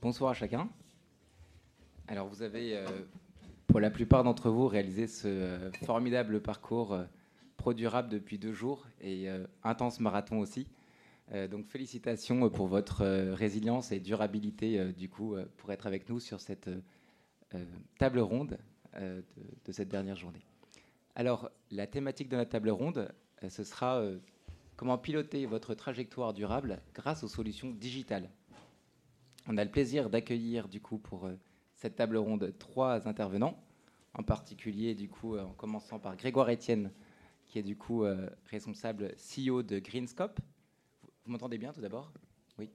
bonsoir 0.00 0.30
à 0.30 0.34
chacun. 0.34 0.68
Alors 2.08 2.28
vous 2.28 2.42
avez, 2.42 2.76
euh, 2.76 2.86
pour 3.66 3.80
la 3.80 3.90
plupart 3.90 4.24
d'entre 4.24 4.50
vous, 4.50 4.68
réalisé 4.68 5.06
ce 5.06 5.28
euh, 5.28 5.72
formidable 5.84 6.40
parcours 6.40 6.92
euh, 6.92 7.04
pro 7.56 7.74
durable 7.74 8.08
depuis 8.08 8.38
deux 8.38 8.52
jours 8.52 8.86
et 9.00 9.28
intense 9.64 9.98
marathon 9.98 10.38
aussi. 10.38 10.68
donc 11.50 11.66
félicitations 11.66 12.50
pour 12.50 12.66
votre 12.66 13.04
résilience 13.32 13.92
et 13.92 13.98
durabilité 13.98 14.92
du 14.92 15.08
coup 15.08 15.34
pour 15.56 15.72
être 15.72 15.86
avec 15.86 16.10
nous 16.10 16.20
sur 16.20 16.38
cette 16.42 16.68
table 17.98 18.18
ronde 18.18 18.58
de, 19.00 19.24
de, 19.64 19.72
cette 19.72 19.88
dernière 19.88 20.16
journée. 20.16 20.44
Alors 21.14 21.50
la 21.70 21.86
thématique 21.86 22.28
de 22.28 22.36
la 22.36 22.44
table 22.44 22.68
ronde, 22.68 23.10
ce 23.48 23.64
sera 23.64 24.02
comment 24.76 24.98
piloter 24.98 25.46
votre 25.46 25.74
trajectoire 25.74 26.34
durable 26.34 26.82
grâce 26.94 27.24
aux 27.24 27.28
solutions 27.28 27.70
digitales. 27.70 28.28
On 29.48 29.56
a 29.58 29.64
le 29.64 29.70
plaisir 29.70 30.10
d'accueillir 30.10 30.68
du 30.68 30.80
coup 30.80 30.98
pour 30.98 31.26
euh, 31.26 31.38
cette 31.74 31.94
table 31.94 32.16
ronde 32.16 32.52
trois 32.58 33.06
intervenants, 33.06 33.56
en 34.14 34.24
particulier 34.24 34.94
du 34.96 35.08
coup 35.08 35.36
euh, 35.36 35.44
en 35.44 35.52
commençant 35.52 36.00
par 36.00 36.16
Grégoire 36.16 36.50
Etienne, 36.50 36.90
qui 37.44 37.60
est 37.60 37.62
du 37.62 37.76
coup 37.76 38.04
euh, 38.04 38.28
responsable 38.46 39.14
CEO 39.14 39.62
de 39.62 39.78
Greenscope. 39.78 40.40
Vous 41.24 41.30
m'entendez 41.30 41.58
bien 41.58 41.72
tout 41.72 41.80
d'abord? 41.80 42.12
Oui. 42.58 42.70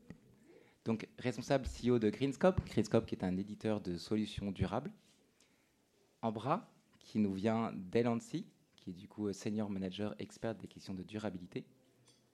Donc 0.85 1.09
responsable 1.20 1.65
CEO 1.65 1.99
de 1.99 2.09
Greenscope, 2.09 2.65
Greenscope 2.65 3.05
qui 3.05 3.15
est 3.15 3.26
un 3.26 3.35
éditeur 3.35 3.81
de 3.81 3.98
solutions 3.98 4.49
durables. 4.51 4.91
Ambra, 6.21 6.71
qui 6.99 7.20
nous 7.20 7.34
vient 7.34 7.73
d'Elancy, 7.76 8.45
qui 8.77 8.91
est 8.91 8.93
du 8.93 9.09
coup 9.09 9.34
senior 9.34 9.70
manager 9.70 10.15
expert 10.20 10.55
des 10.55 10.67
questions 10.67 10.93
de 10.93 11.03
durabilité. 11.03 11.65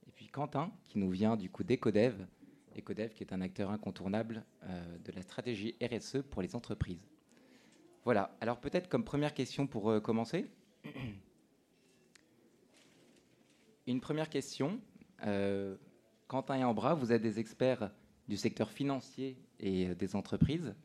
Et 0.05 0.11
puis 0.11 0.27
Quentin, 0.27 0.71
qui 0.85 0.99
nous 0.99 1.09
vient 1.09 1.35
du 1.37 1.49
coup 1.49 1.63
d'Ecodev, 1.63 2.27
Ecodev, 2.77 3.13
qui 3.13 3.23
est 3.23 3.33
un 3.33 3.41
acteur 3.41 3.71
incontournable 3.71 4.43
euh, 4.63 4.97
de 5.03 5.11
la 5.11 5.21
stratégie 5.21 5.75
RSE 5.81 6.21
pour 6.29 6.41
les 6.41 6.55
entreprises. 6.55 7.07
Voilà, 8.03 8.35
alors 8.41 8.59
peut-être 8.59 8.87
comme 8.87 9.03
première 9.03 9.33
question 9.33 9.67
pour 9.67 9.89
euh, 9.89 9.99
commencer. 9.99 10.49
Une 13.87 14.01
première 14.01 14.29
question. 14.29 14.79
Euh, 15.25 15.75
Quentin 16.27 16.55
et 16.55 16.63
Ambra, 16.63 16.93
vous 16.93 17.11
êtes 17.11 17.21
des 17.21 17.39
experts 17.39 17.91
du 18.27 18.37
secteur 18.37 18.69
financier 18.69 19.37
et 19.59 19.95
des 19.95 20.15
entreprises. 20.15 20.75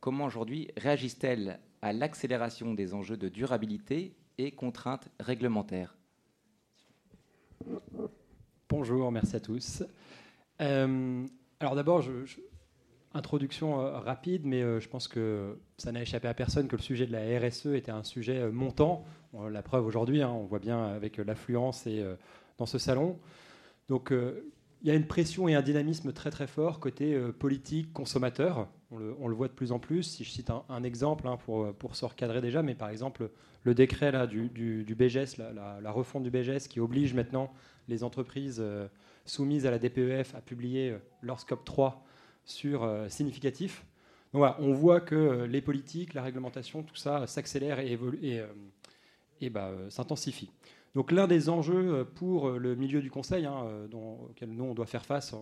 Comment 0.00 0.24
aujourd'hui 0.24 0.70
réagissent-elles 0.76 1.60
à 1.82 1.92
l'accélération 1.92 2.72
des 2.74 2.94
enjeux 2.94 3.18
de 3.18 3.28
durabilité 3.28 4.16
et 4.38 4.52
contraintes 4.52 5.08
réglementaires? 5.20 5.96
Bonjour, 8.68 9.12
merci 9.12 9.36
à 9.36 9.40
tous. 9.40 9.82
Euh, 10.60 11.26
alors 11.60 11.74
d'abord, 11.74 12.04
introduction 13.12 13.80
euh, 13.80 13.98
rapide, 13.98 14.42
mais 14.44 14.62
euh, 14.62 14.80
je 14.80 14.88
pense 14.88 15.08
que 15.08 15.58
ça 15.78 15.92
n'a 15.92 16.02
échappé 16.02 16.28
à 16.28 16.34
personne 16.34 16.68
que 16.68 16.76
le 16.76 16.82
sujet 16.82 17.06
de 17.06 17.12
la 17.12 17.38
RSE 17.40 17.66
était 17.66 17.92
un 17.92 18.04
sujet 18.04 18.50
montant. 18.50 19.04
la 19.50 19.62
preuve 19.62 19.86
aujourd'hui, 19.86 20.22
hein, 20.22 20.30
on 20.30 20.44
voit 20.44 20.58
bien 20.58 20.84
avec 20.84 21.18
l'affluence 21.18 21.86
et 21.86 22.04
dans 22.58 22.66
ce 22.66 22.78
salon. 22.78 23.18
Donc 23.88 24.12
il 24.12 24.88
y 24.88 24.90
a 24.90 24.94
une 24.94 25.06
pression 25.06 25.48
et 25.48 25.54
un 25.54 25.62
dynamisme 25.62 26.12
très 26.12 26.30
très 26.30 26.46
fort 26.46 26.78
côté 26.78 27.18
politique, 27.38 27.92
consommateur. 27.92 28.68
On 28.92 29.26
le, 29.26 29.34
voit 29.34 29.48
de 29.48 29.52
plus 29.52 29.72
en 29.72 29.80
plus. 29.80 30.04
Si 30.04 30.22
je 30.22 30.30
cite 30.30 30.50
un, 30.50 30.84
exemple 30.84 31.26
hein, 31.26 31.36
pour, 31.44 31.74
pour 31.74 31.96
se 31.96 32.04
recadrer 32.04 32.40
déjà, 32.40 32.62
mais 32.62 32.76
par 32.76 32.90
exemple 32.90 33.28
le 33.64 33.74
décret 33.74 34.12
là, 34.12 34.28
du, 34.28 34.48
du, 34.48 34.94
BGS, 34.94 35.36
la, 35.38 35.80
la, 35.80 35.90
refonte 35.90 36.22
du 36.22 36.30
BGS 36.30 36.68
qui 36.68 36.78
oblige 36.78 37.12
maintenant 37.12 37.52
les 37.88 38.04
entreprises 38.04 38.62
soumises 39.24 39.66
à 39.66 39.70
la 39.70 39.78
DPEF 39.78 40.34
à 40.34 40.40
publier 40.40 40.90
euh, 40.90 40.98
leur 41.22 41.40
scope 41.40 41.64
3 41.64 42.04
sur 42.44 42.84
euh, 42.84 43.08
significatif. 43.08 43.84
Donc 44.32 44.40
voilà, 44.40 44.56
on 44.60 44.72
voit 44.72 45.00
que 45.00 45.14
euh, 45.14 45.46
les 45.46 45.60
politiques, 45.60 46.14
la 46.14 46.22
réglementation, 46.22 46.82
tout 46.82 46.96
ça 46.96 47.26
s'accélère 47.26 47.78
et, 47.78 47.98
et, 48.22 48.42
et 49.40 49.50
bah, 49.50 49.72
s'intensifie. 49.88 50.50
Donc 50.94 51.10
l'un 51.10 51.26
des 51.26 51.48
enjeux 51.48 52.06
pour 52.14 52.50
le 52.50 52.76
milieu 52.76 53.00
du 53.02 53.10
conseil, 53.10 53.46
hein, 53.46 53.66
dont, 53.90 54.28
auquel 54.30 54.50
nous 54.50 54.64
on 54.64 54.74
doit 54.74 54.86
faire 54.86 55.04
face, 55.04 55.34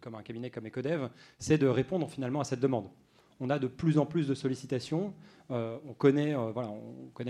comme 0.00 0.16
un 0.16 0.22
cabinet 0.22 0.50
comme 0.50 0.66
Ecodev, 0.66 1.08
c'est 1.38 1.58
de 1.58 1.68
répondre 1.68 2.10
finalement 2.10 2.40
à 2.40 2.44
cette 2.44 2.58
demande 2.58 2.88
on 3.42 3.50
a 3.50 3.58
de 3.58 3.66
plus 3.66 3.98
en 3.98 4.06
plus 4.06 4.28
de 4.28 4.34
sollicitations. 4.34 5.12
Euh, 5.50 5.76
on 5.88 5.94
connaît, 5.94 6.32
euh, 6.32 6.52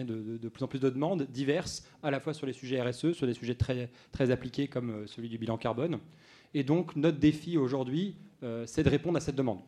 de, 0.04 0.48
plus 0.50 0.62
en 0.62 0.68
plus 0.68 0.78
de 0.78 0.90
demandes 0.90 1.22
diverses, 1.22 1.88
à 2.02 2.10
la 2.10 2.20
fois 2.20 2.34
sur 2.34 2.46
les 2.46 2.52
sujets 2.52 2.82
RSE, 2.82 3.12
sur 3.12 3.26
des 3.26 3.32
sujets 3.32 3.54
très, 3.54 3.90
très 4.12 4.30
appliqués 4.30 4.68
comme 4.68 4.90
euh, 4.90 5.06
celui 5.06 5.30
du 5.30 5.38
bilan 5.38 5.56
carbone. 5.56 5.98
Et 6.52 6.64
donc, 6.64 6.94
notre 6.96 7.18
défi 7.18 7.56
aujourd'hui, 7.56 8.14
c'est 8.66 8.82
de 8.82 8.90
répondre 8.90 9.16
à 9.16 9.20
cette 9.20 9.36
demande. 9.36 9.60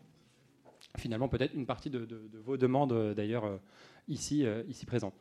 Finalement, 0.98 1.28
peut-être 1.28 1.54
une 1.54 1.64
partie 1.64 1.88
de, 1.88 2.06
vos 2.44 2.58
demandes, 2.58 3.14
d'ailleurs, 3.14 3.58
ici, 4.06 4.44
ici 4.68 4.84
présentes. 4.84 5.14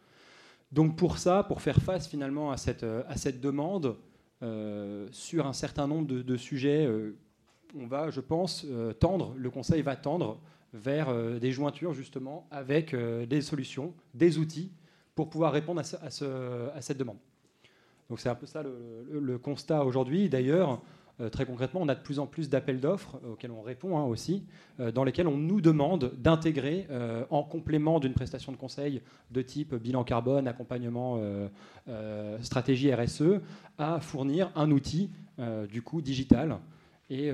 Donc, 0.73 0.97
pour 0.97 1.19
ça, 1.19 1.44
pour 1.44 1.62
faire 1.62 1.78
face 1.78 2.06
finalement 2.06 2.51
à 2.51 2.57
cette, 2.57 2.83
à 2.83 3.16
cette 3.16 3.39
demande, 3.39 3.95
sur 5.12 5.47
un 5.47 5.53
certain 5.53 5.88
nombre 5.88 6.07
de, 6.07 6.35
sujets, 6.35 6.89
on 7.75 7.88
va, 7.88 8.09
je 8.09 8.19
pense, 8.19 8.66
tendre, 9.00 9.33
le 9.38 9.50
Conseil 9.50 9.83
va 9.83 9.95
tendre 9.95 10.41
vers 10.73 11.09
euh, 11.09 11.39
des 11.39 11.51
jointures 11.51 11.94
justement 11.94 12.47
avec 12.51 12.94
euh, 12.94 13.25
des 13.25 13.41
solutions, 13.41 13.94
des 14.13 14.38
outils 14.38 14.72
pour 15.16 15.29
pouvoir 15.29 15.53
répondre 15.53 15.79
à, 15.79 16.81
cette 16.81 16.97
demande. 16.97 17.17
Donc 18.09 18.19
c'est 18.19 18.29
un 18.29 18.35
peu 18.35 18.47
ça 18.47 18.63
le, 18.63 19.38
constat 19.38 19.85
aujourd'hui. 19.85 20.28
D'ailleurs, 20.28 20.81
euh, 21.22 21.29
très 21.29 21.45
concrètement, 21.45 21.81
on 21.81 21.88
a 21.88 21.94
de 21.94 22.01
plus 22.01 22.17
en 22.17 22.25
plus 22.25 22.50
d'appels 22.50 22.79
d'offres 22.79 23.19
auxquels 23.29 23.51
on 23.51 23.62
répond 23.62 23.95
hein, 24.00 24.06
aussi, 24.06 24.44
dans 24.79 25.03
lesquels 25.03 25.28
on 25.28 25.38
nous 25.38 25.62
demande 25.62 26.13
d'intégrer, 26.17 26.88
en 27.29 27.44
complément 27.44 28.00
d'une 28.00 28.13
prestation 28.13 28.51
de 28.51 28.57
conseil 28.57 29.03
de 29.29 29.41
type 29.44 29.75
bilan 29.75 30.03
carbone, 30.03 30.47
accompagnement, 30.47 31.22
stratégie 32.41 32.91
RSE, 32.91 33.39
à 33.78 34.00
fournir 34.00 34.51
un 34.56 34.72
outil 34.72 35.12
du 35.69 35.83
coup 35.83 36.01
digital 36.01 36.57
et, 37.12 37.31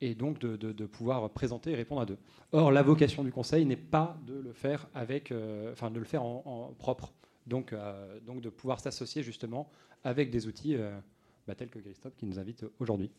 et 0.00 0.14
donc 0.14 0.38
de, 0.38 0.86
pouvoir 0.86 1.30
présenter 1.30 1.72
et 1.72 1.74
répondre 1.74 2.00
à 2.00 2.06
deux. 2.06 2.18
Or, 2.52 2.70
la 2.70 2.82
vocation 2.82 3.24
du 3.24 3.32
Conseil 3.32 3.64
n'est 3.66 3.76
pas 3.76 4.18
de 4.26 4.38
le 4.38 4.52
faire 4.52 4.88
avec, 4.94 5.32
euh, 5.32 5.72
enfin, 5.72 5.90
de 5.90 5.98
le 5.98 6.04
faire 6.04 6.22
en, 6.22 6.74
propre, 6.78 7.12
donc, 7.46 7.72
euh, 7.72 8.20
donc 8.20 8.40
de 8.40 8.48
pouvoir 8.48 8.80
s'associer 8.80 9.22
justement 9.22 9.70
avec 10.04 10.30
des 10.30 10.46
outils 10.46 10.76
euh, 10.76 10.98
bah, 11.46 11.54
tels 11.54 11.70
que 11.70 11.78
Christophe 11.78 12.16
qui 12.16 12.26
nous 12.26 12.38
invite 12.38 12.64
aujourd'hui. 12.78 13.10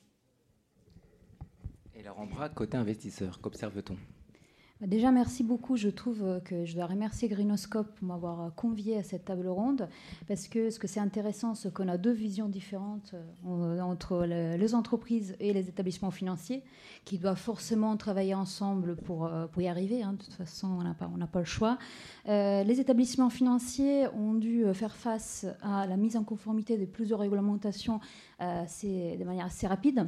Et 1.95 2.03
Laurent 2.03 2.25
Bras, 2.25 2.49
côté 2.49 2.77
investisseur, 2.77 3.41
qu'observe-t-on? 3.41 3.97
Déjà, 4.87 5.11
merci 5.11 5.43
beaucoup. 5.43 5.75
Je 5.75 5.89
trouve 5.89 6.23
euh, 6.23 6.39
que 6.39 6.65
je 6.65 6.73
dois 6.73 6.85
remercier 6.85 7.27
Greenoscope 7.27 7.93
pour 7.95 8.07
m'avoir 8.07 8.41
euh, 8.41 8.49
convié 8.49 8.97
à 8.97 9.03
cette 9.03 9.25
table 9.25 9.47
ronde, 9.47 9.89
parce 10.27 10.47
que 10.47 10.69
ce 10.69 10.79
que 10.79 10.87
c'est 10.87 10.99
intéressant, 10.99 11.55
c'est 11.55 11.73
qu'on 11.73 11.87
a 11.87 11.97
deux 11.97 12.13
visions 12.13 12.47
différentes 12.47 13.13
euh, 13.47 13.79
entre 13.81 14.25
les 14.25 14.75
entreprises 14.75 15.35
et 15.39 15.53
les 15.53 15.67
établissements 15.67 16.11
financiers, 16.11 16.63
qui 17.05 17.17
doivent 17.17 17.39
forcément 17.39 17.95
travailler 17.97 18.35
ensemble 18.35 18.95
pour, 18.95 19.29
y 19.57 19.67
arriver. 19.67 20.03
Hein. 20.03 20.13
De 20.13 20.23
toute 20.23 20.33
façon, 20.33 20.67
on 20.67 20.83
n'a 20.83 20.93
pas, 20.93 21.09
pas 21.31 21.39
le 21.39 21.45
choix. 21.45 21.77
les 22.25 22.79
établissements 22.79 23.29
financiers 23.29 24.07
ont 24.09 24.33
dû 24.33 24.65
faire 24.73 24.95
face 24.95 25.45
à 25.61 25.87
la 25.87 25.97
mise 25.97 26.15
en 26.15 26.23
conformité 26.23 26.77
de 26.77 26.85
plusieurs 26.85 27.19
réglementations 27.19 27.99
de 28.39 29.23
manière 29.23 29.45
assez 29.45 29.67
rapide. 29.67 30.07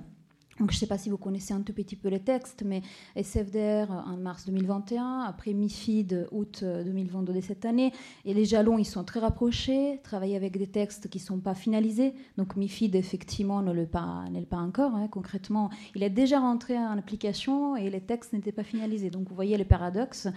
Donc, 0.59 0.71
je 0.71 0.75
ne 0.75 0.79
sais 0.79 0.87
pas 0.87 0.97
si 0.97 1.09
vous 1.09 1.17
connaissez 1.17 1.53
un 1.53 1.61
tout 1.61 1.73
petit 1.73 1.95
peu 1.95 2.09
les 2.09 2.19
textes, 2.19 2.63
mais 2.65 2.81
SFDR 3.15 3.89
en 3.91 4.17
mars 4.17 4.45
2021, 4.45 5.21
après 5.21 5.53
MIFID 5.53 6.27
août 6.31 6.63
2022 6.63 7.33
de 7.33 7.41
cette 7.41 7.65
année, 7.65 7.93
et 8.25 8.33
les 8.33 8.45
jalons 8.45 8.77
ils 8.77 8.85
sont 8.85 9.03
très 9.03 9.19
rapprochés, 9.19 9.99
travailler 10.03 10.35
avec 10.35 10.57
des 10.57 10.67
textes 10.67 11.09
qui 11.09 11.19
ne 11.19 11.23
sont 11.23 11.39
pas 11.39 11.55
finalisés. 11.55 12.13
Donc 12.37 12.55
MIFID 12.55 12.95
effectivement 12.95 13.61
ne 13.61 13.71
l'est 13.71 13.85
pas, 13.85 14.25
pas 14.49 14.57
encore. 14.57 14.95
Hein. 14.95 15.07
Concrètement, 15.09 15.69
il 15.95 16.03
est 16.03 16.09
déjà 16.09 16.39
rentré 16.39 16.77
en 16.77 16.97
application 16.97 17.75
et 17.75 17.89
les 17.89 18.01
textes 18.01 18.33
n'étaient 18.33 18.51
pas 18.51 18.63
finalisés. 18.63 19.09
Donc 19.09 19.27
vous 19.29 19.35
voyez 19.35 19.57
les 19.57 19.65
paradoxes 19.65 20.27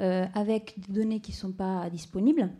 euh, 0.00 0.26
avec 0.34 0.74
des 0.78 0.92
données 0.92 1.20
qui 1.20 1.32
ne 1.32 1.36
sont 1.36 1.52
pas 1.52 1.88
disponibles. 1.90 2.50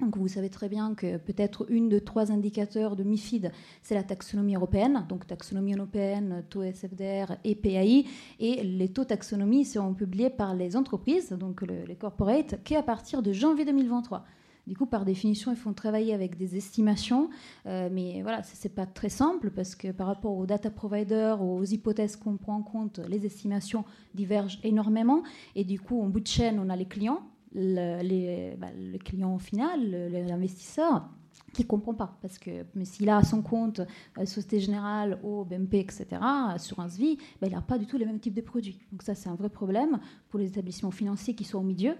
Donc 0.00 0.16
vous 0.16 0.26
savez 0.26 0.50
très 0.50 0.68
bien 0.68 0.94
que 0.94 1.18
peut-être 1.18 1.66
une 1.70 1.88
de 1.88 1.98
trois 2.00 2.32
indicateurs 2.32 2.96
de 2.96 3.04
MIFID, 3.04 3.52
c'est 3.82 3.94
la 3.94 4.02
taxonomie 4.02 4.56
européenne, 4.56 5.06
donc 5.08 5.26
taxonomie 5.26 5.74
européenne, 5.74 6.44
taux 6.50 6.62
SFDR 6.62 7.36
et 7.44 7.54
PAI, 7.54 8.04
et 8.40 8.64
les 8.64 8.88
taux 8.88 9.04
taxonomie 9.04 9.64
seront 9.64 9.94
publiés 9.94 10.30
par 10.30 10.54
les 10.54 10.76
entreprises, 10.76 11.30
donc 11.30 11.62
les 11.62 11.94
corporates, 11.94 12.62
qu'à 12.64 12.82
partir 12.82 13.22
de 13.22 13.32
janvier 13.32 13.64
2023. 13.64 14.24
Du 14.66 14.76
coup, 14.76 14.86
par 14.86 15.04
définition, 15.04 15.52
ils 15.52 15.58
font 15.58 15.74
travailler 15.74 16.14
avec 16.14 16.38
des 16.38 16.56
estimations, 16.56 17.28
euh, 17.66 17.90
mais 17.92 18.22
voilà, 18.22 18.42
ce 18.42 18.66
n'est 18.66 18.74
pas 18.74 18.86
très 18.86 19.10
simple 19.10 19.50
parce 19.50 19.74
que 19.74 19.92
par 19.92 20.06
rapport 20.06 20.36
aux 20.36 20.46
data 20.46 20.70
providers, 20.70 21.42
aux 21.42 21.64
hypothèses 21.64 22.16
qu'on 22.16 22.38
prend 22.38 22.56
en 22.56 22.62
compte, 22.62 22.98
les 23.06 23.26
estimations 23.26 23.84
divergent 24.14 24.58
énormément. 24.64 25.22
Et 25.54 25.64
du 25.64 25.78
coup, 25.78 26.00
en 26.00 26.08
bout 26.08 26.20
de 26.20 26.26
chaîne, 26.26 26.58
on 26.58 26.70
a 26.70 26.76
les 26.76 26.86
clients, 26.86 27.20
bah, 27.54 28.68
le 28.76 28.98
client 28.98 29.38
final, 29.38 30.10
l'investisseur, 30.10 31.08
qui 31.54 31.62
ne 31.62 31.68
comprend 31.68 31.94
pas. 31.94 32.18
Parce 32.20 32.38
que 32.38 32.50
s'il 32.82 33.08
a 33.08 33.22
son 33.22 33.40
compte 33.40 33.80
euh, 34.18 34.26
Société 34.26 34.60
Générale, 34.60 35.18
au 35.22 35.44
BNP, 35.44 35.80
etc., 35.80 36.06
Assurance 36.20 36.96
Vie, 36.96 37.16
ben, 37.40 37.48
il 37.48 37.54
n'a 37.54 37.62
pas 37.62 37.78
du 37.78 37.86
tout 37.86 37.96
les 37.96 38.04
mêmes 38.04 38.20
types 38.20 38.34
de 38.34 38.42
produits. 38.42 38.78
Donc 38.92 39.02
ça, 39.02 39.14
c'est 39.14 39.30
un 39.30 39.34
vrai 39.34 39.48
problème 39.48 39.98
pour 40.28 40.38
les 40.38 40.48
établissements 40.48 40.90
financiers 40.90 41.34
qui 41.34 41.44
sont 41.44 41.58
au 41.58 41.62
milieu. 41.62 41.94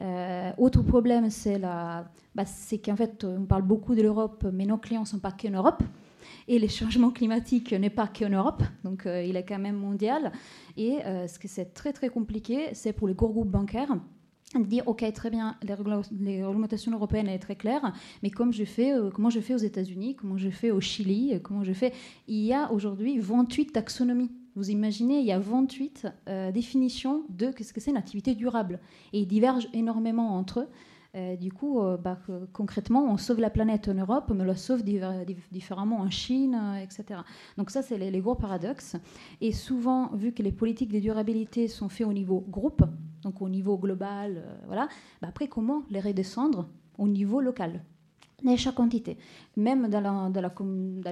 Euh, 0.00 0.52
autre 0.58 0.82
problème, 0.82 1.30
c'est 1.30 1.58
bah, 1.58 2.06
qu'en 2.84 2.96
fait, 2.96 3.24
on 3.24 3.46
parle 3.46 3.62
beaucoup 3.62 3.94
de 3.94 4.02
l'Europe, 4.02 4.46
mais 4.52 4.66
nos 4.66 4.78
clients 4.78 5.02
ne 5.02 5.06
sont 5.06 5.18
pas 5.18 5.32
qu'en 5.32 5.50
Europe. 5.50 5.82
Et 6.46 6.58
les 6.58 6.68
changements 6.68 7.10
climatiques 7.10 7.72
n'est 7.72 7.90
pas 7.90 8.06
qu'en 8.06 8.28
Europe, 8.28 8.62
donc 8.84 9.06
euh, 9.06 9.22
il 9.22 9.36
est 9.36 9.44
quand 9.44 9.58
même 9.58 9.76
mondial. 9.76 10.32
Et 10.76 10.98
ce 11.02 11.38
que 11.38 11.48
c'est 11.48 11.72
très 11.72 11.92
très 11.92 12.08
compliqué, 12.08 12.74
c'est 12.74 12.92
pour 12.92 13.08
les 13.08 13.14
gros 13.14 13.30
groupes 13.30 13.50
bancaires 13.50 13.96
de 14.58 14.64
dire 14.64 14.82
ok 14.86 15.04
très 15.12 15.30
bien 15.30 15.56
les, 15.62 15.74
réglementations 16.44 16.90
européennes 16.92 17.28
est 17.28 17.38
très 17.38 17.54
claires 17.54 17.92
mais 18.22 18.30
comme 18.30 18.52
je 18.52 18.64
fais 18.64 18.92
euh, 18.92 19.10
comment 19.10 19.30
je 19.30 19.38
fais 19.38 19.54
aux 19.54 19.58
États-Unis 19.58 20.16
comment 20.16 20.36
je 20.36 20.50
fais 20.50 20.72
au 20.72 20.80
Chili 20.80 21.34
euh, 21.34 21.38
comment 21.38 21.62
je 21.62 21.72
fais 21.72 21.92
il 22.26 22.44
y 22.44 22.52
a 22.52 22.72
aujourd'hui 22.72 23.18
28 23.18 23.72
taxonomies. 23.72 24.30
Vous 24.56 24.70
imaginez 24.70 25.20
il 25.20 25.26
y 25.26 25.32
a 25.32 25.38
28 25.38 26.08
euh, 26.28 26.50
définitions 26.50 27.24
de 27.28 27.52
ce 27.60 27.72
que 27.72 27.80
c'est 27.80 27.92
une 27.92 27.96
activité 27.96 28.34
durable. 28.34 28.80
Et 29.12 29.20
ils 29.20 29.26
divergent 29.26 29.68
énormément 29.72 30.36
entre 30.36 30.60
eux 30.60 30.68
du 31.14 31.52
coup, 31.52 31.80
bah, 32.02 32.18
concrètement, 32.52 33.10
on 33.10 33.16
sauve 33.16 33.40
la 33.40 33.50
planète 33.50 33.88
en 33.88 33.94
Europe, 33.94 34.30
mais 34.34 34.42
on 34.42 34.44
la 34.44 34.56
sauve 34.56 34.84
différemment 34.84 36.00
en 36.00 36.10
Chine, 36.10 36.58
etc. 36.82 37.20
Donc 37.56 37.70
ça, 37.70 37.82
c'est 37.82 37.98
les, 37.98 38.20
gros 38.20 38.36
paradoxes. 38.36 38.96
Et 39.40 39.52
souvent, 39.52 40.08
vu 40.14 40.32
que 40.32 40.42
les 40.42 40.52
politiques 40.52 40.92
de 40.92 41.00
durabilité 41.00 41.66
sont 41.68 41.88
faites 41.88 42.06
au 42.06 42.12
niveau 42.12 42.44
groupe, 42.48 42.84
donc 43.22 43.42
au 43.42 43.48
niveau 43.48 43.76
global, 43.76 44.42
euh, 44.44 44.56
voilà. 44.66 44.88
Bah, 45.20 45.28
après, 45.28 45.48
comment 45.48 45.82
les 45.90 46.00
redescendre 46.00 46.68
au 46.98 47.08
niveau 47.08 47.40
local? 47.40 47.82
Chaque 48.56 48.80
entité. 48.80 49.18
Même 49.56 49.88
dans 49.88 50.00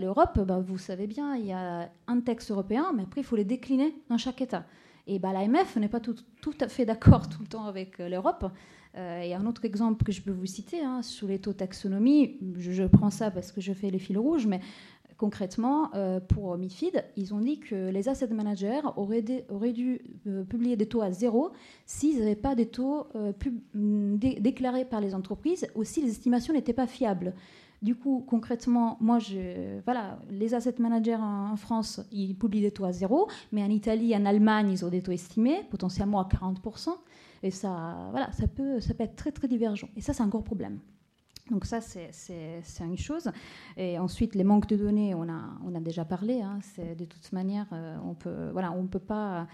l'Europe, 0.01 0.41
bah, 0.41 0.61
vous 0.61 0.79
savez 0.79 1.07
bien, 1.07 1.37
il 1.37 1.47
y 1.47 1.53
a 1.53 1.91
un 2.07 2.21
texte 2.21 2.51
européen, 2.51 2.93
mais 2.97 3.03
après, 3.03 3.21
il 3.21 3.25
faut 3.25 3.37
les 3.37 3.45
décliner 3.45 3.95
dans 4.09 4.17
chaque 4.17 4.41
État. 4.41 4.65
Et 5.07 5.19
bah, 5.19 5.33
l'AMF 5.33 5.77
n'est 5.77 5.89
pas 5.89 6.01
tout, 6.01 6.17
à 6.61 6.69
fait 6.69 6.87
d'accord 6.87 7.29
tout 7.31 7.43
le 7.43 7.49
temps 7.49 7.67
avec 7.67 8.01
euh, 8.01 8.09
l'Europe. 8.09 8.51
Euh, 8.99 9.21
et 9.21 9.35
un 9.35 9.47
autre 9.47 9.65
exemple 9.65 10.05
que 10.05 10.13
je 10.13 10.23
peux 10.23 10.33
vous 10.33 10.47
citer, 10.47 10.81
hein, 10.81 11.03
sur 11.03 11.29
les 11.29 11.39
taux 11.39 11.53
taxonomie, 11.53 12.39
je, 12.59 12.85
prends 12.85 13.11
ça 13.11 13.31
parce 13.31 13.53
que 13.53 13.61
je 13.61 13.73
fais 13.73 13.91
les 13.91 13.99
fils 13.99 14.19
rouges, 14.19 14.47
mais 14.47 14.61
concrètement, 15.17 15.91
euh, 15.95 16.21
pour 16.21 16.57
MIFID, 16.57 17.05
ils 17.17 17.33
ont 17.35 17.41
dit 17.41 17.61
que 17.61 17.91
les 17.91 18.09
asset 18.09 18.29
managers 18.29 18.81
auraient, 18.97 19.23
dû 19.23 20.01
euh, 20.27 20.45
publier 20.45 20.77
des 20.77 20.87
taux 20.87 21.03
à 21.03 21.13
zéro 21.13 21.53
s'ils 21.87 22.19
n'avaient 22.19 22.35
pas 22.35 22.55
des 22.55 22.67
taux 22.67 23.07
mm, 23.75 24.17
déclarés 24.17 24.85
par 24.85 25.01
les 25.01 25.15
entreprises 25.15 25.69
ou 25.75 25.85
si 25.85 26.03
les 26.03 26.11
estimations 26.11 26.53
n'étaient 26.55 26.73
pas 26.73 26.87
fiables. 26.87 27.35
Du 27.81 27.95
coup, 27.95 28.25
concrètement, 28.27 28.97
moi, 29.01 29.19
je, 29.21 29.81
voilà, 29.85 30.19
les 30.31 30.55
asset 30.55 30.75
managers 30.79 31.15
en, 31.15 31.57
France, 31.57 32.01
ils 32.11 32.35
publient 32.35 32.61
des 32.61 32.73
taux 32.73 32.85
à 32.85 32.93
zéro, 32.93 33.29
mais 33.53 33.63
en 33.63 33.71
Italie, 33.71 34.17
en 34.17 34.25
Allemagne, 34.25 34.71
ils 34.71 34.85
ont 34.85 34.89
des 34.89 35.01
taux 35.01 35.13
estimés, 35.13 35.63
potentiellement 35.71 36.21
à 36.21 36.29
40%. 36.29 36.89
Et 37.45 37.53
ça, 37.53 38.09
voilà, 38.11 38.33
ça 38.33 38.49
peut, 38.49 38.81
ça 38.81 38.95
peut 38.95 39.05
être 39.05 39.15
très, 39.15 39.31
très 39.31 39.47
divergent. 39.47 39.89
Et 39.97 40.01
ça, 40.01 40.13
c'est 40.13 40.25
un 40.25 40.29
gros 40.29 40.43
problème. 40.43 40.81
Donc 41.51 41.65
ça, 41.65 41.81
c'est 41.81 42.11
une 42.81 42.99
chose. 42.99 43.31
Et 43.77 43.99
ensuite, 43.99 44.35
les 44.35 44.45
manques 44.45 44.69
de 44.69 44.77
données, 44.77 45.15
on 45.15 45.29
a, 45.29 45.41
on 45.65 45.75
a 45.75 45.81
déjà 45.81 46.05
parlé. 46.05 46.43
Hein. 46.43 46.59
de 46.79 47.05
toute 47.05 47.33
manière, 47.33 47.67
euh, 47.73 47.97
on 48.05 48.15
peut, 48.15 48.51
voilà, 48.53 48.73
on 48.73 48.87
peut 48.87 48.99
pas. 48.99 49.47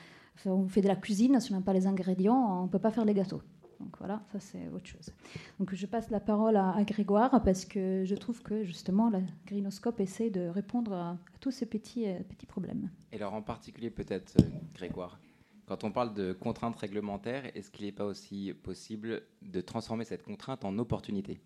On 0.47 0.67
fait 0.67 0.81
de 0.81 0.89
la 0.89 0.97
cuisine, 0.97 1.39
si 1.39 1.53
on 1.53 1.57
n'a 1.57 1.63
pas 1.63 1.73
les 1.73 1.87
ingrédients, 1.87 2.61
on 2.61 2.63
ne 2.65 2.69
peut 2.69 2.81
pas 2.81 2.91
faire 2.91 3.05
les 3.05 3.15
gâteaux. 3.15 3.43
Donc 3.81 3.97
voilà, 3.99 4.23
ça 4.33 4.41
c'est 4.41 4.69
autre 4.69 4.87
chose. 4.87 5.11
Donc 5.59 5.75
je 5.75 5.87
passe 5.87 6.11
la 6.11 6.21
parole 6.21 6.57
à, 6.57 6.83
Grégoire 6.85 7.43
parce 7.43 7.65
que 7.65 8.05
je 8.05 8.15
trouve 8.15 8.43
que 8.43 8.65
justement 8.65 9.11
la 9.11 9.21
Grinoscope 9.47 10.01
essaie 10.01 10.31
de 10.31 10.49
répondre 10.49 10.93
à, 10.93 11.19
tous 11.41 11.51
ces 11.51 11.67
petits, 11.67 12.07
euh, 12.07 12.21
petits 12.29 12.47
problèmes. 12.47 12.91
Et 13.13 13.17
alors 13.17 13.35
en 13.35 13.43
particulier 13.43 13.91
peut-être 13.91 14.35
euh, 14.41 14.45
Grégoire, 14.75 15.19
quand 15.67 15.85
on 15.85 15.91
parle 15.91 16.15
de 16.15 16.33
contraintes 16.33 16.77
réglementaires, 16.77 17.45
est-ce 17.57 17.71
qu'il 17.71 17.87
n'est 17.87 17.93
pas 17.93 18.05
aussi 18.05 18.53
possible 18.63 19.23
de 19.43 19.61
transformer 19.61 20.05
cette 20.05 20.23
contrainte 20.23 20.65
en 20.65 20.79
opportunité? 20.79 21.41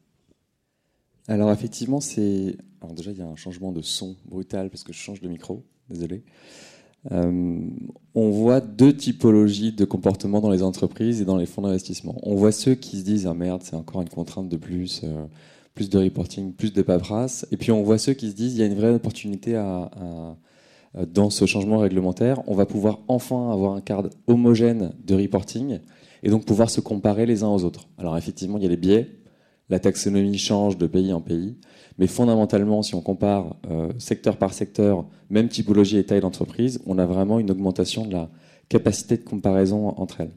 Alors 1.28 1.52
effectivement, 1.52 2.00
c'est... 2.00 2.56
Alors 2.80 2.94
déjà, 2.94 3.12
il 3.12 3.19
y 3.19 3.22
a 3.22 3.26
un 3.26 3.36
changement 3.36 3.70
de 3.70 3.82
son 3.82 4.16
brutal 4.25 4.70
parce 4.70 4.82
que 4.82 4.92
je 4.92 4.98
change 4.98 5.20
de 5.20 5.28
micro, 5.28 5.64
désolé. 5.88 6.25
Euh, 7.12 7.60
on 8.14 8.30
voit 8.30 8.60
deux 8.60 8.94
typologies 8.94 9.72
de 9.72 9.84
comportements 9.84 10.40
dans 10.40 10.50
les 10.50 10.62
entreprises 10.62 11.20
et 11.20 11.24
dans 11.24 11.36
les 11.36 11.46
fonds 11.46 11.62
d'investissement. 11.62 12.16
On 12.22 12.34
voit 12.34 12.52
ceux 12.52 12.74
qui 12.74 12.98
se 12.98 13.04
disent 13.04 13.26
ah 13.26 13.34
merde, 13.34 13.62
c'est 13.64 13.76
encore 13.76 14.02
une 14.02 14.08
contrainte 14.08 14.48
de 14.48 14.56
plus, 14.56 15.02
euh, 15.04 15.24
plus 15.74 15.88
de 15.88 15.98
reporting, 15.98 16.52
plus 16.52 16.72
de 16.72 16.82
paperasse. 16.82 17.46
Et 17.52 17.56
puis 17.56 17.72
on 17.72 17.82
voit 17.82 17.98
ceux 17.98 18.14
qui 18.14 18.30
se 18.30 18.34
disent 18.34 18.54
il 18.54 18.60
y 18.60 18.62
a 18.62 18.66
une 18.66 18.74
vraie 18.74 18.92
opportunité 18.92 19.52
dans 21.12 21.30
ce 21.30 21.46
changement 21.46 21.78
réglementaire. 21.78 22.42
On 22.48 22.54
va 22.54 22.66
pouvoir 22.66 23.00
enfin 23.08 23.52
avoir 23.52 23.74
un 23.74 23.80
cadre 23.80 24.10
homogène 24.26 24.92
de 25.06 25.14
reporting 25.14 25.78
et 26.22 26.30
donc 26.30 26.44
pouvoir 26.44 26.70
se 26.70 26.80
comparer 26.80 27.26
les 27.26 27.42
uns 27.42 27.48
aux 27.48 27.64
autres. 27.64 27.88
Alors 27.98 28.16
effectivement, 28.16 28.58
il 28.58 28.64
y 28.64 28.66
a 28.66 28.70
des 28.70 28.76
biais, 28.76 29.18
la 29.70 29.78
taxonomie 29.78 30.38
change 30.38 30.78
de 30.78 30.86
pays 30.86 31.12
en 31.12 31.20
pays, 31.20 31.56
mais 31.98 32.06
fondamentalement, 32.06 32.82
si 32.82 32.94
on 32.94 33.00
compare 33.00 33.56
euh, 33.70 33.92
secteur 33.98 34.36
par 34.36 34.54
secteur, 34.54 35.04
même 35.30 35.48
typologie 35.48 35.98
et 35.98 36.04
taille 36.04 36.20
d'entreprise, 36.20 36.80
on 36.86 36.98
a 36.98 37.06
vraiment 37.06 37.38
une 37.38 37.50
augmentation 37.50 38.06
de 38.06 38.12
la 38.12 38.30
capacité 38.68 39.16
de 39.16 39.22
comparaison 39.22 39.88
entre 39.88 40.20
elles. 40.22 40.32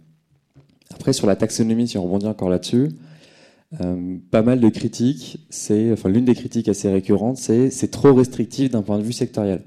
Après, 0.93 1.13
sur 1.13 1.27
la 1.27 1.35
taxonomie, 1.35 1.87
si 1.87 1.97
on 1.97 2.03
rebondit 2.03 2.27
encore 2.27 2.49
là-dessus, 2.49 2.89
euh, 3.79 4.17
pas 4.31 4.41
mal 4.41 4.59
de 4.59 4.69
critiques, 4.69 5.45
c'est, 5.49 5.93
enfin 5.93 6.09
l'une 6.09 6.25
des 6.25 6.35
critiques 6.35 6.67
assez 6.67 6.89
récurrentes, 6.89 7.37
c'est 7.37 7.69
c'est 7.69 7.87
trop 7.87 8.13
restrictif 8.13 8.69
d'un 8.69 8.81
point 8.81 8.97
de 8.97 9.03
vue 9.03 9.13
sectoriel. 9.13 9.63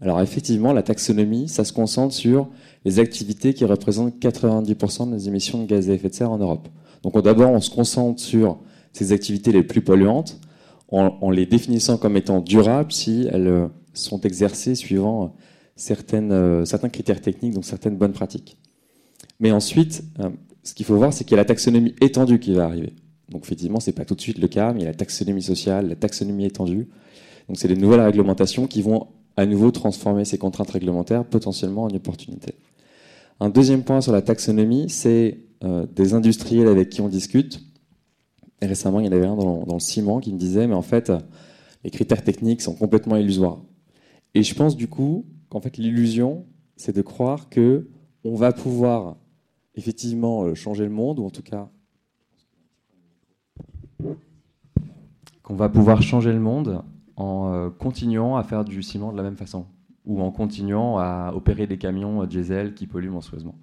Alors 0.00 0.20
effectivement, 0.20 0.72
la 0.72 0.82
taxonomie, 0.82 1.48
ça 1.48 1.64
se 1.64 1.72
concentre 1.72 2.14
sur 2.14 2.48
les 2.84 2.98
activités 2.98 3.54
qui 3.54 3.64
représentent 3.64 4.18
90% 4.20 5.10
des 5.10 5.28
émissions 5.28 5.62
de 5.62 5.66
gaz 5.66 5.88
à 5.88 5.94
effet 5.94 6.08
de 6.08 6.14
serre 6.14 6.32
en 6.32 6.38
Europe. 6.38 6.68
Donc 7.02 7.16
d'abord, 7.22 7.50
on 7.52 7.60
se 7.60 7.70
concentre 7.70 8.20
sur 8.20 8.58
ces 8.94 9.12
activités 9.12 9.52
les 9.52 9.62
plus 9.62 9.82
polluantes 9.82 10.40
en, 10.88 11.30
les 11.30 11.44
définissant 11.44 11.98
comme 11.98 12.16
étant 12.16 12.40
durables 12.40 12.92
si 12.92 13.26
elles 13.30 13.48
euh, 13.48 13.66
sont 13.94 14.20
exercées 14.20 14.76
suivant 14.76 15.34
certaines, 15.74 16.30
euh, 16.30 16.64
certains 16.64 16.88
critères 16.88 17.20
techniques, 17.20 17.52
donc 17.52 17.64
certaines 17.64 17.96
bonnes 17.96 18.12
pratiques. 18.12 18.56
Mais 19.40 19.50
ensuite, 19.50 20.04
euh, 20.20 20.30
ce 20.62 20.72
qu'il 20.74 20.86
faut 20.86 20.96
voir, 20.96 21.12
c'est 21.12 21.24
qu'il 21.24 21.32
y 21.32 21.34
a 21.34 21.42
la 21.42 21.44
taxonomie 21.44 21.94
étendue 22.00 22.38
qui 22.38 22.54
va 22.54 22.64
arriver. 22.66 22.92
Donc 23.28 23.44
effectivement, 23.44 23.80
ce 23.80 23.90
n'est 23.90 23.94
pas 23.94 24.04
tout 24.04 24.14
de 24.14 24.20
suite 24.20 24.38
le 24.38 24.46
cas, 24.46 24.72
mais 24.72 24.80
il 24.80 24.82
y 24.82 24.86
a 24.86 24.90
la 24.90 24.96
taxonomie 24.96 25.42
sociale, 25.42 25.88
la 25.88 25.96
taxonomie 25.96 26.44
étendue. 26.44 26.88
Donc 27.48 27.58
c'est 27.58 27.68
des 27.68 27.76
nouvelles 27.76 28.02
réglementations 28.02 28.68
qui 28.68 28.80
vont 28.80 29.08
à 29.36 29.46
nouveau 29.46 29.72
transformer 29.72 30.24
ces 30.24 30.38
contraintes 30.38 30.70
réglementaires 30.70 31.24
potentiellement 31.24 31.84
en 31.84 31.90
opportunités. 31.90 32.54
Un 33.40 33.48
deuxième 33.48 33.82
point 33.82 34.00
sur 34.00 34.12
la 34.12 34.22
taxonomie, 34.22 34.88
c'est 34.88 35.40
des 35.96 36.12
industriels 36.12 36.68
avec 36.68 36.90
qui 36.90 37.00
on 37.00 37.08
discute 37.08 37.62
et 38.64 38.66
récemment, 38.66 39.00
il 39.00 39.06
y 39.06 39.08
en 39.08 39.12
avait 39.12 39.26
un 39.26 39.36
dans, 39.36 39.64
le 39.74 39.78
ciment 39.78 40.20
qui 40.20 40.32
me 40.32 40.38
disait, 40.38 40.66
mais 40.66 40.74
en 40.74 40.82
fait, 40.82 41.12
les 41.84 41.90
critères 41.90 42.24
techniques 42.24 42.62
sont 42.62 42.74
complètement 42.74 43.16
illusoires. 43.16 43.60
Et 44.34 44.42
je 44.42 44.54
pense 44.54 44.76
du 44.76 44.88
coup 44.88 45.26
qu'en 45.50 45.60
fait, 45.60 45.76
l'illusion, 45.76 46.46
c'est 46.76 46.96
de 46.96 47.02
croire 47.02 47.48
que 47.50 47.88
on 48.24 48.34
va 48.34 48.52
pouvoir 48.52 49.16
effectivement 49.74 50.44
euh, 50.44 50.54
changer 50.54 50.84
le 50.84 50.90
monde, 50.90 51.18
ou 51.18 51.26
en 51.26 51.30
tout 51.30 51.42
cas 51.42 51.68
qu'on 55.42 55.56
va 55.56 55.68
pouvoir 55.68 56.00
changer 56.00 56.32
le 56.32 56.40
monde 56.40 56.82
en 57.16 57.52
euh, 57.52 57.68
continuant 57.68 58.36
à 58.36 58.44
faire 58.44 58.64
du 58.64 58.82
ciment 58.82 59.12
de 59.12 59.18
la 59.18 59.22
même 59.22 59.36
façon, 59.36 59.66
ou 60.06 60.22
en 60.22 60.30
continuant 60.30 60.98
à 60.98 61.32
opérer 61.34 61.66
des 61.66 61.76
camions 61.76 62.22
euh, 62.22 62.26
diesel 62.26 62.74
qui 62.74 62.86
polluent 62.86 63.10
monstrueusement. 63.10 63.56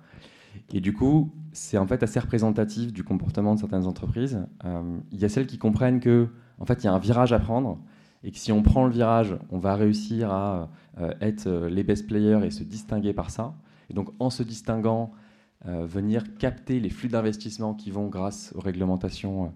Et 0.73 0.81
du 0.81 0.93
coup, 0.93 1.31
c'est 1.51 1.77
en 1.77 1.85
fait 1.85 2.03
assez 2.03 2.19
représentatif 2.19 2.93
du 2.93 3.03
comportement 3.03 3.55
de 3.55 3.59
certaines 3.59 3.85
entreprises. 3.85 4.45
Euh, 4.65 4.97
il 5.11 5.19
y 5.19 5.25
a 5.25 5.29
celles 5.29 5.47
qui 5.47 5.57
comprennent 5.57 5.99
que, 5.99 6.29
en 6.59 6.65
fait, 6.65 6.83
il 6.83 6.85
y 6.85 6.87
a 6.87 6.93
un 6.93 6.99
virage 6.99 7.33
à 7.33 7.39
prendre 7.39 7.79
et 8.23 8.31
que 8.31 8.37
si 8.37 8.51
on 8.51 8.61
prend 8.61 8.85
le 8.85 8.91
virage, 8.91 9.35
on 9.49 9.57
va 9.57 9.75
réussir 9.75 10.31
à 10.31 10.69
euh, 10.99 11.13
être 11.21 11.47
euh, 11.47 11.69
les 11.69 11.83
best 11.83 12.07
players 12.07 12.45
et 12.45 12.51
se 12.51 12.63
distinguer 12.63 13.13
par 13.13 13.31
ça. 13.31 13.55
Et 13.89 13.93
donc, 13.93 14.09
en 14.19 14.29
se 14.29 14.43
distinguant, 14.43 15.11
venir 15.63 16.23
capter 16.37 16.79
les 16.79 16.89
flux 16.89 17.07
d'investissement 17.07 17.75
qui 17.75 17.91
vont, 17.91 18.07
grâce 18.07 18.51
aux 18.55 18.61
réglementations 18.61 19.53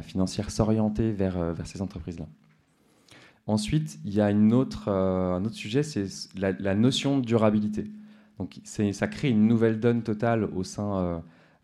financières, 0.00 0.50
s'orienter 0.50 1.12
vers, 1.12 1.52
vers 1.54 1.66
ces 1.68 1.82
entreprises-là. 1.82 2.26
Ensuite, 3.46 4.00
il 4.04 4.12
y 4.12 4.20
a 4.20 4.30
une 4.30 4.52
autre, 4.52 4.88
un 4.88 5.44
autre 5.44 5.54
sujet, 5.54 5.84
c'est 5.84 6.06
la, 6.36 6.50
la 6.52 6.74
notion 6.74 7.18
de 7.18 7.24
durabilité. 7.24 7.92
Donc 8.40 8.58
ça 8.64 9.06
crée 9.06 9.28
une 9.28 9.46
nouvelle 9.46 9.80
donne 9.80 10.02
totale 10.02 10.44
au 10.44 10.64
sein 10.64 10.96
euh, 10.96 11.18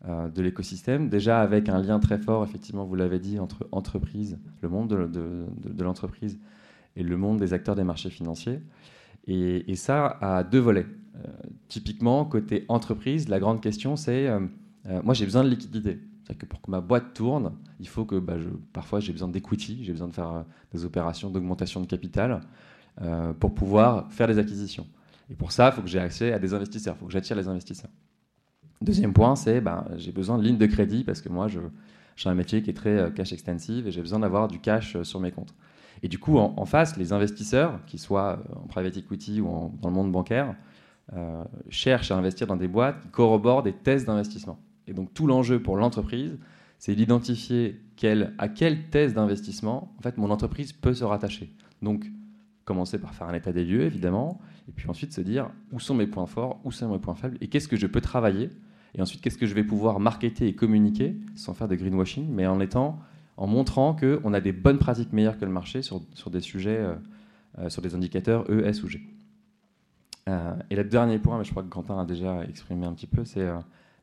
euh, 0.07 0.29
de 0.29 0.43
l'écosystème, 0.43 1.09
déjà 1.09 1.41
avec 1.41 1.69
un 1.69 1.81
lien 1.81 1.99
très 1.99 2.19
fort, 2.19 2.43
effectivement, 2.43 2.85
vous 2.85 2.93
l'avez 2.93 3.17
dit, 3.17 3.39
entre 3.39 3.67
entreprise, 3.71 4.37
le 4.61 4.69
monde 4.69 4.87
de, 4.87 5.83
l'entreprise 5.83 6.39
et 6.95 7.01
le 7.01 7.17
monde 7.17 7.39
des 7.39 7.53
acteurs 7.53 7.73
des 7.73 7.83
marchés 7.83 8.11
financiers. 8.11 8.61
Et, 9.25 9.75
ça 9.75 10.19
a 10.21 10.43
deux 10.43 10.59
volets. 10.59 10.85
Euh, 11.15 11.27
typiquement, 11.67 12.25
côté 12.25 12.63
entreprise, 12.67 13.27
la 13.27 13.39
grande 13.39 13.59
question, 13.59 13.95
c'est, 13.95 14.29
moi 15.03 15.15
j'ai 15.15 15.25
besoin 15.25 15.43
de 15.43 15.49
liquidité. 15.49 15.99
C'est-à-dire 16.23 16.41
que 16.41 16.45
pour 16.45 16.61
que 16.61 16.69
ma 16.69 16.79
boîte 16.79 17.15
tourne, 17.15 17.53
il 17.79 17.87
faut 17.87 18.05
que 18.05 18.19
bah, 18.19 18.35
parfois 18.71 18.99
j'ai 18.99 19.13
besoin 19.13 19.29
d'equity, 19.29 19.83
j'ai 19.83 19.93
besoin 19.93 20.09
de 20.09 20.13
faire 20.13 20.45
des 20.71 20.85
opérations 20.85 21.31
d'augmentation 21.31 21.81
de 21.81 21.87
capital 21.87 22.41
pour 23.39 23.55
pouvoir 23.55 24.11
faire 24.11 24.27
des 24.27 24.37
acquisitions. 24.37 24.85
Et 25.29 25.35
pour 25.35 25.51
ça, 25.51 25.69
il 25.69 25.75
faut 25.75 25.81
que 25.81 25.87
j'ai 25.87 25.99
accès 25.99 26.31
à 26.31 26.39
des 26.39 26.53
investisseurs, 26.53 26.95
il 26.95 26.99
faut 26.99 27.05
que 27.05 27.11
j'attire 27.11 27.35
les 27.35 27.47
investisseurs. 27.47 27.91
Deuxième 28.81 29.13
point, 29.13 29.35
c'est 29.35 29.59
ben, 29.59 29.85
j'ai 29.97 30.11
besoin 30.11 30.37
de 30.37 30.43
lignes 30.43 30.57
de 30.57 30.65
crédit 30.65 31.03
parce 31.03 31.21
que 31.21 31.29
moi, 31.29 31.47
je, 31.47 31.59
j'ai 32.15 32.29
un 32.29 32.35
métier 32.35 32.61
qui 32.61 32.69
est 32.69 32.73
très 32.73 32.97
euh, 32.97 33.09
cash 33.09 33.33
extensive 33.33 33.87
et 33.87 33.91
j'ai 33.91 34.01
besoin 34.01 34.19
d'avoir 34.19 34.47
du 34.47 34.59
cash 34.59 34.95
euh, 34.95 35.03
sur 35.03 35.19
mes 35.19 35.31
comptes. 35.31 35.53
Et 36.03 36.07
du 36.07 36.19
coup, 36.19 36.37
en, 36.37 36.65
face, 36.65 36.95
les 36.95 37.11
investisseurs, 37.11 37.83
qu'ils 37.85 37.99
soient 37.99 38.39
euh, 38.39 38.55
en 38.63 38.67
private 38.67 38.97
equity 38.97 39.41
ou 39.41 39.71
dans 39.81 39.89
le 39.89 39.95
monde 39.95 40.11
bancaire, 40.11 40.55
cherchent 41.69 42.11
à 42.11 42.17
investir 42.17 42.47
dans 42.47 42.57
des 42.57 42.67
boîtes 42.67 43.01
qui 43.01 43.07
corroborent 43.07 43.63
des 43.63 43.71
thèses 43.71 44.03
d'investissement. 44.03 44.59
Et 44.87 44.93
donc 44.93 45.13
tout 45.13 45.25
l'enjeu 45.25 45.61
pour 45.61 45.77
l'entreprise, 45.77 46.37
c'est 46.79 46.95
d'identifier 46.95 47.81
à 48.37 48.49
quelle 48.49 48.89
thèse 48.89 49.13
d'investissement 49.13 49.95
en 49.97 50.01
fait, 50.01 50.17
mon 50.17 50.29
entreprise 50.31 50.73
peut 50.73 50.93
se 50.93 51.05
rattacher. 51.05 51.49
Donc 51.81 52.05
commencer 52.67 52.99
par 52.99 53.15
faire 53.15 53.27
un 53.27 53.33
état 53.33 53.51
des 53.51 53.65
lieux, 53.65 53.81
évidemment, 53.81 54.39
et 54.69 54.71
puis 54.71 54.87
ensuite 54.89 55.13
se 55.13 55.21
dire 55.21 55.49
où 55.71 55.79
sont 55.79 55.95
mes 55.95 56.05
points 56.05 56.27
forts, 56.27 56.59
où 56.63 56.71
sont 56.71 56.89
mes 56.89 56.99
points 56.99 57.15
faibles, 57.15 57.37
et 57.41 57.47
qu'est-ce 57.47 57.67
que 57.67 57.77
je 57.77 57.87
peux 57.87 58.01
travailler 58.01 58.51
et 58.97 59.01
ensuite, 59.01 59.21
qu'est-ce 59.21 59.37
que 59.37 59.45
je 59.45 59.53
vais 59.53 59.63
pouvoir 59.63 59.99
marketer 59.99 60.47
et 60.47 60.55
communiquer 60.55 61.15
sans 61.35 61.53
faire 61.53 61.67
de 61.67 61.75
greenwashing, 61.75 62.27
mais 62.29 62.47
en 62.47 62.59
étant, 62.59 62.99
en 63.37 63.47
montrant 63.47 63.95
qu'on 63.95 64.33
a 64.33 64.41
des 64.41 64.51
bonnes 64.51 64.79
pratiques 64.79 65.13
meilleures 65.13 65.37
que 65.37 65.45
le 65.45 65.51
marché 65.51 65.81
sur, 65.83 66.01
sur 66.13 66.31
des 66.31 66.41
sujets, 66.41 66.77
euh, 66.77 66.95
euh, 67.59 67.69
sur 67.69 67.81
des 67.81 67.95
indicateurs 67.95 68.45
E, 68.49 68.65
S 68.65 68.83
ou 68.83 68.87
G. 68.87 69.01
Euh, 70.27 70.55
et 70.69 70.75
le 70.75 70.83
dernier 70.83 71.19
point, 71.19 71.37
mais 71.37 71.43
je 71.43 71.51
crois 71.51 71.63
que 71.63 71.69
Quentin 71.69 71.99
a 71.99 72.05
déjà 72.05 72.43
exprimé 72.43 72.85
un 72.85 72.93
petit 72.93 73.07
peu, 73.07 73.23
c'est 73.23 73.47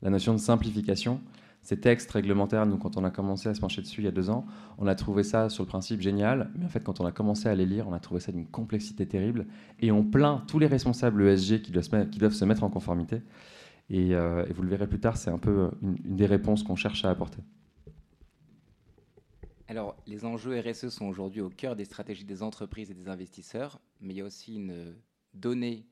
la 0.03 0.11
notion 0.11 0.33
de 0.33 0.39
simplification. 0.39 1.21
Ces 1.65 1.81
textes 1.81 2.11
réglementaires, 2.11 2.67
nous, 2.67 2.77
quand 2.77 2.99
on 2.99 3.05
a 3.05 3.11
commencé 3.11 3.49
à 3.49 3.55
se 3.55 3.61
pencher 3.61 3.81
dessus 3.81 4.03
il 4.03 4.05
y 4.05 4.09
a 4.09 4.11
deux 4.11 4.29
ans, 4.29 4.45
on 4.77 4.87
a 4.87 4.95
trouvé 4.95 5.23
ça 5.23 5.49
sur 5.49 5.65
le 5.65 5.67
principe 5.67 6.03
génial, 6.03 6.51
mais 6.59 6.67
en 6.67 6.69
fait, 6.69 6.85
quand 6.85 7.01
on 7.01 7.07
a 7.07 7.13
commencé 7.13 7.49
à 7.49 7.55
les 7.55 7.65
lire, 7.65 7.89
on 7.89 7.95
a 7.95 8.01
trouvé 8.01 8.21
ça 8.21 8.33
d'une 8.33 8.47
complexité 8.47 9.07
terrible, 9.07 9.47
et 9.81 9.91
on 9.91 10.05
plaint 10.05 10.47
tous 10.47 10.59
les 10.59 10.67
responsables 10.67 11.27
ESG 11.27 11.63
qui 11.63 11.73
doivent 11.73 12.35
se 12.35 12.45
mettre 12.45 12.65
en 12.65 12.71
conformité. 12.71 13.23
Euh, 13.91 14.47
et, 14.47 14.53
vous 14.53 14.63
le 14.63 14.69
verrez 14.69 14.87
plus 14.87 15.01
tard, 15.01 15.17
c'est 15.17 15.31
un 15.31 15.39
peu 15.39 15.71
une, 15.83 15.97
des 16.17 16.27
réponses 16.27 16.63
qu'on 16.63 16.77
cherche 16.77 17.05
à 17.07 17.11
apporter. 17.11 17.39
Alors, 19.67 19.97
les 20.07 20.27
enjeux 20.27 20.61
RSE 20.61 20.91
sont 20.91 21.07
aujourd'hui 21.07 21.41
au 21.41 21.49
cœur 21.49 21.77
des 21.77 21.87
stratégies 21.87 22.25
des 22.25 22.43
entreprises 22.43 22.91
et 22.91 22.95
des 22.95 23.09
investisseurs, 23.09 23.81
mais 24.03 24.13
il 24.13 24.19
y 24.19 24.21
a 24.21 24.25
aussi 24.25 24.57
une 24.57 24.95
donnée 25.33 25.87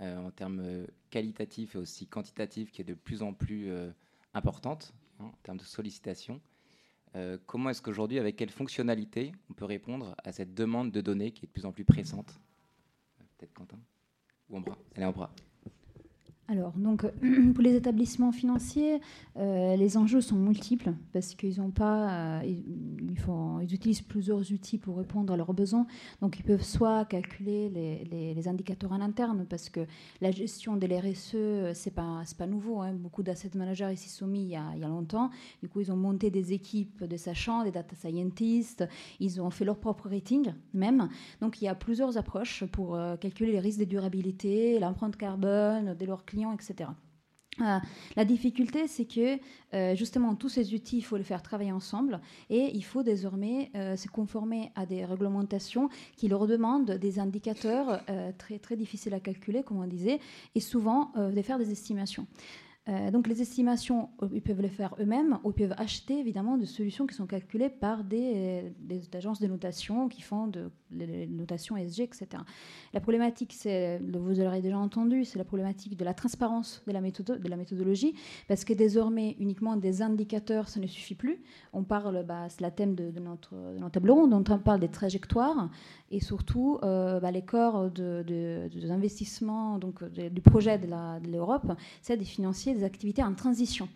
euh, 0.00 0.18
en 0.18 0.30
termes 0.30 0.86
qualitatifs 1.10 1.74
et 1.74 1.78
aussi 1.78 2.06
quantitatifs 2.06 2.70
qui 2.70 2.82
est 2.82 2.84
de 2.84 2.94
plus 2.94 3.22
en 3.22 3.32
plus 3.32 3.70
euh, 3.70 3.90
importante 4.34 4.94
en 5.18 5.30
termes 5.42 5.58
de 5.58 5.64
sollicitation. 5.64 6.40
comment 7.46 7.70
est-ce 7.70 7.80
qu'aujourd'hui, 7.80 8.18
avec 8.18 8.36
quelle 8.36 8.50
fonctionnalité, 8.50 9.32
on 9.50 9.54
peut 9.54 9.64
répondre 9.64 10.14
à 10.22 10.32
cette 10.32 10.54
demande 10.54 10.90
de 10.90 11.00
données 11.00 11.32
qui 11.32 11.44
est 11.44 11.48
de 11.48 11.52
plus 11.52 11.64
en 11.64 11.72
plus 11.72 11.84
pressante? 11.84 12.38
Peut-être 13.38 13.54
Quentin? 13.54 13.78
Ou 14.48 14.56
Ambra? 14.56 14.76
Allez, 14.94 15.06
Ambra. 15.06 15.30
Alors, 16.48 16.72
donc, 16.76 17.04
pour 17.54 17.62
les 17.62 17.74
établissements 17.74 18.30
financiers, 18.30 19.00
euh, 19.36 19.74
les 19.74 19.96
enjeux 19.96 20.20
sont 20.20 20.36
multiples 20.36 20.92
parce 21.12 21.34
qu'ils 21.34 21.60
ont 21.60 21.70
pas, 21.70 22.38
euh, 22.38 22.42
ils, 22.44 23.74
utilisent 23.74 24.02
plusieurs 24.02 24.52
outils 24.52 24.78
pour 24.78 24.96
répondre 24.96 25.32
à 25.32 25.36
leurs 25.36 25.52
besoins. 25.52 25.86
Donc, 26.20 26.38
ils 26.38 26.44
peuvent 26.44 26.62
soit 26.62 27.04
calculer 27.06 27.68
les, 27.68 28.46
indicateurs 28.46 28.92
en 28.92 29.00
interne 29.00 29.44
parce 29.48 29.68
que 29.68 29.80
la 30.20 30.30
gestion 30.30 30.76
de 30.76 30.86
l'RSE, 30.86 31.76
c'est 31.76 31.90
pas, 31.92 32.22
pas 32.38 32.46
nouveau. 32.46 32.80
Hein. 32.80 32.92
Beaucoup 32.92 33.24
d'asset 33.24 33.50
managers 33.56 33.92
ici 33.92 34.08
sont 34.08 34.28
mis 34.28 34.42
il 34.42 34.50
y, 34.50 34.56
a, 34.56 34.70
il 34.74 34.80
y, 34.80 34.84
a, 34.84 34.88
longtemps. 34.88 35.30
Du 35.62 35.68
coup, 35.68 35.80
ils 35.80 35.90
ont 35.90 35.96
monté 35.96 36.30
des 36.30 36.52
équipes 36.52 37.02
de 37.02 37.16
sachants, 37.16 37.64
des 37.64 37.72
data 37.72 37.96
scientists. 37.96 38.84
Ils 39.18 39.40
ont 39.40 39.50
fait 39.50 39.64
leur 39.64 39.78
propre 39.78 40.08
rating 40.08 40.52
même. 40.74 41.08
Donc, 41.40 41.60
il 41.60 41.64
y 41.64 41.68
a 41.68 41.74
plusieurs 41.74 42.16
approches 42.18 42.64
pour 42.66 42.94
euh, 42.94 43.16
calculer 43.16 43.50
les 43.50 43.60
risques 43.60 43.80
de 43.80 43.84
durabilité, 43.84 44.78
l'empreinte 44.78 45.16
carbone 45.16 45.96
de 45.98 46.06
leurs 46.06 46.24
Euh, 47.60 47.78
la 48.16 48.24
difficulté, 48.24 48.86
c'est 48.86 49.06
que 49.06 49.38
euh, 49.74 49.94
justement 49.94 50.34
tous 50.34 50.48
ces 50.48 50.74
outils, 50.74 50.98
il 50.98 51.02
faut 51.02 51.16
les 51.16 51.24
faire 51.24 51.42
travailler 51.42 51.72
ensemble 51.72 52.20
et 52.50 52.70
il 52.74 52.82
faut 52.82 53.02
désormais 53.02 53.70
euh, 53.74 53.96
se 53.96 54.08
conformer 54.08 54.70
à 54.74 54.84
des 54.84 55.04
réglementations 55.04 55.88
qui 56.16 56.28
leur 56.28 56.46
demandent 56.46 56.92
des 56.92 57.18
indicateurs 57.18 58.02
très, 58.38 58.58
très 58.58 58.76
difficiles 58.76 59.14
à 59.14 59.20
calculer, 59.20 59.62
comme 59.62 59.78
on 59.78 59.86
disait, 59.86 60.20
et 60.54 60.60
souvent 60.60 61.12
de 61.16 61.42
faire 61.42 61.58
des 61.58 61.70
estimations. 61.70 62.26
Euh, 62.88 63.10
donc 63.10 63.26
les 63.26 63.42
estimations, 63.42 64.10
euh, 64.22 64.28
ils 64.32 64.42
peuvent 64.42 64.60
les 64.60 64.68
faire 64.68 64.94
eux-mêmes 65.00 65.38
ou 65.42 65.50
ils 65.50 65.54
peuvent 65.54 65.74
acheter 65.76 66.20
évidemment 66.20 66.56
des 66.56 66.66
solutions 66.66 67.06
qui 67.06 67.16
sont 67.16 67.26
calculées 67.26 67.68
par 67.68 68.04
des, 68.04 68.72
agences 69.12 69.40
de 69.40 69.48
notation 69.48 70.08
qui 70.08 70.22
font 70.22 70.46
de, 70.46 70.70
des 70.92 71.26
notations 71.26 71.76
SG, 71.76 72.04
etc. 72.04 72.28
La 72.94 73.00
problématique, 73.00 73.52
c'est, 73.52 73.98
vous 73.98 74.34
l'aurez 74.34 74.62
déjà 74.62 74.78
entendu, 74.78 75.24
c'est 75.24 75.38
la 75.38 75.44
problématique 75.44 75.96
de 75.96 76.04
la 76.04 76.14
transparence 76.14 76.82
de 76.86 76.92
la, 76.92 77.00
de 77.00 77.54
méthodologie, 77.56 78.14
parce 78.46 78.64
que 78.64 78.72
désormais 78.72 79.36
uniquement 79.40 79.76
des 79.76 80.02
indicateurs, 80.02 80.68
ça 80.68 80.78
ne 80.78 80.86
suffit 80.86 81.16
plus. 81.16 81.42
On 81.72 81.82
parle, 81.82 82.24
bah, 82.24 82.48
c'est 82.48 82.60
la 82.60 82.70
thème 82.70 82.94
de, 82.94 83.10
notre, 83.18 83.54
de 83.54 83.78
notre 83.78 83.92
table 83.92 84.10
ronde, 84.10 84.32
on 84.32 84.42
parle 84.42 84.80
des 84.80 84.88
trajectoires 84.88 85.70
et 86.10 86.20
surtout 86.20 86.78
euh, 86.82 87.18
bah, 87.18 87.32
les 87.32 87.42
corps 87.42 87.90
de, 87.90 88.68
d'investissement 88.86 89.78
donc 89.78 90.04
du 90.04 90.40
projet 90.40 90.78
de, 90.78 90.86
l'Europe, 91.30 91.72
c'est 92.00 92.16
des 92.16 92.24
financiers 92.24 92.75
des 92.76 92.84
activités 92.84 93.22
en 93.22 93.34
transition. 93.34 93.88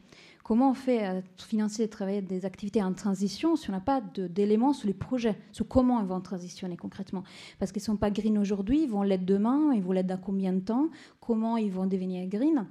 Comment 0.42 0.70
on 0.70 0.74
fait 0.74 1.04
à 1.04 1.22
financer 1.36 1.84
et 1.84 1.88
travailler 1.88 2.22
des 2.22 2.44
activités 2.44 2.82
en 2.82 2.92
transition 2.92 3.54
si 3.54 3.70
on 3.70 3.72
n'a 3.72 3.80
pas 3.80 4.00
d'éléments 4.00 4.72
sur 4.72 4.88
les 4.88 4.94
projets, 4.94 5.36
sur 5.52 5.68
comment 5.68 6.00
ils 6.00 6.06
vont 6.06 6.20
transitionner 6.20 6.76
concrètement? 6.76 7.22
Parce 7.58 7.70
qu'ils 7.70 7.82
ne 7.82 7.84
sont 7.84 7.96
pas 7.96 8.10
green 8.10 8.36
aujourd'hui, 8.36 8.82
ils 8.82 8.88
vont 8.88 9.02
l'être 9.02 9.24
demain, 9.24 9.72
ils 9.74 9.82
vont 9.82 9.92
l'être 9.92 10.08
dans 10.08 10.18
combien 10.18 10.52
de 10.52 10.60
temps, 10.60 10.88
comment 11.20 11.56
ils 11.56 11.70
vont 11.70 11.86
devenir 11.86 12.26
green? 12.26 12.66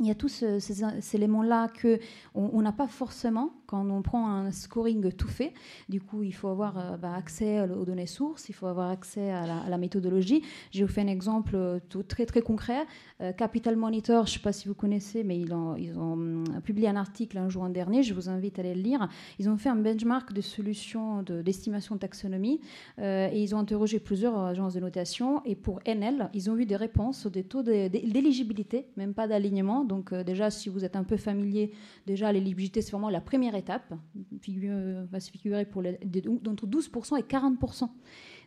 Il 0.00 0.06
y 0.06 0.10
a 0.10 0.14
tous 0.14 0.28
ces, 0.28 1.14
éléments-là 1.14 1.68
que 1.68 1.98
on 2.34 2.62
n'a 2.62 2.72
pas 2.72 2.88
forcément 2.88 3.58
quand 3.68 3.88
on 3.90 4.00
prend 4.00 4.30
un 4.30 4.50
scoring 4.50 5.12
tout 5.12 5.28
fait. 5.28 5.52
Du 5.90 6.00
coup, 6.00 6.22
il 6.22 6.32
faut 6.32 6.48
avoir 6.48 6.78
euh, 6.78 6.96
bah, 6.96 7.14
accès 7.14 7.60
aux 7.60 7.84
données 7.84 8.06
sources, 8.06 8.48
il 8.48 8.54
faut 8.54 8.66
avoir 8.66 8.88
accès 8.90 9.30
à 9.30 9.68
la, 9.68 9.78
méthodologie. 9.78 10.42
J'ai 10.70 10.84
vous 10.84 10.90
fait 10.90 11.02
un 11.02 11.06
exemple 11.06 11.54
euh, 11.54 11.78
très 12.08 12.24
très 12.24 12.40
concret. 12.40 12.86
Euh, 13.20 13.32
Capital 13.32 13.76
Monitor, 13.76 14.26
je 14.26 14.32
ne 14.32 14.34
sais 14.38 14.42
pas 14.42 14.52
si 14.52 14.68
vous 14.68 14.74
connaissez, 14.74 15.22
mais 15.22 15.38
ils 15.38 15.52
ont, 15.52 15.76
ils 15.76 15.98
ont 15.98 16.14
hum, 16.14 16.44
publié 16.64 16.88
un 16.88 16.96
article 16.96 17.36
un 17.36 17.50
jour 17.50 17.68
dernier. 17.68 18.02
Je 18.02 18.14
vous 18.14 18.30
invite 18.30 18.58
à 18.58 18.62
aller 18.62 18.74
le 18.74 18.80
lire. 18.80 19.06
Ils 19.38 19.50
ont 19.50 19.58
fait 19.58 19.68
un 19.68 19.76
benchmark 19.76 20.32
de 20.32 20.40
solutions 20.40 21.22
d'estimation 21.22 21.96
de, 21.96 22.00
taxonomie 22.00 22.60
et 22.98 23.42
ils 23.42 23.54
ont 23.54 23.58
interrogé 23.58 23.98
plusieurs 24.00 24.38
agences 24.38 24.74
de 24.74 24.80
notation. 24.80 25.44
Et 25.44 25.56
pour 25.56 25.80
NL, 25.84 26.30
ils 26.32 26.48
ont 26.48 26.56
eu 26.56 26.64
des 26.64 26.76
réponses 26.76 27.26
des 27.26 27.44
taux 27.44 27.62
d'éligibilité, 27.62 28.86
même 28.96 29.12
pas 29.12 29.28
d'alignement 29.28 29.84
donc 29.88 30.12
euh, 30.12 30.22
déjà, 30.22 30.50
si 30.50 30.68
vous 30.68 30.84
êtes 30.84 30.94
un 30.94 31.04
peu 31.04 31.16
familier, 31.16 31.72
déjà 32.06 32.30
l'éligibilité, 32.32 32.82
c'est 32.82 32.92
vraiment 32.92 33.10
la 33.10 33.20
première 33.20 33.54
étape. 33.54 33.94
Figure, 34.40 35.04
va 35.10 35.20
se 35.20 35.30
figurer 35.30 35.64
pour 35.64 35.82
les, 35.82 35.98
entre 36.46 36.66
12% 36.66 37.18
et 37.18 37.22
40%. 37.22 37.88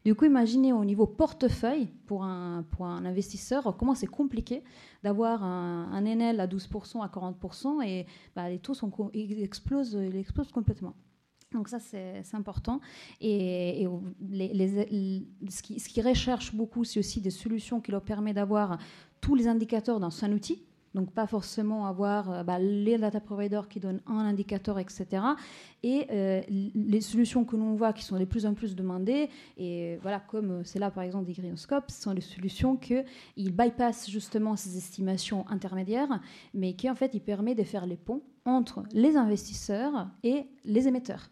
Du 0.06 0.16
coup, 0.16 0.26
imaginez 0.26 0.74
au 0.74 0.84
niveau 0.86 1.06
portefeuille 1.06 1.88
pour 2.08 2.24
un, 2.24 2.64
pour 2.72 2.86
un 2.86 3.06
investisseur 3.06 3.76
comment 3.78 3.94
c'est 3.94 4.08
compliqué 4.08 4.64
d'avoir 5.04 5.44
un, 5.44 5.92
un, 5.92 6.06
NL 6.06 6.40
à 6.40 6.48
12%, 6.48 7.04
à 7.04 7.08
40% 7.08 7.86
et 7.86 8.08
bah, 8.36 8.50
les 8.50 8.60
taux 8.60 8.74
sont, 8.74 8.92
ils 9.14 9.44
explosent, 9.44 9.94
ils 9.94 10.16
explosent 10.16 10.52
complètement. 10.52 10.96
Donc 11.54 11.68
ça, 11.68 11.80
c'est 11.80 12.24
important. 12.34 12.80
Et, 13.20 13.86
les, 14.22 14.68
ce, 15.50 15.62
qui, 15.62 15.80
ce 15.80 15.90
qui 15.90 16.02
recherche 16.02 16.56
beaucoup, 16.56 16.84
c'est 16.84 17.00
aussi 17.00 17.20
des 17.20 17.30
solutions 17.30 17.82
qui 17.82 17.92
leur 17.92 18.02
permettent 18.02 18.36
d'avoir 18.36 18.78
tous 19.20 19.36
les 19.36 19.48
indicateurs 19.48 20.00
dans 20.00 20.24
un 20.24 20.32
outil. 20.32 20.64
Donc 20.94 21.12
pas 21.12 21.26
forcément 21.26 21.86
avoir 21.86 22.32
euh, 22.32 22.44
bah, 22.44 22.60
les 22.60 22.98
data 22.98 23.20
providers 23.20 23.68
qui 23.68 23.80
donnent 23.80 24.02
un 24.08 24.20
indicateur, 24.20 24.78
etc. 24.80 25.24
Et 25.84 26.06
euh, 26.12 26.42
les 26.50 27.02
solutions 27.02 27.46
que 27.46 27.56
l'on 27.56 27.76
voit 27.76 27.94
qui 27.94 28.04
sont 28.04 28.20
de 28.20 28.26
plus 28.26 28.46
en 28.46 28.54
plus 28.54 28.76
demandées, 28.76 29.30
et 29.58 29.98
voilà, 30.02 30.20
comme 30.20 30.52
euh, 30.52 30.64
c'est 30.64 30.80
là 30.80 30.92
par 30.92 31.04
exemple 31.04 31.26
des 31.26 31.34
Greenoscopes, 31.34 31.90
ce 31.90 32.02
sont 32.02 32.14
des 32.14 32.22
solutions 32.22 32.76
qu'ils 32.76 33.06
bypassent 33.38 34.10
justement 34.10 34.56
ces 34.56 34.78
estimations 34.78 35.48
intermédiaires, 35.50 36.20
mais 36.54 36.74
qui 36.74 36.90
en 36.90 36.96
fait 36.96 37.12
ils 37.14 37.22
permettent 37.22 37.60
de 37.60 37.64
faire 37.64 37.86
les 37.86 37.98
ponts 37.98 38.22
entre 38.46 38.84
les 38.92 39.16
investisseurs 39.16 40.08
et 40.24 40.46
les 40.66 40.88
émetteurs. 40.88 41.30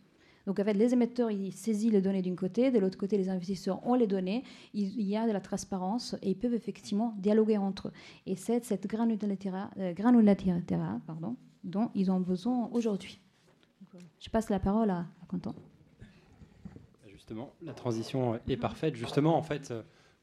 Donc 0.49 0.59
en 0.59 0.63
fait, 0.63 0.73
les 0.73 0.93
émetteurs, 0.93 1.29
ils 1.29 1.53
saisissent 1.53 1.91
les 1.91 2.01
données 2.01 2.23
d'un 2.23 2.33
côté, 2.33 2.71
de 2.71 2.79
l'autre 2.79 2.97
côté, 2.97 3.19
les 3.19 3.29
investisseurs 3.29 3.85
ont 3.85 3.93
les 3.93 4.07
données, 4.07 4.43
il 4.73 4.99
y 5.03 5.15
a 5.15 5.27
de 5.27 5.31
la 5.31 5.41
transparence 5.41 6.15
et 6.23 6.31
ils 6.31 6.35
peuvent 6.35 6.55
effectivement 6.55 7.13
dialoguer 7.19 7.59
entre 7.59 7.89
eux. 7.89 7.91
Et 8.25 8.35
c'est 8.35 8.65
cette 8.65 8.87
granularité, 8.87 9.51
euh, 9.77 10.97
pardon, 11.05 11.35
dont 11.63 11.91
ils 11.93 12.09
ont 12.09 12.19
besoin 12.19 12.67
aujourd'hui. 12.71 13.19
Je 14.19 14.27
passe 14.31 14.49
la 14.49 14.59
parole 14.59 14.89
à, 14.89 15.05
Quentin. 15.27 15.53
Justement, 17.05 17.53
la 17.61 17.73
transition 17.73 18.39
est 18.47 18.57
parfaite. 18.57 18.95
Justement, 18.95 19.37
en 19.37 19.43
fait, 19.43 19.71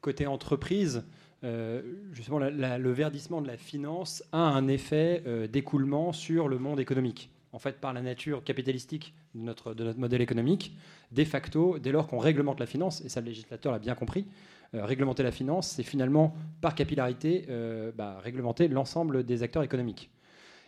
côté 0.01 0.27
entreprise, 0.27 1.05
euh, 1.45 1.81
justement, 2.11 2.39
le 2.39 2.91
verdissement 2.91 3.41
de 3.41 3.47
la 3.47 3.55
finance 3.55 4.25
a 4.33 4.39
un 4.39 4.67
effet 4.67 5.23
euh, 5.25 5.47
d'écoulement 5.47 6.11
sur 6.11 6.49
le 6.49 6.59
monde 6.59 6.81
économique 6.81 7.31
en 7.57 7.59
fait, 7.59 7.81
par 7.81 7.91
la 7.91 8.03
nature 8.03 8.43
capitalistique 8.43 9.15
de 9.33 9.41
notre, 9.41 9.73
modèle 9.97 10.21
économique, 10.21 10.77
de 11.11 11.23
facto, 11.23 11.79
dès 11.79 11.91
lors 11.91 12.05
qu'on 12.05 12.19
réglemente 12.19 12.59
la 12.59 12.67
finance, 12.67 13.01
et 13.03 13.09
ça 13.09 13.19
le 13.19 13.25
législateur 13.25 13.71
l'a 13.71 13.79
bien 13.79 13.95
compris, 13.95 14.27
euh, 14.75 14.85
réglementer 14.85 15.23
la 15.23 15.31
finance, 15.31 15.69
c'est 15.69 15.81
finalement, 15.81 16.35
par 16.61 16.75
capillarité, 16.75 17.47
euh, 17.49 17.91
bah, 17.91 18.19
réglementer 18.23 18.67
l'ensemble 18.67 19.23
des 19.23 19.41
acteurs 19.41 19.63
économiques. 19.63 20.11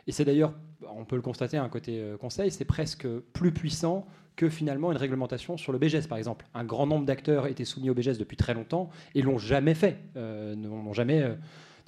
Et 0.08 0.12
c'est 0.12 0.26
d'ailleurs, 0.26 0.52
on 0.82 1.06
peut 1.06 1.16
le 1.16 1.22
constater, 1.22 1.58
un 1.58 1.70
côté 1.70 2.00
euh, 2.00 2.18
conseil, 2.18 2.50
c'est 2.50 2.66
presque 2.66 3.08
plus 3.34 3.52
puissant 3.52 4.08
que 4.36 4.50
finalement 4.50 4.92
une 4.92 4.98
réglementation 4.98 5.58
sur 5.58 5.72
le 5.72 5.78
BGS, 5.78 6.08
par 6.08 6.18
exemple. 6.18 6.48
Un 6.56 6.64
grand 6.64 6.88
nombre 6.88 7.06
d'acteurs 7.06 7.46
étaient 7.46 7.66
soumis 7.66 7.92
au 7.92 7.94
BGS 7.94 8.18
depuis 8.18 8.36
très 8.36 8.56
longtemps 8.56 8.90
et 9.14 9.22
l'ont 9.22 9.38
jamais 9.38 9.76
fait, 9.76 9.98
n'ont 10.16 10.94
jamais 10.94 11.38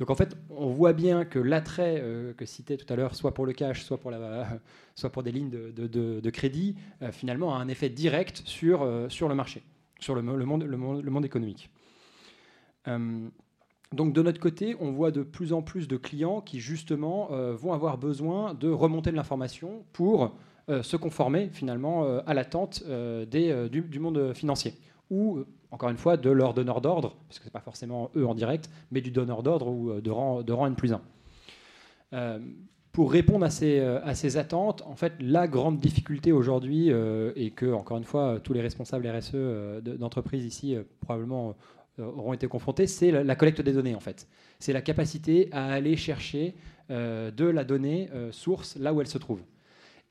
donc 0.01 0.09
en 0.09 0.15
fait, 0.15 0.35
on 0.49 0.71
voit 0.71 0.93
bien 0.93 1.25
que 1.25 1.37
l'attrait 1.37 1.99
euh, 2.01 2.33
que 2.33 2.43
citait 2.43 2.75
tout 2.75 2.91
à 2.91 2.95
l'heure, 2.95 3.13
soit 3.13 3.35
pour 3.35 3.45
le 3.45 3.53
cash, 3.53 3.83
soit 3.83 3.99
pour, 3.99 4.11
des 5.23 5.31
lignes 5.31 5.51
de, 5.51 6.29
crédit, 6.31 6.75
euh, 7.03 7.11
finalement 7.11 7.55
a 7.55 7.59
un 7.59 7.67
effet 7.67 7.89
direct 7.89 8.41
sur, 8.45 8.81
euh, 8.81 9.07
le 9.07 9.35
marché, 9.35 9.61
sur 9.99 10.15
le, 10.15 10.23
monde, 10.23 11.23
économique. 11.23 11.69
donc 12.87 14.13
de 14.13 14.21
notre 14.23 14.39
côté, 14.39 14.75
on 14.79 14.91
voit 14.91 15.11
de 15.11 15.21
plus 15.21 15.53
en 15.53 15.61
plus 15.61 15.87
de 15.87 15.97
clients 15.97 16.41
qui 16.41 16.59
justement 16.59 17.29
vont 17.53 17.71
avoir 17.71 17.99
besoin 17.99 18.55
de 18.55 18.69
remonter 18.69 19.11
de 19.11 19.15
l'information 19.15 19.85
pour 19.93 20.35
se 20.67 20.97
conformer 20.97 21.49
finalement 21.53 22.17
à 22.25 22.33
l'attente 22.33 22.83
du, 23.29 23.99
monde 23.99 24.33
financier 24.33 24.73
ou 25.11 25.43
encore 25.71 25.89
une 25.89 25.97
fois, 25.97 26.17
de 26.17 26.29
leur 26.29 26.53
donneur 26.53 26.81
d'ordre, 26.81 27.15
parce 27.27 27.39
que 27.39 27.45
ce 27.45 27.49
n'est 27.49 27.53
pas 27.53 27.61
forcément 27.61 28.11
eux 28.15 28.27
en 28.27 28.35
direct, 28.35 28.69
mais 28.91 29.01
du 29.01 29.09
donneur 29.09 29.41
d'ordre 29.41 29.67
ou 29.69 29.89
euh, 29.89 30.01
de 30.01 30.11
rang, 30.11 30.67
N 30.67 30.75
plus 30.75 30.93
1. 30.93 31.01
Euh, 32.13 32.39
pour 32.91 33.09
répondre 33.13 33.45
à 33.45 33.49
ces, 33.49 33.79
euh, 33.79 34.37
attentes, 34.37 34.83
en 34.85 34.97
fait, 34.97 35.13
la 35.21 35.47
grande 35.47 35.79
difficulté 35.79 36.33
aujourd'hui, 36.33 36.89
et 37.37 37.51
que, 37.51 37.71
encore 37.73 37.97
une 37.97 38.03
fois, 38.03 38.41
tous 38.43 38.51
les 38.51 38.59
responsables 38.59 39.07
RSE 39.07 39.81
d'entreprises 39.81 40.45
ici 40.45 40.75
probablement 40.99 41.55
auront 41.97 42.33
été 42.33 42.47
confrontés, 42.47 42.87
c'est 42.87 43.11
la, 43.11 43.35
collecte 43.35 43.61
des 43.61 43.71
données, 43.71 43.95
en 43.95 44.01
fait. 44.01 44.27
C'est 44.59 44.73
la 44.73 44.81
capacité 44.81 45.47
à 45.53 45.67
aller 45.67 45.95
chercher 45.95 46.53
de 46.89 47.45
la 47.45 47.63
donnée 47.63 48.09
source 48.31 48.75
là 48.75 48.93
où 48.93 48.99
elle 48.99 49.07
se 49.07 49.17
trouve. 49.17 49.39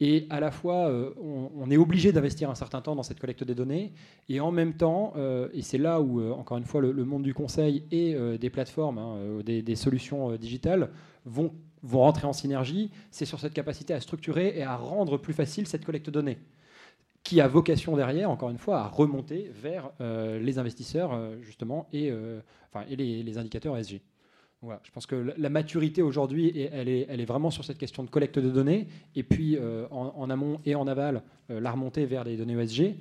Et 0.01 0.27
à 0.31 0.41
la 0.41 0.51
fois, 0.51 0.89
euh, 0.89 1.13
on, 1.19 1.71
est 1.71 1.77
obligé 1.77 2.11
d'investir 2.11 2.49
un 2.49 2.55
certain 2.55 2.81
temps 2.81 2.97
dans 2.97 3.03
cette 3.03 3.21
collecte 3.21 3.45
des 3.45 3.55
données, 3.55 3.93
et 4.31 4.41
en 4.41 4.51
même 4.51 4.73
temps, 4.73 5.13
euh, 5.17 5.49
et 5.53 5.61
c'est 5.61 5.77
là 5.77 6.01
où, 6.01 6.21
euh, 6.21 6.33
encore 6.33 6.57
une 6.57 6.65
fois, 6.65 6.81
le, 6.81 7.05
monde 7.05 7.23
du 7.23 7.35
conseil 7.35 7.85
et 7.91 8.17
des 8.39 8.51
plateformes, 8.51 8.99
hein, 8.99 9.41
des, 9.45 9.77
solutions 9.77 10.37
digitales 10.37 10.91
vont, 11.27 11.53
vont 11.83 12.01
rentrer 12.01 12.27
en 12.27 12.33
synergie, 12.33 12.91
c'est 13.11 13.27
sur 13.27 13.39
cette 13.41 13.53
capacité 13.53 13.93
à 13.93 14.01
structurer 14.01 14.55
et 14.57 14.63
à 14.63 14.77
rendre 14.77 15.19
plus 15.19 15.35
facile 15.35 15.67
cette 15.67 15.85
collecte 15.85 16.07
de 16.07 16.13
données 16.13 16.39
qui 17.23 17.43
a 17.43 17.49
vocation 17.49 17.97
derrière, 17.97 18.31
encore 18.31 18.49
une 18.49 18.59
fois, 18.59 18.81
à 18.81 18.89
remonter 18.89 19.51
vers 19.55 19.91
les 20.01 20.59
investisseurs, 20.59 21.13
justement, 21.43 21.87
et, 21.93 22.11
les 22.89 23.39
indicateurs 23.39 23.77
ESG 23.77 24.01
je 24.63 24.91
pense 24.91 25.07
que 25.07 25.35
la 25.37 25.49
maturité 25.49 26.03
aujourd'hui, 26.03 26.69
elle 26.73 26.89
est, 26.89 27.25
vraiment 27.25 27.51
sur 27.51 27.65
cette 27.65 27.79
question 27.79 28.05
de 28.05 28.11
collecte 28.11 28.39
de 28.39 28.51
données, 28.51 28.89
et 29.15 29.23
puis 29.23 29.57
euh, 29.57 29.87
en, 29.91 30.29
amont 30.29 30.61
et 30.67 30.75
en 30.75 30.87
aval, 30.87 31.23
euh, 31.51 31.61
la 31.61 31.71
remontée 31.71 32.05
vers 32.05 32.25
les 32.25 32.37
données 32.37 32.61
ESG. 32.61 32.97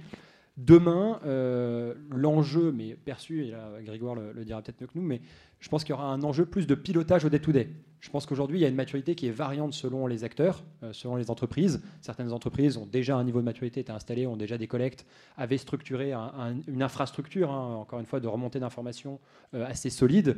Demain, 0.57 1.19
euh, 1.25 1.93
l'enjeu, 2.11 2.73
mais 2.73 2.95
perçu, 2.95 3.45
et 3.45 3.51
là 3.51 3.71
Grégoire 3.81 4.15
le, 4.15 4.45
dira 4.45 4.61
peut-être 4.61 4.81
mieux 4.81 4.87
que 4.87 4.97
nous, 4.97 5.05
mais 5.05 5.21
je 5.59 5.69
pense 5.69 5.83
qu'il 5.83 5.91
y 5.91 5.97
aura 5.97 6.11
un 6.11 6.21
enjeu 6.23 6.45
plus 6.45 6.67
de 6.67 6.75
pilotage 6.75 7.25
au 7.25 7.29
day-to-day. 7.29 7.69
Je 8.01 8.09
pense 8.09 8.25
qu'aujourd'hui, 8.25 8.59
il 8.59 8.61
y 8.61 8.65
a 8.65 8.69
une 8.69 8.75
maturité 8.75 9.15
qui 9.15 9.27
est 9.27 9.31
variante 9.31 9.73
selon 9.73 10.07
les 10.07 10.23
acteurs, 10.23 10.63
selon 10.93 11.17
les 11.17 11.29
entreprises. 11.29 11.81
Certaines 11.99 12.31
entreprises 12.31 12.77
ont 12.77 12.85
déjà 12.85 13.17
un 13.17 13.25
niveau 13.25 13.39
de 13.39 13.45
maturité, 13.45 13.83
installées, 13.89 14.25
ont 14.25 14.37
déjà 14.37 14.57
des 14.57 14.67
collectes, 14.67 15.05
avaient 15.35 15.57
structuré 15.57 16.13
une 16.13 16.81
infrastructure, 16.81 17.51
hein, 17.51 17.75
encore 17.75 17.99
une 17.99 18.05
fois, 18.05 18.21
de 18.21 18.27
remontée 18.27 18.59
d'informations 18.59 19.19
assez 19.51 19.89
solide. 19.89 20.37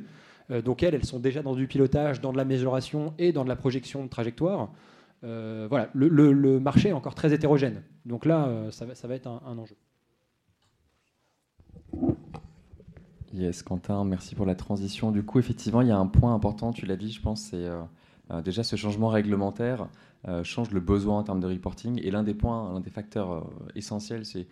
Euh, 0.51 0.62
donc 0.62 0.84
elles, 0.84 0.96
elles 0.96 1.05
sont 1.05 1.20
déjà 1.20 1.41
dans 1.41 1.55
du 1.55 1.67
pilotage, 1.67 2.22
dans 2.22 2.31
de 2.31 2.38
la 2.38 2.46
mesuration 2.46 3.13
et 3.17 3.31
dans 3.31 3.43
de 3.43 3.50
la 3.50 3.55
projection 3.55 4.03
de 4.03 4.10
trajectoire. 4.10 4.70
Euh, 5.24 5.67
voilà, 5.70 5.89
le, 5.93 6.60
marché 6.60 6.89
est 6.89 6.93
encore 6.93 7.15
très 7.15 7.34
hétérogène. 7.34 7.84
Donc 8.05 8.25
là, 8.25 8.48
euh, 8.48 8.72
ça, 8.72 8.85
va, 8.85 9.16
être 9.16 9.27
un, 9.27 9.57
enjeu. 9.57 9.75
Yes, 13.33 13.61
Quentin, 13.61 14.03
merci 14.03 14.35
pour 14.35 14.46
la 14.46 14.55
transition. 14.55 15.11
Du 15.11 15.24
coup, 15.24 15.40
effectivement, 15.40 15.81
il 15.81 15.87
y 15.87 15.92
a 15.92 15.98
un 15.98 16.07
point 16.07 16.33
important, 16.33 16.74
tu 16.74 16.85
l'as 16.85 16.98
dit, 16.98 17.11
je 17.11 17.22
pense, 17.22 17.42
c'est 17.42 17.68
déjà 18.44 18.64
ce 18.64 18.75
changement 18.75 19.09
réglementaire 19.09 19.87
change 20.44 20.72
le 20.72 20.79
besoin 20.79 21.20
en 21.20 21.24
termes 21.24 21.40
de 21.40 21.48
reporting. 21.48 22.00
Et 22.03 22.11
l'un 22.11 22.24
des 22.24 22.33
points, 22.33 22.74
l'un 22.74 22.79
des 22.79 22.90
facteurs 22.90 23.50
essentiels, 23.75 24.25
c'est 24.25 24.48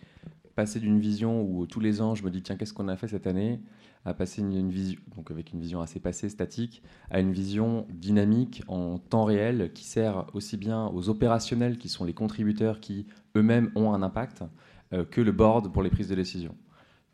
passer 0.60 0.82
d'une 0.82 1.00
vision 1.00 1.42
où 1.42 1.66
tous 1.66 1.80
les 1.80 2.02
ans, 2.02 2.16
je 2.16 2.24
me 2.26 2.30
dis, 2.30 2.42
tiens, 2.42 2.58
qu'est-ce 2.58 2.74
qu'on 2.74 2.90
a 2.90 2.98
fait 2.98 3.08
cette 3.08 3.28
année 3.28 3.62
à 4.04 4.14
passer 4.14 4.42
une, 4.42 4.70
vision, 4.70 5.00
donc 5.16 5.32
avec 5.32 5.54
une 5.54 5.62
vision 5.62 5.80
assez 5.80 6.02
passée, 6.02 6.28
statique, 6.28 6.84
à 7.10 7.22
une 7.22 7.32
vision 7.32 7.88
dynamique 7.90 8.62
en 8.68 8.98
temps 8.98 9.24
réel 9.24 9.72
qui 9.74 9.86
sert 9.86 10.26
aussi 10.34 10.58
bien 10.58 10.88
aux 10.88 11.08
opérationnels 11.08 11.78
qui 11.78 11.88
sont 11.88 12.04
les 12.04 12.14
contributeurs 12.14 12.82
qui 12.82 13.08
eux-mêmes 13.38 13.72
ont 13.76 13.94
un 13.94 14.02
impact 14.02 14.44
euh, 14.92 15.06
que 15.06 15.22
le 15.22 15.32
board 15.32 15.72
pour 15.72 15.82
les 15.82 15.90
prises 15.90 16.10
de 16.10 16.16
décision. 16.16 16.54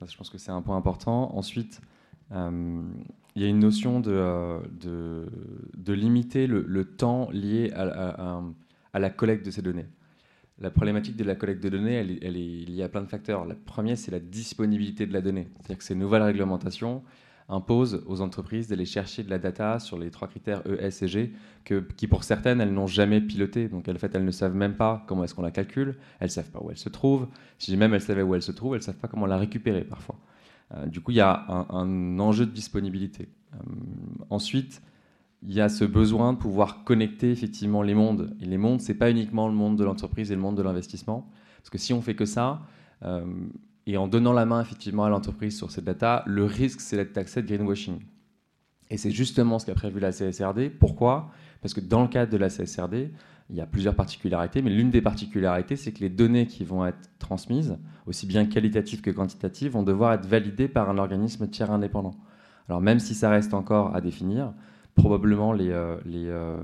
je 0.03 0.17
pense 0.17 0.31
que 0.31 0.39
c'est 0.39 0.51
un 0.51 0.63
point 0.63 0.75
important. 0.75 1.37
Ensuite, 1.37 1.81
euh, 2.31 2.81
il 3.35 3.43
y 3.43 3.45
a 3.45 3.47
une 3.47 3.59
notion 3.59 3.99
de, 3.99 4.09
euh, 4.11 4.59
de, 5.75 5.93
limiter 5.93 6.47
le, 6.47 6.83
temps 6.83 7.29
lié 7.29 7.71
à, 7.75 8.41
à 8.91 8.99
la 8.99 9.11
collecte 9.11 9.45
de 9.45 9.51
ces 9.51 9.61
données. 9.61 9.85
La 10.59 10.71
problématique 10.71 11.17
de 11.17 11.25
la 11.25 11.35
collecte 11.35 11.61
de 11.61 11.69
données, 11.69 11.95
elle, 11.95 12.37
est 12.37 12.65
liée 12.65 12.83
à 12.83 12.89
plein 12.89 13.01
de 13.01 13.09
facteurs. 13.09 13.45
Le 13.45 13.55
premier, 13.55 13.97
c'est 13.97 14.11
la 14.11 14.19
disponibilité 14.19 15.05
de 15.05 15.11
la 15.11 15.21
donnée. 15.21 15.49
C'est-à-dire 15.55 15.77
que 15.77 15.83
ces 15.83 15.95
nouvelles 15.95 16.21
réglementations 16.21 17.03
imposent 17.49 18.03
aux 18.07 18.21
entreprises 18.21 18.67
d'aller 18.69 18.85
chercher 18.85 19.23
de 19.23 19.29
la 19.29 19.37
data 19.37 19.79
sur 19.79 19.99
les 19.99 20.09
trois 20.09 20.27
critères 20.27 20.63
E, 20.65 20.77
S 20.79 21.03
et 21.03 21.07
G, 21.07 21.33
qui 21.97 22.07
pour 22.07 22.23
certaines, 22.23 22.61
elles 22.61 22.73
n'ont 22.73 22.87
jamais 22.87 23.19
piloté. 23.19 23.67
Donc, 23.67 23.89
en 23.89 23.95
fait, 23.95 24.15
elles 24.15 24.23
ne 24.23 24.31
savent 24.31 24.55
même 24.55 24.75
pas 24.75 25.03
comment 25.07 25.25
est-ce 25.25 25.35
qu'on 25.35 25.41
la 25.41 25.51
calcule, 25.51 25.97
elles 26.19 26.27
ne 26.27 26.31
savent 26.31 26.49
pas 26.49 26.59
où 26.63 26.71
elle 26.71 26.77
se 26.77 26.89
trouve. 26.89 27.27
Si 27.59 27.75
même 27.75 27.93
elles 27.93 28.01
savaient 28.01 28.21
où 28.23 28.33
elle 28.33 28.41
se 28.41 28.53
trouve, 28.53 28.75
elles 28.75 28.79
ne 28.79 28.85
savent 28.85 28.95
pas 28.95 29.09
comment 29.09 29.25
la 29.25 29.37
récupérer 29.37 29.83
parfois. 29.83 30.17
Euh, 30.73 30.85
du 30.85 31.01
coup, 31.01 31.11
il 31.11 31.17
y 31.17 31.21
a 31.21 31.45
un, 31.49 32.19
enjeu 32.19 32.45
de 32.45 32.51
disponibilité. 32.51 33.29
Euh, 33.53 33.57
ensuite, 34.29 34.81
il 35.47 35.53
y 35.53 35.61
a 35.61 35.69
ce 35.69 35.85
besoin 35.85 36.33
de 36.33 36.37
pouvoir 36.37 36.83
connecter 36.83 37.31
effectivement 37.31 37.81
les 37.81 37.93
mondes. 37.93 38.35
Et 38.41 38.45
les 38.45 38.57
mondes, 38.57 38.81
c'est 38.81 38.95
pas 38.95 39.11
uniquement 39.11 39.47
le 39.47 39.53
monde 39.53 39.77
de 39.77 39.83
l'entreprise 39.83 40.31
et 40.31 40.35
le 40.35 40.41
monde 40.41 40.57
de 40.57 40.63
l'investissement. 40.63 41.29
Parce 41.57 41.69
que 41.69 41.77
si 41.77 41.93
on 41.93 42.01
fait 42.01 42.15
que 42.15 42.25
ça, 42.25 42.61
euh, 43.03 43.25
et 43.85 43.97
en 43.97 44.07
donnant 44.07 44.33
la 44.33 44.45
main 44.45 44.61
effectivement 44.61 45.05
à 45.05 45.09
l'entreprise 45.09 45.55
sur 45.55 45.71
cette 45.71 45.83
data, 45.83 46.23
le 46.25 46.45
risque, 46.45 46.81
c'est 46.81 46.95
d'être 46.95 47.13
taxé 47.13 47.41
de 47.41 47.47
greenwashing. 47.47 47.99
Et 48.89 48.97
c'est 48.97 49.11
justement 49.11 49.59
ce 49.59 49.65
qu'a 49.65 49.75
prévu 49.75 49.99
la 49.99 50.11
CSRD. 50.11 50.69
Pourquoi? 50.69 51.31
Parce 51.61 51.73
que 51.73 51.81
dans 51.81 52.01
le 52.01 52.07
cadre 52.07 52.31
de 52.31 52.37
la 52.37 52.49
CSRD, 52.49 53.11
il 53.49 53.55
y 53.55 53.61
a 53.61 53.67
plusieurs 53.67 53.95
particularités, 53.95 54.63
mais 54.63 54.71
l'une 54.71 54.89
des 54.89 55.01
particularités, 55.01 55.75
c'est 55.75 55.91
que 55.91 55.99
les 55.99 56.09
données 56.09 56.47
qui 56.47 56.63
vont 56.63 56.85
être 56.85 57.09
transmises, 57.19 57.77
aussi 58.07 58.25
bien 58.25 58.45
qualitatives 58.45 59.01
que 59.01 59.11
quantitatives, 59.11 59.71
vont 59.71 59.83
devoir 59.83 60.13
être 60.13 60.25
validées 60.25 60.67
par 60.67 60.89
un 60.89 60.97
organisme 60.97 61.47
tiers 61.47 61.71
indépendant. 61.71 62.15
Alors 62.67 62.81
même 62.81 62.99
si 62.99 63.13
ça 63.13 63.29
reste 63.29 63.53
encore 63.53 63.95
à 63.95 64.01
définir, 64.01 64.53
Probablement, 64.95 65.51
les, 65.51 65.71
euh, 65.71 65.97
euh, 66.07 66.57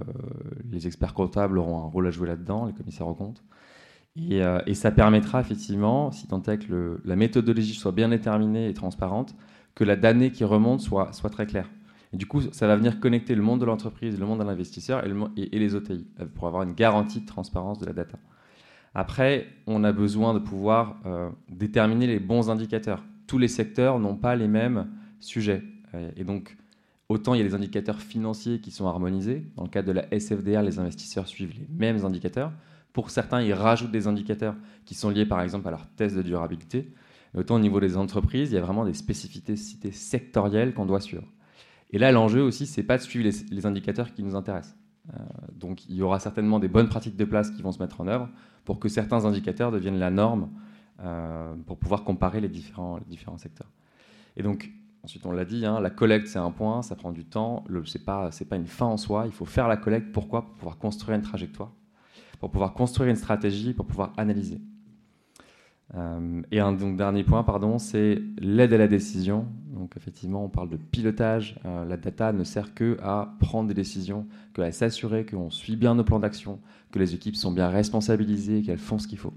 les, 0.71 0.87
experts 0.87 1.13
comptables 1.13 1.59
auront 1.59 1.83
un 1.83 1.87
rôle 1.87 2.07
à 2.07 2.11
jouer 2.11 2.29
là-dedans, 2.29 2.65
les 2.65 2.73
commissaires 2.73 3.07
aux 3.07 3.13
comptes. 3.13 3.43
Et, 4.15 4.41
euh, 4.41 4.59
et, 4.65 4.73
ça 4.73 4.89
permettra 4.89 5.41
effectivement, 5.41 6.11
si 6.11 6.27
tant 6.27 6.41
est 6.43 6.65
que 6.65 7.01
la 7.03 7.15
méthodologie 7.17 7.73
soit 7.73 7.91
bien 7.91 8.07
déterminée 8.07 8.69
et 8.69 8.73
transparente, 8.73 9.35
que 9.75 9.83
la 9.83 9.97
donnée 9.97 10.31
qui 10.31 10.45
remonte 10.45 10.79
soit, 10.79 11.11
soit 11.11 11.29
très 11.29 11.45
claire. 11.45 11.69
Et 12.13 12.17
du 12.17 12.25
coup, 12.25 12.41
ça 12.41 12.67
va 12.67 12.77
venir 12.77 13.01
connecter 13.01 13.35
le 13.35 13.41
monde 13.41 13.59
de 13.59 13.65
l'entreprise, 13.65 14.17
le 14.17 14.25
monde 14.25 14.39
de 14.39 14.45
l'investisseur 14.45 15.03
et, 15.05 15.41
et, 15.41 15.59
les 15.59 15.75
OTI 15.75 16.07
pour 16.35 16.47
avoir 16.47 16.63
une 16.63 16.73
garantie 16.73 17.21
de 17.21 17.25
transparence 17.25 17.79
de 17.79 17.85
la 17.85 17.93
data. 17.93 18.17
Après, 18.95 19.47
on 19.67 19.83
a 19.83 19.91
besoin 19.91 20.33
de 20.33 20.39
pouvoir 20.39 20.97
déterminer 21.47 22.07
les 22.07 22.19
bons 22.19 22.49
indicateurs. 22.49 23.05
Tous 23.27 23.37
les 23.37 23.47
secteurs 23.47 23.97
n'ont 23.99 24.17
pas 24.17 24.35
les 24.35 24.49
mêmes 24.49 24.89
sujets. 25.21 25.63
Et 26.17 26.25
donc, 26.25 26.57
Autant 27.11 27.33
il 27.33 27.39
y 27.39 27.41
a 27.41 27.43
des 27.43 27.55
indicateurs 27.55 28.01
financiers 28.01 28.61
qui 28.61 28.71
sont 28.71 28.87
harmonisés. 28.87 29.45
Dans 29.57 29.63
le 29.63 29.69
cadre 29.69 29.89
de 29.89 29.91
la 29.91 30.07
SFDR, 30.17 30.61
les 30.61 30.79
investisseurs 30.79 31.27
suivent 31.27 31.53
les 31.53 31.67
mêmes 31.69 32.05
indicateurs. 32.05 32.53
Pour 32.93 33.09
certains, 33.09 33.41
ils 33.41 33.51
rajoutent 33.51 33.91
des 33.91 34.07
indicateurs 34.07 34.55
qui 34.85 34.95
sont 34.95 35.09
liés 35.09 35.25
par 35.25 35.41
exemple 35.41 35.67
à 35.67 35.71
leur 35.71 35.87
test 35.87 36.15
de 36.15 36.21
durabilité. 36.21 36.93
autant 37.35 37.55
au 37.55 37.59
niveau 37.59 37.81
des 37.81 37.97
entreprises, 37.97 38.51
il 38.51 38.55
y 38.55 38.57
a 38.57 38.61
vraiment 38.61 38.85
des 38.85 38.93
spécificités 38.93 39.57
sectorielles 39.91 40.73
qu'on 40.73 40.85
doit 40.85 41.01
suivre. 41.01 41.25
Et 41.89 41.99
là, 41.99 42.13
l'enjeu 42.13 42.41
aussi, 42.41 42.65
c'est 42.65 42.83
pas 42.83 42.97
de 42.97 43.03
suivre 43.03 43.29
les, 43.51 43.65
indicateurs 43.65 44.13
qui 44.13 44.23
nous 44.23 44.35
intéressent. 44.35 44.77
Euh, 45.13 45.17
donc, 45.53 45.85
il 45.89 45.95
y 45.95 46.01
aura 46.01 46.17
certainement 46.21 46.59
des 46.59 46.69
bonnes 46.69 46.87
pratiques 46.87 47.17
de 47.17 47.25
place 47.25 47.51
qui 47.51 47.61
vont 47.61 47.73
se 47.73 47.79
mettre 47.79 47.99
en 47.99 48.07
œuvre 48.07 48.29
pour 48.63 48.79
que 48.79 48.87
certains 48.87 49.25
indicateurs 49.25 49.73
deviennent 49.73 49.99
la 49.99 50.11
norme 50.11 50.49
euh, 51.01 51.55
pour 51.65 51.77
pouvoir 51.77 52.05
comparer 52.05 52.39
les 52.39 52.47
différents, 52.47 52.99
les 52.99 53.05
différents 53.05 53.37
secteurs. 53.37 53.69
Et 54.37 54.43
donc, 54.43 54.71
Ensuite, 55.03 55.25
on 55.25 55.31
l'a 55.31 55.45
dit, 55.45 55.65
hein, 55.65 55.79
la 55.79 55.89
collecte, 55.89 56.27
c'est 56.27 56.39
un 56.39 56.51
point, 56.51 56.83
ça 56.83 56.95
prend 56.95 57.11
du 57.11 57.25
temps. 57.25 57.63
Ce 57.85 57.97
n'est 57.97 58.03
pas, 58.03 58.29
une 58.51 58.67
fin 58.67 58.85
en 58.85 58.97
soi. 58.97 59.23
Il 59.25 59.31
faut 59.31 59.45
faire 59.45 59.67
la 59.67 59.77
collecte. 59.77 60.11
Pourquoi? 60.11 60.43
Pour 60.43 60.53
pouvoir 60.55 60.77
construire 60.77 61.15
une 61.15 61.23
trajectoire. 61.23 61.71
pour 62.39 62.51
pouvoir 62.51 62.73
construire 62.73 63.09
une 63.09 63.15
stratégie, 63.15 63.73
pour 63.73 63.85
pouvoir 63.85 64.13
analyser. 64.17 64.59
Euh, 65.95 66.41
et 66.51 66.59
un 66.59 66.71
donc, 66.71 66.97
dernier 66.97 67.23
point, 67.23 67.43
pardon, 67.43 67.77
c'est 67.77 68.21
l'aide 68.39 68.73
à 68.73 68.77
la 68.77 68.87
décision. 68.87 69.47
Donc 69.73 69.95
effectivement, 69.97 70.45
on 70.45 70.49
parle 70.49 70.69
de 70.69 70.77
pilotage. 70.77 71.59
Euh, 71.65 71.85
la 71.85 71.97
data 71.97 72.31
ne 72.31 72.43
sert 72.43 72.73
que 72.73 72.97
à 73.01 73.35
prendre 73.39 73.67
des 73.67 73.73
décisions, 73.73 74.27
qu'à 74.53 74.71
s'assurer 74.71 75.25
qu'on 75.25 75.49
suit 75.49 75.75
bien 75.75 75.95
nos 75.95 76.03
plans 76.03 76.19
d'action, 76.19 76.59
que 76.91 76.99
les 76.99 77.13
équipes 77.15 77.35
sont 77.35 77.51
bien 77.51 77.69
responsabilisées, 77.69 78.61
qu'elles 78.61 78.77
font 78.77 78.99
ce 78.99 79.07
qu'il 79.07 79.17
faut. 79.17 79.33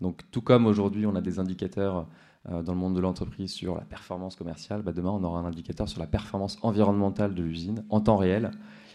Donc 0.00 0.20
tout 0.30 0.42
comme 0.42 0.66
aujourd'hui, 0.66 1.06
on 1.06 1.14
a 1.14 1.20
des 1.20 1.38
indicateurs 1.38 2.06
dans 2.48 2.72
le 2.72 2.78
monde 2.78 2.94
de 2.94 3.00
l'entreprise 3.00 3.52
sur 3.52 3.74
la 3.74 3.84
performance 3.84 4.36
commerciale, 4.36 4.82
bah, 4.82 4.92
demain 4.92 5.10
on 5.10 5.24
aura 5.24 5.40
un 5.40 5.44
indicateur 5.44 5.88
sur 5.88 6.00
la 6.00 6.06
performance 6.06 6.58
environnementale 6.62 7.34
de 7.34 7.42
l'usine 7.42 7.84
en 7.88 8.00
temps 8.00 8.16
réel. 8.16 8.50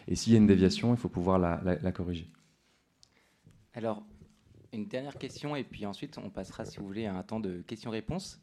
Et 0.08 0.16
s'il 0.16 0.34
y 0.34 0.36
a 0.36 0.40
une 0.40 0.48
déviation, 0.48 0.94
il 0.94 0.98
faut 0.98 1.10
pouvoir 1.10 1.38
la 1.38 1.92
corriger. 1.92 2.30
Alors, 3.74 4.04
une 4.74 4.88
dernière 4.88 5.18
question 5.18 5.56
et 5.56 5.64
puis 5.64 5.86
ensuite 5.86 6.18
on 6.18 6.30
passera, 6.30 6.66
si 6.66 6.80
vous 6.80 6.86
voulez, 6.86 7.06
à 7.06 7.16
un 7.16 7.24
temps 7.24 7.40
de 7.40 7.62
questions-réponses. 7.62 8.42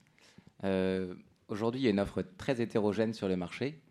Euh, 0.65 1.15
aujourd'hui, 1.49 1.81
il 1.81 1.85
y 1.85 1.87
a 1.87 1.91
une 1.91 2.01
offre 2.01 2.23
très 2.23 2.61
hétérogène 2.61 3.13
sur 3.13 3.29
le 3.29 3.37
marché. 3.37 3.83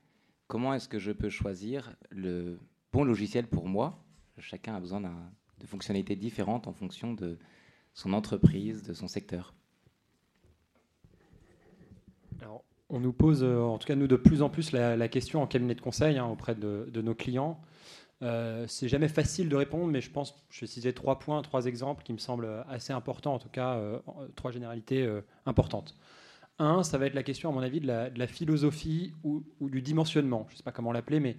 Comment 0.47 0.73
est-ce 0.73 0.87
que 0.87 0.99
je 0.99 1.11
peux 1.11 1.29
choisir 1.29 1.95
le 2.09 2.59
bon 2.91 3.03
logiciel 3.03 3.47
pour 3.47 3.67
moi? 3.67 4.03
Chacun 4.39 4.75
a 4.75 4.79
besoin 4.79 5.01
de 5.01 5.65
fonctionnalités 5.65 6.15
différentes 6.15 6.67
en 6.67 6.73
fonction 6.73 7.13
de 7.13 7.37
son 7.93 8.13
entreprise, 8.13 8.83
de 8.83 8.93
son 8.93 9.07
secteur. 9.07 9.53
On 12.89 12.99
nous 12.99 13.11
pose, 13.11 13.43
euh, 13.43 13.59
en 13.59 13.77
tout 13.77 13.87
cas 13.87 13.95
nous, 13.95 14.07
de 14.07 14.15
plus 14.15 14.41
en 14.41 14.49
plus 14.49 14.71
la, 14.71 15.07
question 15.09 15.41
en 15.41 15.47
cabinet 15.47 15.75
de 15.75 15.81
conseil 15.81 16.17
hein, 16.17 16.25
auprès 16.25 16.55
de, 16.55 17.01
nos 17.01 17.13
clients. 17.13 17.59
Euh, 18.23 18.65
c'est 18.67 18.87
jamais 18.87 19.09
facile 19.09 19.49
de 19.49 19.55
répondre, 19.55 19.91
mais 19.91 20.01
je 20.01 20.09
pense, 20.09 20.35
je 20.49 20.61
vais 20.61 20.67
citer 20.67 20.93
trois 20.93 21.19
points, 21.19 21.41
trois 21.41 21.65
exemples 21.65 22.03
qui 22.03 22.13
me 22.13 22.17
semblent 22.17 22.49
assez 22.69 22.93
importants, 22.93 23.35
en 23.35 23.39
tout 23.39 23.49
cas 23.49 23.75
euh, 23.75 23.99
trois 24.35 24.51
généralités 24.51 25.07
importantes. 25.45 25.95
Un, 26.59 26.81
ça 26.81 26.97
va 26.97 27.05
être 27.05 27.13
la 27.13 27.23
question, 27.23 27.49
à 27.49 27.51
mon 27.51 27.61
avis, 27.61 27.81
de 27.81 27.87
la, 27.87 28.27
philosophie 28.27 29.13
ou, 29.23 29.43
du 29.61 29.81
dimensionnement. 29.81 30.45
Je 30.47 30.53
ne 30.53 30.57
sais 30.57 30.63
pas 30.63 30.71
comment 30.71 30.91
l'appeler, 30.91 31.19
mais 31.19 31.35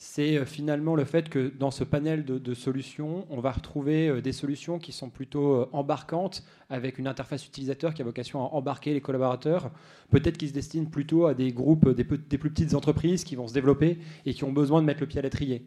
c'est 0.00 0.46
finalement 0.46 0.94
le 0.94 1.04
fait 1.04 1.28
que 1.28 1.52
dans 1.58 1.72
ce 1.72 1.82
panel 1.82 2.24
de, 2.24 2.54
solutions, 2.54 3.26
on 3.30 3.40
va 3.40 3.50
retrouver 3.50 4.22
des 4.22 4.32
solutions 4.32 4.78
qui 4.78 4.92
sont 4.92 5.10
plutôt 5.10 5.68
embarquantes, 5.72 6.44
avec 6.70 6.98
une 6.98 7.08
interface 7.08 7.44
utilisateur 7.44 7.92
qui 7.92 8.02
a 8.02 8.04
vocation 8.04 8.40
à 8.40 8.54
embarquer 8.54 8.94
les 8.94 9.00
collaborateurs, 9.00 9.72
peut-être 10.10 10.38
qui 10.38 10.46
se 10.46 10.52
destinent 10.52 10.88
plutôt 10.88 11.26
à 11.26 11.34
des 11.34 11.52
groupes, 11.52 11.88
des, 11.90 12.04
plus 12.04 12.50
petites 12.50 12.74
entreprises 12.74 13.24
qui 13.24 13.34
vont 13.34 13.48
se 13.48 13.54
développer 13.54 13.98
et 14.24 14.34
qui 14.34 14.44
ont 14.44 14.52
besoin 14.52 14.80
de 14.80 14.86
mettre 14.86 15.00
le 15.00 15.08
pied 15.08 15.18
à 15.18 15.22
l'étrier. 15.22 15.66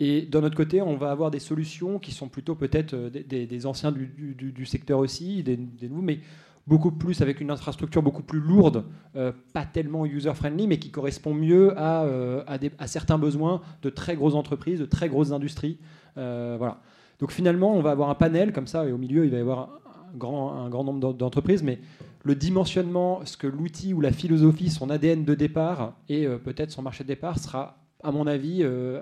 Et 0.00 0.22
d'un 0.22 0.42
autre 0.42 0.56
côté, 0.56 0.82
on 0.82 0.96
va 0.96 1.10
avoir 1.10 1.30
des 1.30 1.38
solutions 1.38 1.98
qui 1.98 2.12
sont 2.12 2.28
plutôt 2.28 2.54
peut-être 2.54 2.94
euh, 2.94 3.10
des, 3.10 3.66
anciens 3.66 3.92
du, 3.92 4.66
secteur 4.66 4.98
aussi, 4.98 5.42
des, 5.42 5.56
nouveaux, 5.56 6.02
mais 6.02 6.20
beaucoup 6.66 6.92
plus 6.92 7.20
avec 7.22 7.40
une 7.40 7.50
infrastructure 7.50 8.02
beaucoup 8.02 8.22
plus 8.22 8.40
lourde, 8.40 8.84
euh, 9.16 9.32
pas 9.52 9.64
tellement 9.64 10.06
user-friendly, 10.06 10.66
mais 10.66 10.78
qui 10.78 10.90
correspond 10.90 11.34
mieux 11.34 11.76
à, 11.78 12.04
euh, 12.04 12.44
à, 12.78 12.86
certains 12.86 13.18
besoins 13.18 13.60
de 13.82 13.90
très 13.90 14.14
grosses 14.16 14.34
entreprises, 14.34 14.80
de 14.80 14.86
très 14.86 15.08
grosses 15.08 15.32
industries. 15.32 15.78
voilà. 16.16 16.80
Donc 17.18 17.30
finalement, 17.30 17.74
on 17.74 17.82
va 17.82 17.90
avoir 17.90 18.10
un 18.10 18.14
panel 18.14 18.52
comme 18.52 18.66
ça, 18.66 18.86
et 18.86 18.92
au 18.92 18.98
milieu, 18.98 19.24
il 19.24 19.30
va 19.30 19.38
y 19.38 19.40
avoir 19.40 19.70
un 20.14 20.18
grand, 20.18 20.84
nombre 20.84 21.14
d'entreprises, 21.14 21.62
mais 21.62 21.80
le 22.24 22.34
dimensionnement, 22.34 23.20
ce 23.24 23.36
que 23.36 23.46
l'outil 23.46 23.94
ou 23.94 24.00
la 24.00 24.12
philosophie, 24.12 24.70
son 24.70 24.90
ADN 24.90 25.24
de 25.24 25.34
départ 25.34 25.94
et 26.08 26.26
peut-être 26.28 26.70
son 26.70 26.82
marché 26.82 27.02
de 27.02 27.08
départ 27.08 27.38
sera 27.38 27.82
à 28.02 28.10
mon 28.10 28.26
avis, 28.26 28.58
euh, 28.62 29.00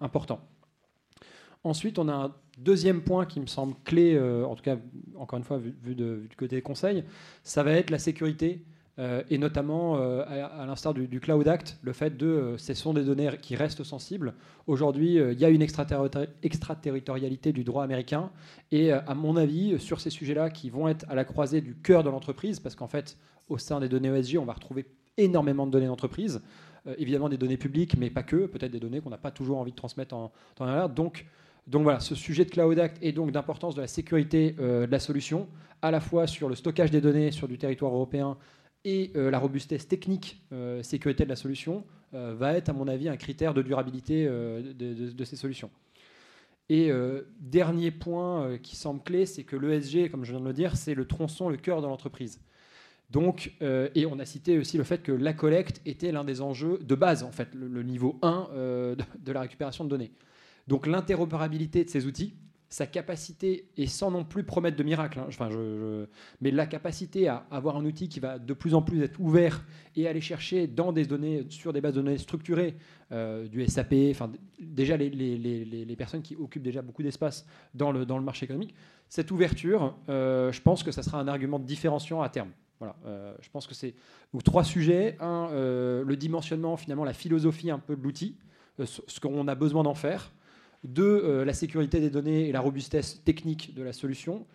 important. 0.00 0.40
Ensuite, 1.64 1.98
on 1.98 2.08
a 2.08 2.14
un 2.14 2.32
deuxième 2.56 3.02
point 3.02 3.26
qui 3.26 3.40
me 3.40 3.46
semble 3.46 3.74
clé, 3.84 4.14
euh, 4.14 4.44
en 4.44 4.54
tout 4.54 4.62
cas, 4.62 4.76
encore 5.16 5.38
une 5.38 5.44
fois, 5.44 5.58
vu, 5.58 5.94
du 5.94 6.36
côté 6.36 6.56
des 6.56 6.62
conseils, 6.62 7.04
ça 7.42 7.62
va 7.62 7.72
être 7.72 7.90
la 7.90 7.98
sécurité. 7.98 8.62
Euh, 8.98 9.22
et 9.28 9.36
notamment, 9.36 9.96
à, 9.96 10.64
l'instar 10.64 10.94
du, 10.94 11.20
Cloud 11.20 11.46
Act, 11.46 11.78
le 11.82 11.92
fait 11.92 12.16
de 12.16 12.54
ce 12.56 12.72
sont 12.72 12.94
des 12.94 13.04
données 13.04 13.30
qui 13.42 13.54
restent 13.54 13.84
sensibles. 13.84 14.32
Aujourd'hui, 14.66 15.16
il 15.16 15.38
y 15.38 15.44
a 15.44 15.50
une 15.50 15.60
extraterritorialité 15.60 17.52
du 17.52 17.62
droit 17.62 17.84
américain. 17.84 18.30
Et 18.72 18.92
à 18.92 19.14
mon 19.14 19.36
avis, 19.36 19.78
sur 19.78 20.00
ces 20.00 20.08
sujets-là, 20.08 20.48
qui 20.48 20.70
vont 20.70 20.88
être 20.88 21.04
à 21.10 21.14
la 21.14 21.26
croisée 21.26 21.60
du 21.60 21.74
cœur 21.74 22.04
de 22.04 22.08
l'entreprise, 22.08 22.58
parce 22.58 22.74
qu'en 22.74 22.88
fait, 22.88 23.18
au 23.48 23.58
sein 23.58 23.80
des 23.80 23.88
données 23.90 24.08
ESG, 24.08 24.38
on 24.38 24.46
va 24.46 24.54
retrouver 24.54 24.86
énormément 25.18 25.66
de 25.66 25.72
données 25.72 25.86
d'entreprise. 25.86 26.40
Euh, 26.86 26.94
évidemment 26.98 27.28
des 27.28 27.36
données 27.36 27.56
publiques, 27.56 27.96
mais 27.96 28.10
pas 28.10 28.22
que, 28.22 28.46
peut-être 28.46 28.70
des 28.70 28.80
données 28.80 29.00
qu'on 29.00 29.10
n'a 29.10 29.18
pas 29.18 29.30
toujours 29.30 29.58
envie 29.58 29.72
de 29.72 29.76
transmettre 29.76 30.14
en 30.14 30.32
temps. 30.54 30.88
Donc, 30.88 31.26
donc 31.66 31.82
voilà, 31.82 32.00
ce 32.00 32.14
sujet 32.14 32.44
de 32.44 32.50
Cloud 32.50 32.78
Act 32.78 32.98
et 33.02 33.12
donc 33.12 33.32
d'importance 33.32 33.74
de 33.74 33.80
la 33.80 33.86
sécurité 33.86 34.54
euh, 34.58 34.86
de 34.86 34.92
la 34.92 35.00
solution, 35.00 35.48
à 35.82 35.90
la 35.90 36.00
fois 36.00 36.26
sur 36.26 36.48
le 36.48 36.54
stockage 36.54 36.90
des 36.90 37.00
données 37.00 37.30
sur 37.30 37.48
du 37.48 37.58
territoire 37.58 37.92
européen 37.92 38.36
et 38.84 39.10
euh, 39.16 39.30
la 39.30 39.38
robustesse 39.38 39.88
technique, 39.88 40.42
sécurité 40.82 41.24
de 41.24 41.28
la 41.28 41.36
solution, 41.36 41.84
va 42.12 42.54
être 42.54 42.70
à 42.70 42.72
mon 42.72 42.88
avis 42.88 43.10
un 43.10 43.16
critère 43.18 43.52
de 43.52 43.60
durabilité 43.60 44.24
de, 44.26 45.24
ces 45.24 45.36
solutions. 45.36 45.70
Et 46.70 46.90
dernier 47.40 47.90
point 47.90 48.56
qui 48.58 48.74
semble 48.74 49.02
clé, 49.02 49.26
c'est 49.26 49.42
que 49.42 49.54
l'ESG, 49.54 50.10
comme 50.10 50.24
je 50.24 50.30
viens 50.30 50.40
de 50.40 50.46
le 50.46 50.54
dire, 50.54 50.76
c'est 50.76 50.94
le 50.94 51.04
tronçon, 51.04 51.50
le 51.50 51.58
cœur 51.58 51.82
de 51.82 51.86
l'entreprise. 51.86 52.40
Donc, 53.10 53.52
euh, 53.62 53.88
et 53.94 54.06
on 54.06 54.18
a 54.18 54.24
cité 54.24 54.58
aussi 54.58 54.78
le 54.78 54.84
fait 54.84 55.02
que 55.02 55.12
la 55.12 55.32
collecte 55.32 55.80
était 55.86 56.10
l'un 56.10 56.24
des 56.24 56.40
enjeux 56.40 56.78
de 56.82 56.94
base, 56.94 57.22
en 57.22 57.30
fait, 57.30 57.48
le, 57.54 57.82
niveau 57.82 58.18
1 58.22 58.48
euh, 58.52 58.96
de, 59.18 59.32
la 59.32 59.42
récupération 59.42 59.84
de 59.84 59.90
données. 59.90 60.10
Donc 60.66 60.86
l'interopérabilité 60.86 61.84
de 61.84 61.90
ces 61.90 62.06
outils, 62.06 62.34
sa 62.68 62.86
capacité, 62.86 63.68
et 63.76 63.86
sans 63.86 64.10
non 64.10 64.24
plus 64.24 64.42
promettre 64.42 64.76
de 64.76 64.82
miracle, 64.82 65.20
hein, 65.20 66.06
mais 66.40 66.50
la 66.50 66.66
capacité 66.66 67.28
à 67.28 67.46
avoir 67.50 67.76
un 67.76 67.84
outil 67.84 68.08
qui 68.08 68.18
va 68.18 68.40
de 68.40 68.52
plus 68.54 68.74
en 68.74 68.82
plus 68.82 69.02
être 69.02 69.20
ouvert 69.20 69.64
et 69.94 70.08
aller 70.08 70.20
chercher 70.20 70.66
dans 70.66 70.92
des 70.92 71.06
données, 71.06 71.46
sur 71.48 71.72
des 71.72 71.80
bases 71.80 71.94
de 71.94 72.02
données 72.02 72.18
structurées, 72.18 72.74
euh, 73.12 73.46
du 73.46 73.64
SAP, 73.66 73.94
enfin, 74.10 74.32
déjà 74.58 74.96
les, 74.96 75.10
les, 75.10 75.38
les, 75.38 75.64
les, 75.64 75.96
personnes 75.96 76.22
qui 76.22 76.34
occupent 76.34 76.64
déjà 76.64 76.82
beaucoup 76.82 77.04
d'espace 77.04 77.46
dans 77.72 77.92
le, 77.92 78.04
dans 78.04 78.18
le 78.18 78.24
marché 78.24 78.44
économique, 78.44 78.74
cette 79.08 79.30
ouverture, 79.30 79.96
je 80.08 80.60
pense 80.60 80.82
que 80.82 80.90
ça 80.90 81.04
sera 81.04 81.20
un 81.20 81.28
argument 81.28 81.60
différenciant 81.60 82.20
à 82.20 82.28
terme. 82.28 82.50
Voilà, 82.78 82.94
euh, 83.06 83.34
je 83.40 83.48
pense 83.48 83.66
que 83.66 83.74
c'est 83.74 83.94
trois 84.44 84.64
sujets. 84.64 85.16
Un, 85.20 85.48
euh, 85.52 86.04
le 86.04 86.16
dimensionnement, 86.16 86.76
finalement, 86.76 87.04
la 87.04 87.14
philosophie 87.14 87.70
un 87.70 87.78
peu 87.78 87.96
de 87.96 88.02
l'outil, 88.02 88.36
euh, 88.80 88.86
ce 88.86 89.20
qu'on 89.20 89.48
a 89.48 89.54
besoin 89.54 89.82
d'en 89.82 89.94
faire. 89.94 90.32
Deux, 90.86 91.42
la 91.44 91.52
sécurité 91.52 92.00
des 92.00 92.10
données 92.10 92.48
et 92.48 92.52
la 92.52 92.60
robustesse 92.60 93.22
technique 93.24 93.74
de 93.74 93.82
la 93.82 93.92
solution. 93.92 94.46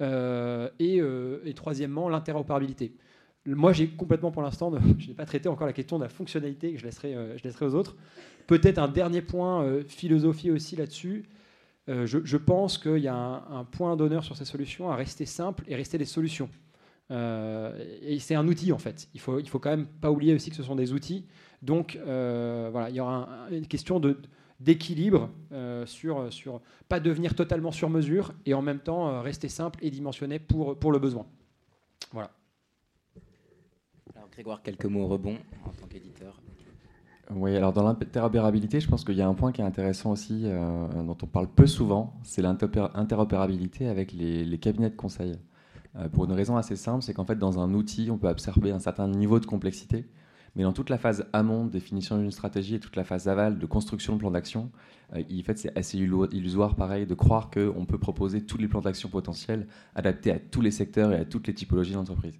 Et, 0.00 0.98
et, 0.98 1.54
troisièmement, 1.54 2.08
l'interopérabilité. 2.08 2.92
Moi, 3.46 3.72
j'ai 3.72 3.88
complètement 3.88 4.30
pour 4.30 4.42
l'instant, 4.42 4.72
je 4.98 5.08
n'ai 5.08 5.14
pas 5.14 5.24
traité 5.24 5.48
encore 5.48 5.66
la 5.66 5.72
question 5.72 5.98
de 5.98 6.04
la 6.04 6.08
fonctionnalité, 6.08 6.72
que 6.72 6.78
je 6.78 6.84
laisserai, 6.84 7.16
je 7.36 7.42
laisserai 7.42 7.66
aux 7.66 7.74
autres. 7.74 7.96
Peut-être 8.46 8.78
un 8.78 8.88
dernier 8.88 9.22
point, 9.22 9.82
philosophie 9.88 10.50
aussi 10.50 10.76
là-dessus. 10.76 11.24
Je, 11.88 12.36
pense 12.36 12.78
qu'il 12.78 12.98
y 12.98 13.08
a 13.08 13.16
un, 13.16 13.64
point 13.64 13.96
d'honneur 13.96 14.22
sur 14.22 14.36
ces 14.36 14.44
solutions 14.44 14.90
à 14.90 14.96
rester 14.96 15.26
simple 15.26 15.64
et 15.66 15.74
rester 15.74 15.98
des 15.98 16.04
solutions. 16.04 16.50
Euh, 17.10 17.72
et 18.02 18.18
c'est 18.18 18.34
un 18.34 18.46
outil 18.46 18.72
en 18.72 18.78
fait. 18.78 19.08
Il 19.14 19.20
faut, 19.20 19.38
il 19.38 19.48
faut 19.48 19.58
quand 19.58 19.70
même 19.70 19.86
pas 19.86 20.10
oublier 20.10 20.34
aussi 20.34 20.50
que 20.50 20.56
ce 20.56 20.62
sont 20.62 20.76
des 20.76 20.92
outils. 20.92 21.24
Donc 21.62 21.98
euh, 22.06 22.68
voilà, 22.70 22.90
il 22.90 22.96
y 22.96 23.00
aura 23.00 23.28
une 23.50 23.66
question 23.66 24.00
de 24.00 24.18
d'équilibre 24.60 25.30
euh, 25.52 25.86
sur, 25.86 26.32
sur 26.32 26.60
pas 26.88 27.00
devenir 27.00 27.34
totalement 27.34 27.72
sur 27.72 27.90
mesure 27.90 28.32
et 28.46 28.54
en 28.54 28.62
même 28.62 28.80
temps 28.80 29.22
rester 29.22 29.48
simple 29.48 29.78
et 29.82 29.90
dimensionné 29.90 30.38
pour, 30.38 30.78
pour 30.78 30.92
le 30.92 30.98
besoin. 30.98 31.26
Voilà. 32.12 32.30
Alors 34.16 34.28
Grégoire, 34.30 34.62
quelques 34.62 34.86
mots 34.86 35.06
rebond 35.06 35.36
en 35.64 35.70
tant 35.70 35.86
qu'éditeur. 35.86 36.40
Oui, 37.30 37.54
alors 37.54 37.74
dans 37.74 37.82
l'interopérabilité, 37.82 38.80
je 38.80 38.88
pense 38.88 39.04
qu'il 39.04 39.16
y 39.16 39.20
a 39.20 39.28
un 39.28 39.34
point 39.34 39.52
qui 39.52 39.60
est 39.60 39.64
intéressant 39.64 40.12
aussi, 40.12 40.44
dont 40.44 41.16
on 41.22 41.26
parle 41.26 41.46
peu 41.46 41.66
souvent, 41.66 42.18
c'est 42.22 42.40
l'interopérabilité 42.40 43.86
avec 43.86 44.12
les, 44.12 44.46
les, 44.46 44.58
cabinets 44.58 44.88
de 44.88 44.96
conseil. 44.96 45.38
Euh, 45.96 46.08
pour 46.08 46.24
une 46.24 46.32
raison 46.32 46.56
assez 46.56 46.76
simple, 46.76 47.02
c'est 47.02 47.14
qu'en 47.14 47.24
fait, 47.24 47.38
dans 47.38 47.58
un 47.58 47.74
outil, 47.74 48.10
on 48.10 48.18
peut 48.18 48.28
absorber 48.28 48.70
un 48.70 48.78
certain 48.78 49.08
niveau 49.08 49.40
de 49.40 49.46
complexité, 49.46 50.06
mais 50.56 50.62
dans 50.62 50.72
toute 50.72 50.90
la 50.90 50.98
phase 50.98 51.26
amont, 51.32 51.66
définition 51.66 52.18
d'une 52.18 52.30
stratégie, 52.30 52.76
et 52.76 52.80
toute 52.80 52.96
la 52.96 53.04
phase 53.04 53.28
aval, 53.28 53.58
de 53.58 53.66
construction 53.66 54.14
de 54.14 54.18
plan 54.18 54.30
d'action, 54.30 54.70
euh, 55.14 55.22
en 55.22 55.42
fait, 55.44 55.58
c'est 55.58 55.76
assez 55.78 55.98
illusoire, 55.98 56.74
pareil, 56.74 57.06
de 57.06 57.14
croire 57.14 57.50
qu'on 57.50 57.84
peut 57.86 57.98
proposer 57.98 58.42
tous 58.42 58.58
les 58.58 58.68
plans 58.68 58.80
d'action 58.80 59.08
potentiels 59.08 59.66
adaptés 59.94 60.30
à 60.30 60.38
tous 60.38 60.60
les 60.60 60.70
secteurs 60.70 61.12
et 61.12 61.16
à 61.16 61.24
toutes 61.24 61.46
les 61.46 61.54
typologies 61.54 61.94
d'entreprise. 61.94 62.38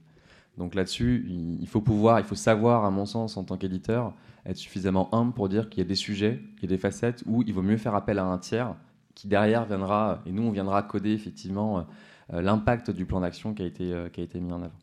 Donc 0.59 0.75
là-dessus, 0.75 1.25
il 1.61 1.69
faut 1.69 1.81
pouvoir, 1.81 2.19
il 2.19 2.25
faut 2.25 2.35
savoir, 2.35 2.85
à 2.85 2.91
mon 2.91 3.07
sens, 3.07 3.37
en 3.37 3.45
tant 3.45 3.57
qu'éditeur, 3.57 4.13
être 4.45 4.57
suffisamment 4.57 5.15
humble 5.15 5.33
pour 5.33 5.49
dire 5.49 5.69
qu'il 5.69 5.79
y 5.83 5.87
a 5.87 5.89
des 5.89 5.95
sujets, 5.95 6.41
il 6.57 6.63
y 6.63 6.67
a 6.67 6.69
des 6.69 6.79
facettes 6.79 7.23
où 7.27 7.43
il 7.43 7.55
vaut 7.55 7.63
mieux 7.63 7.77
faire 7.77 7.95
appel 7.95 8.19
à 8.19 8.25
un 8.25 8.39
tiers 8.39 8.75
qui 9.15 9.29
derrière 9.29 9.65
viendra, 9.65 10.21
et 10.27 10.33
nous 10.33 10.43
on 10.43 10.51
viendra 10.51 10.83
coder 10.83 11.13
effectivement 11.13 11.87
euh, 12.33 12.41
l'impact 12.41 12.91
du 12.91 13.05
plan 13.05 13.21
d'action 13.21 13.55
qui, 13.55 13.63
a 13.63 13.67
été, 13.67 13.93
euh, 13.93 14.09
qui 14.09 14.21
a 14.21 14.25
été 14.25 14.41
mis 14.41 14.53
en 14.53 14.63
avant. 14.63 14.79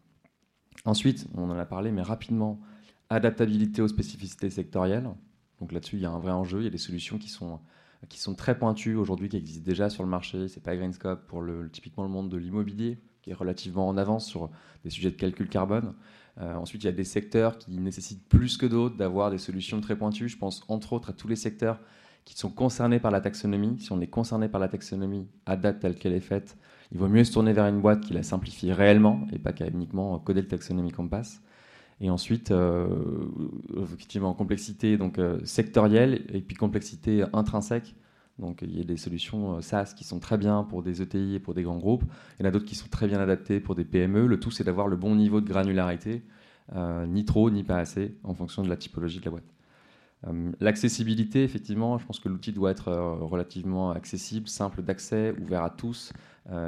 Ensuite, 0.86 1.28
on 1.36 1.50
en 1.50 1.58
a 1.58 1.66
parlé, 1.66 1.92
mais 1.92 2.02
rapidement, 2.02 2.60
adaptabilité 3.10 3.82
aux 3.82 3.88
spécificités 3.88 4.50
sectorielles. 4.50 5.10
Donc 5.60 5.72
là-dessus, 5.72 5.98
il 5.98 6.02
y 6.02 6.06
a 6.06 6.12
un 6.12 6.20
vrai 6.20 6.32
enjeu. 6.32 6.60
Il 6.60 6.64
y 6.66 6.68
a 6.68 6.72
des 6.72 6.78
solutions 6.78 7.18
qui 7.18 7.30
sont 7.30 7.60
qui 8.10 8.20
sont 8.20 8.36
très 8.36 8.58
pointus 8.58 8.98
aujourd'hui, 8.98 9.30
qui 9.30 9.38
existent 9.38 9.66
déjà 9.66 9.90
sur 9.90 10.04
le 10.04 10.10
marché. 10.10 10.48
C'est 10.48 10.62
pas 10.62 10.76
Greenscope 10.76 11.26
pour 11.28 11.42
le, 11.42 11.70
typiquement 11.70 12.04
le 12.04 12.10
monde 12.10 12.30
de 12.30 12.38
l'immobilier, 12.38 13.00
qui 13.22 13.32
est 13.32 13.34
relativement 13.34 13.88
en 13.88 13.98
avance 13.98 14.28
sur 14.28 14.50
des 14.84 14.90
sujets 14.90 15.12
de 15.12 15.16
calcul 15.16 15.50
carbone. 15.50 15.94
Euh, 16.40 16.56
ensuite, 16.56 16.84
il 16.84 16.86
y 16.86 16.90
a 16.90 16.94
des 16.94 17.06
secteurs 17.06 17.58
qui 17.58 17.80
nécessitent 17.80 18.28
plus 18.28 18.58
que 18.58 18.66
d'autres 18.66 18.98
d'avoir 18.98 19.32
des 19.32 19.38
solutions 19.38 19.80
très 19.82 19.96
pointues. 19.96 20.30
Je 20.30 20.38
pense 20.38 20.64
entre 20.68 20.94
autres 20.94 21.12
à 21.12 21.14
tous 21.14 21.28
les 21.28 21.36
secteurs 21.36 21.80
qui 22.26 22.38
sont 22.38 22.50
concernés 22.50 23.00
par 23.00 23.12
la 23.12 23.22
taxonomie. 23.22 23.80
Si 23.80 23.92
on 23.92 24.02
est 24.02 24.08
concerné 24.08 24.50
par 24.50 24.60
la 24.60 24.68
taxonomie 24.68 25.28
à 25.46 25.56
date 25.58 25.80
telle 25.80 25.96
qu'elle 25.96 26.14
est 26.14 26.20
faite, 26.20 26.58
il 26.92 26.98
vaut 26.98 27.08
mieux 27.08 27.24
se 27.24 27.32
tourner 27.32 27.54
vers 27.54 27.68
une 27.68 27.82
boîte 27.82 28.02
qui 28.02 28.14
la 28.14 28.24
simplifie 28.24 28.74
réellement 28.74 29.26
et 29.32 29.40
pas 29.40 29.54
qu'à 29.54 29.68
uniquement 29.68 30.18
coder 30.20 30.42
le 30.42 30.48
taxonomie 30.48 30.92
passe. 31.10 31.42
Et 32.02 32.10
ensuite, 32.10 32.52
euh, 32.52 32.88
effectivement, 33.82 34.34
complexité 34.34 34.98
donc, 34.98 35.18
euh, 35.18 35.40
sectorielle 35.46 36.26
et 36.34 36.42
puis 36.42 36.56
complexité 36.56 37.24
intrinsèque. 37.34 37.96
Donc 38.38 38.62
il 38.64 38.78
y 38.78 38.82
a 38.82 38.84
des 38.84 38.98
solutions 38.98 39.56
euh, 39.56 39.62
SaaS 39.62 39.94
qui 39.96 40.04
sont 40.04 40.20
très 40.20 40.38
bien 40.38 40.64
pour 40.64 40.84
des 40.84 41.02
ETI 41.02 41.36
et 41.36 41.40
pour 41.40 41.54
des 41.54 41.64
grands 41.64 41.78
groupes. 41.78 42.04
Il 42.38 42.44
y 42.44 42.46
en 42.46 42.50
a 42.50 42.52
d'autres 42.52 42.66
qui 42.66 42.76
sont 42.76 42.90
très 42.90 43.08
bien 43.08 43.20
adaptées 43.20 43.62
pour 43.62 43.76
des 43.76 43.86
PME. 43.86 44.28
Le 44.28 44.40
tout, 44.40 44.52
c'est 44.52 44.66
d'avoir 44.66 44.88
le 44.88 44.98
bon 44.98 45.16
niveau 45.16 45.40
de 45.40 45.48
granularité, 45.48 46.24
ni 47.08 47.24
trop, 47.24 47.50
ni 47.50 47.64
pas 47.64 47.78
assez, 47.78 48.18
en 48.24 48.34
fonction 48.34 48.62
de 48.64 48.68
la 48.68 48.76
typologie 48.76 49.20
de 49.20 49.26
la 49.26 49.32
boîte. 49.32 49.54
L'accessibilité, 50.60 51.44
effectivement, 51.44 52.00
je 52.00 52.06
pense 52.06 52.20
que 52.20 52.28
l'outil 52.28 52.52
doit 52.52 52.72
être 52.72 52.92
relativement 53.22 53.92
accessible, 53.92 54.48
simple 54.48 54.82
d'accès, 54.82 55.34
ouvert 55.40 55.64
à 55.64 55.70
tous. 55.70 56.12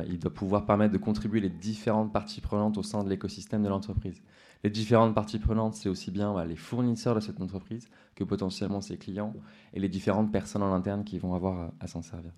il 0.08 0.20
doit 0.20 0.34
pouvoir 0.34 0.66
permettre 0.66 0.94
de 0.94 1.00
contribuer 1.00 1.42
les 1.42 1.50
différentes 1.50 2.14
parties 2.14 2.40
prenantes 2.40 2.78
au 2.78 2.84
sein 2.84 3.04
de 3.04 3.10
l'écosystème 3.10 3.64
de 3.64 3.70
l'entreprise. 3.70 4.22
Les 4.64 4.70
différentes 4.70 5.14
parties 5.14 5.40
prenantes, 5.40 5.76
c'est 5.76 5.90
aussi 5.90 6.12
bien 6.12 6.44
les 6.46 6.56
fournisseurs 6.56 7.16
de 7.16 7.20
cette 7.20 7.42
entreprise 7.42 7.88
que 8.16 8.24
potentiellement 8.24 8.82
ses 8.82 8.98
clients 8.98 9.34
et 9.74 9.80
les 9.80 9.90
différentes 9.90 10.32
personnes 10.32 10.64
en 10.64 10.74
interne 10.74 11.04
qui 11.04 11.20
vont 11.20 11.36
avoir 11.36 11.72
à, 11.80 11.88
s'en 11.88 12.02
servir. 12.02 12.32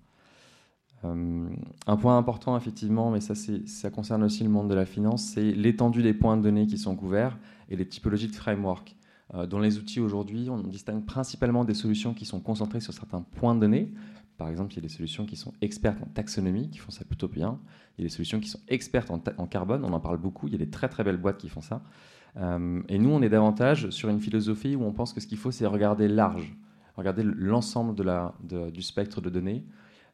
Euh, 1.04 1.48
un 1.86 1.96
point 1.96 2.18
important, 2.18 2.56
effectivement, 2.56 3.10
mais 3.10 3.20
ça, 3.20 3.34
ça 3.34 3.90
concerne 3.90 4.22
aussi 4.22 4.44
le 4.44 4.50
monde 4.50 4.68
de 4.68 4.74
la 4.74 4.84
finance, 4.84 5.22
c'est 5.22 5.52
l'étendue 5.52 6.02
des 6.02 6.12
points 6.12 6.36
de 6.36 6.42
données 6.42 6.66
qui 6.66 6.76
sont 6.76 6.94
couverts 6.94 7.38
et 7.70 7.76
les 7.76 7.88
typologies 7.88 8.28
de 8.28 8.36
framework. 8.36 8.96
Euh, 9.34 9.46
dans 9.46 9.58
les 9.58 9.78
outils 9.78 10.00
aujourd'hui, 10.00 10.50
on 10.50 10.58
distingue 10.58 11.04
principalement 11.04 11.64
des 11.64 11.74
solutions 11.74 12.14
qui 12.14 12.26
sont 12.26 12.40
concentrées 12.40 12.80
sur 12.80 12.92
certains 12.92 13.22
points 13.22 13.54
de 13.54 13.60
données. 13.60 13.92
Par 14.40 14.48
exemple, 14.48 14.72
il 14.72 14.76
y 14.76 14.78
a 14.78 14.82
des 14.82 14.88
solutions 14.88 15.26
qui 15.26 15.36
sont 15.36 15.52
expertes 15.60 16.02
en 16.02 16.06
taxonomie, 16.06 16.70
qui 16.70 16.78
font 16.78 16.90
ça 16.90 17.04
plutôt 17.04 17.28
bien. 17.28 17.60
Il 17.98 18.00
y 18.00 18.04
a 18.04 18.08
des 18.08 18.10
solutions 18.10 18.40
qui 18.40 18.48
sont 18.48 18.60
expertes 18.68 19.10
en, 19.10 19.46
carbone, 19.46 19.84
on 19.84 19.92
en 19.92 20.00
parle 20.00 20.16
beaucoup. 20.16 20.46
Il 20.46 20.52
y 20.52 20.56
a 20.56 20.58
des 20.58 20.70
très 20.70 20.88
très 20.88 21.04
belles 21.04 21.18
boîtes 21.18 21.36
qui 21.36 21.50
font 21.50 21.60
ça. 21.60 21.82
Euh, 22.38 22.80
et 22.88 22.98
nous, 22.98 23.10
on 23.10 23.20
est 23.20 23.28
davantage 23.28 23.90
sur 23.90 24.08
une 24.08 24.18
philosophie 24.18 24.76
où 24.76 24.82
on 24.82 24.94
pense 24.94 25.12
que 25.12 25.20
ce 25.20 25.26
qu'il 25.26 25.36
faut, 25.36 25.50
c'est 25.50 25.66
regarder 25.66 26.08
large, 26.08 26.56
regarder 26.96 27.22
l'ensemble 27.22 27.94
du 28.72 28.80
spectre 28.80 29.20
de 29.20 29.28
données. 29.28 29.62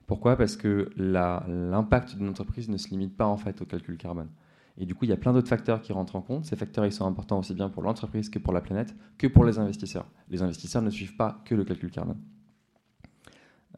Pourquoi? 0.09 0.37
Parce 0.37 0.57
que 0.57 0.91
l'impact 0.97 2.17
d'une 2.17 2.29
entreprise 2.29 2.69
ne 2.69 2.79
se 2.79 2.89
limite 2.89 3.17
pas 3.17 3.27
en 3.27 3.37
fait 3.37 3.63
au 3.63 3.65
calcul 3.65 3.97
carbone. 3.97 4.31
Et 4.77 4.87
du 4.87 4.97
coup, 4.97 5.05
il 5.05 5.11
y 5.11 5.15
a 5.15 5.17
plein 5.17 5.33
d'autres 5.33 5.49
facteurs 5.49 5.81
qui 5.81 5.93
rentrent 5.93 6.17
en 6.17 6.21
compte. 6.21 6.47
Ces 6.47 6.57
facteurs, 6.57 6.85
ils 6.85 6.91
sont 6.91 7.07
importants 7.07 7.39
aussi 7.39 7.55
bien 7.55 7.69
pour 7.69 7.85
l'entreprise 7.85 8.29
que 8.29 8.41
pour 8.41 8.53
la 8.53 8.61
planète, 8.61 8.93
que 9.19 9.29
pour 9.29 9.45
les 9.45 9.61
investisseurs. 9.61 10.09
Les 10.31 10.43
investisseurs 10.43 10.83
ne 10.83 10.91
suivent 10.91 11.15
pas 11.15 11.41
que 11.45 11.55
le 11.55 11.63
calcul 11.63 11.93
carbone. 11.93 12.19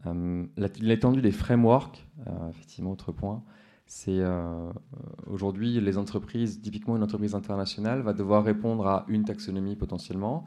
Euh, 0.06 0.44
l'étendue 0.80 1.22
des 1.22 1.32
frameworks, 1.32 2.06
euh, 2.26 2.50
effectivement, 2.50 2.92
autre 2.92 3.12
point, 3.12 3.42
c'est 3.86 4.20
euh, 4.20 4.70
aujourd'hui 5.26 5.80
les 5.80 5.96
entreprises, 5.96 6.60
typiquement 6.60 6.96
une 6.96 7.02
entreprise 7.02 7.34
internationale, 7.34 8.02
va 8.02 8.12
devoir 8.12 8.44
répondre 8.44 8.86
à 8.86 9.06
une 9.08 9.24
taxonomie 9.24 9.76
potentiellement, 9.76 10.44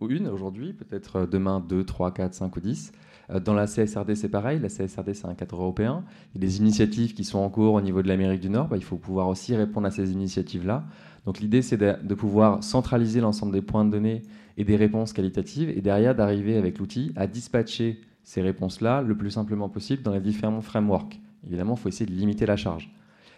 ou 0.00 0.08
une 0.08 0.28
aujourd'hui, 0.28 0.72
peut-être 0.72 1.26
demain 1.26 1.60
2, 1.60 1.84
3, 1.84 2.12
4, 2.12 2.34
5 2.34 2.56
ou 2.56 2.60
10. 2.60 2.92
Euh, 3.30 3.40
dans 3.40 3.54
la 3.54 3.66
CSRD, 3.66 4.14
c'est 4.14 4.28
pareil. 4.28 4.58
La 4.60 4.68
CSRD, 4.68 5.14
c'est 5.14 5.26
un 5.26 5.34
cadre 5.34 5.56
européen. 5.56 6.04
A 6.34 6.38
des 6.38 6.58
initiatives 6.58 7.14
qui 7.14 7.24
sont 7.24 7.38
en 7.38 7.48
cours 7.50 7.74
au 7.74 7.80
niveau 7.80 8.02
de 8.02 8.08
l'Amérique 8.08 8.40
du 8.40 8.50
Nord. 8.50 8.68
Bah, 8.68 8.76
il 8.76 8.84
faut 8.84 8.96
pouvoir 8.96 9.28
aussi 9.28 9.54
répondre 9.54 9.86
à 9.86 9.90
ces 9.90 10.12
initiatives-là. 10.12 10.84
Donc 11.26 11.40
l'idée, 11.40 11.62
c'est 11.62 11.76
de, 11.76 12.14
pouvoir 12.14 12.64
centraliser 12.64 13.20
l'ensemble 13.20 13.52
des 13.52 13.62
points 13.62 13.84
de 13.84 13.90
données 13.90 14.22
et 14.56 14.64
des 14.64 14.76
réponses 14.76 15.12
qualitatives, 15.12 15.70
et 15.70 15.80
derrière 15.80 16.14
d'arriver 16.14 16.56
avec 16.56 16.78
l'outil 16.78 17.12
à 17.14 17.26
dispatcher 17.26 18.00
ces 18.22 18.42
réponses-là 18.42 19.02
le 19.02 19.16
plus 19.16 19.30
simplement 19.30 19.68
possible 19.68 20.02
dans 20.02 20.12
les 20.12 20.20
différents 20.20 20.60
frameworks. 20.60 21.20
Évidemment, 21.46 21.74
il 21.74 21.80
faut 21.80 21.88
essayer 21.88 22.06
de 22.06 22.14
limiter 22.14 22.46
la 22.46 22.56
charge. 22.56 22.92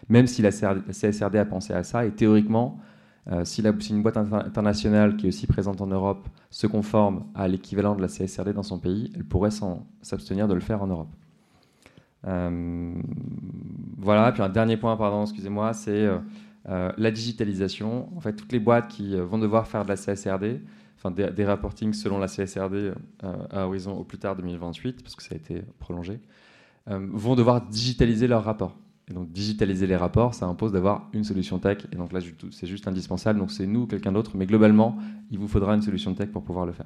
Même 0.09 0.27
si 0.27 0.41
la 0.41 0.51
CSRD 0.51 1.37
a 1.37 1.45
pensé 1.45 1.73
à 1.73 1.83
ça, 1.83 2.05
et 2.05 2.11
théoriquement, 2.11 2.79
euh, 3.31 3.45
si, 3.45 3.63
une 3.89 4.01
boîte 4.01 4.17
internationale 4.17 5.15
qui 5.15 5.27
est 5.27 5.29
aussi 5.29 5.47
présente 5.47 5.79
en 5.79 5.87
Europe 5.87 6.27
se 6.49 6.67
conforme 6.67 7.23
à 7.35 7.47
l'équivalent 7.47 7.95
de 7.95 8.01
la 8.01 8.07
CSRD 8.07 8.53
dans 8.53 8.63
son 8.63 8.79
pays, 8.79 9.11
elle 9.15 9.23
pourrait 9.23 9.51
s'abstenir 10.01 10.47
de 10.47 10.53
le 10.53 10.59
faire 10.59 10.81
en 10.83 10.87
Europe. 10.87 11.11
Euh, 12.27 12.93
voilà, 13.97 14.31
puis 14.31 14.41
un 14.41 14.49
dernier 14.49 14.75
point, 14.75 14.95
pardon, 14.97 15.23
excusez-moi, 15.23 15.73
c'est 15.73 16.09
euh, 16.69 16.91
la 16.97 17.11
digitalisation. 17.11 18.09
En 18.15 18.19
fait, 18.19 18.33
toutes 18.33 18.51
les 18.51 18.59
boîtes 18.59 18.89
qui 18.89 19.15
vont 19.15 19.37
devoir 19.37 19.67
faire 19.67 19.83
de 19.83 19.89
la 19.89 19.95
CSRD, 19.95 20.61
enfin 21.03 21.11
des, 21.11 21.29
des 21.31 21.45
reportings 21.45 21.93
selon 21.93 22.17
la 22.17 22.27
CSRD 22.27 22.93
à 23.21 23.67
horizon 23.67 23.97
au 23.97 24.03
plus 24.03 24.17
tard 24.17 24.35
2028, 24.35 25.03
parce 25.03 25.15
que 25.15 25.23
ça 25.23 25.33
a 25.33 25.35
été 25.35 25.63
prolongé, 25.79 26.19
euh, 26.89 27.07
vont 27.11 27.35
devoir 27.35 27.61
digitaliser 27.61 28.27
leurs 28.27 28.43
rapports. 28.43 28.77
Et 29.09 29.13
donc 29.13 29.31
digitaliser 29.31 29.85
les 29.85 29.97
rapports, 29.97 30.33
ça 30.33 30.45
impose 30.45 30.71
d'avoir 30.71 31.09
une 31.11 31.25
solution 31.25 31.59
tech. 31.59 31.79
Et 31.91 31.97
donc 31.97 32.13
là, 32.13 32.19
c'est 32.51 32.67
juste 32.67 32.87
indispensable. 32.87 33.39
Donc 33.39 33.51
c'est 33.51 33.67
nous 33.67 33.81
ou 33.81 33.87
quelqu'un 33.87 34.13
d'autre, 34.13 34.31
mais 34.35 34.45
globalement, 34.45 34.97
il 35.29 35.39
vous 35.39 35.47
faudra 35.47 35.75
une 35.75 35.81
solution 35.81 36.13
tech 36.13 36.29
pour 36.29 36.43
pouvoir 36.43 36.65
le 36.65 36.71
faire. 36.71 36.85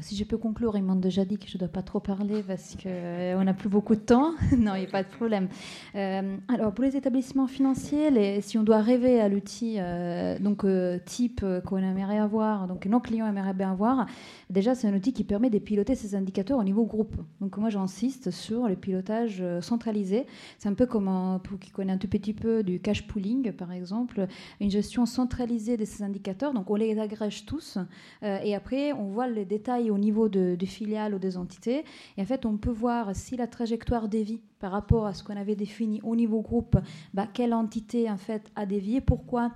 Si 0.00 0.16
je 0.16 0.24
peux 0.24 0.38
conclure, 0.38 0.78
ils 0.78 0.82
m'ont 0.82 0.96
déjà 0.96 1.26
dit 1.26 1.36
que 1.36 1.46
je 1.46 1.56
ne 1.56 1.60
dois 1.60 1.68
pas 1.68 1.82
trop 1.82 2.00
parler 2.00 2.42
parce 2.42 2.74
qu'on 2.74 2.88
euh, 2.88 3.44
n'a 3.44 3.52
plus 3.52 3.68
beaucoup 3.68 3.94
de 3.94 4.00
temps. 4.00 4.32
non, 4.58 4.74
il 4.74 4.80
n'y 4.80 4.86
a 4.86 4.90
pas 4.90 5.02
de 5.02 5.08
problème. 5.08 5.48
Euh, 5.94 6.36
alors, 6.48 6.72
pour 6.72 6.84
les 6.84 6.96
établissements 6.96 7.46
financiers, 7.46 8.40
si 8.40 8.56
on 8.56 8.62
doit 8.62 8.80
rêver 8.80 9.20
à 9.20 9.28
l'outil 9.28 9.76
euh, 9.78 10.38
donc 10.38 10.64
type 11.04 11.44
qu'on 11.66 11.78
aimerait 11.78 12.18
avoir, 12.18 12.66
donc 12.66 12.86
nos 12.86 12.98
clients 12.98 13.26
aimeraient 13.26 13.52
bien 13.52 13.72
avoir, 13.72 14.06
déjà, 14.48 14.74
c'est 14.74 14.88
un 14.88 14.94
outil 14.94 15.12
qui 15.12 15.22
permet 15.22 15.50
de 15.50 15.58
piloter 15.58 15.94
ces 15.94 16.14
indicateurs 16.14 16.58
au 16.58 16.64
niveau 16.64 16.86
groupe. 16.86 17.16
Donc, 17.42 17.58
moi, 17.58 17.68
j'insiste 17.68 18.30
sur 18.30 18.68
le 18.68 18.76
pilotage 18.76 19.44
centralisé. 19.60 20.24
C'est 20.58 20.70
un 20.70 20.74
peu 20.74 20.86
comme, 20.86 21.40
pour 21.44 21.58
qui 21.58 21.70
connaît 21.70 21.92
un 21.92 21.98
tout 21.98 22.08
petit 22.08 22.32
peu 22.32 22.62
du 22.62 22.80
cash 22.80 23.06
pooling, 23.06 23.52
par 23.52 23.70
exemple, 23.70 24.26
une 24.60 24.70
gestion 24.70 25.04
centralisée 25.04 25.76
de 25.76 25.84
ces 25.84 26.02
indicateurs. 26.02 26.54
Donc, 26.54 26.70
on 26.70 26.76
les 26.76 26.98
agrège 26.98 27.44
tous 27.44 27.78
et 28.22 28.54
après, 28.54 28.92
on 28.92 29.08
voit 29.08 29.28
les 29.28 29.44
détails 29.44 29.73
au 29.90 29.98
niveau 29.98 30.28
de, 30.28 30.54
des 30.54 30.66
filiales 30.66 31.14
ou 31.14 31.18
des 31.18 31.36
entités. 31.36 31.84
Et 32.16 32.22
en 32.22 32.24
fait, 32.24 32.46
on 32.46 32.56
peut 32.56 32.70
voir 32.70 33.14
si 33.14 33.36
la 33.36 33.46
trajectoire 33.46 34.08
dévie 34.08 34.40
par 34.58 34.72
rapport 34.72 35.06
à 35.06 35.14
ce 35.14 35.22
qu'on 35.22 35.36
avait 35.36 35.56
défini 35.56 36.00
au 36.02 36.16
niveau 36.16 36.40
groupe, 36.40 36.76
bah, 37.12 37.26
quelle 37.32 37.54
entité 37.54 38.10
en 38.10 38.16
fait 38.16 38.50
a 38.56 38.66
dévié, 38.66 39.00
pourquoi 39.00 39.50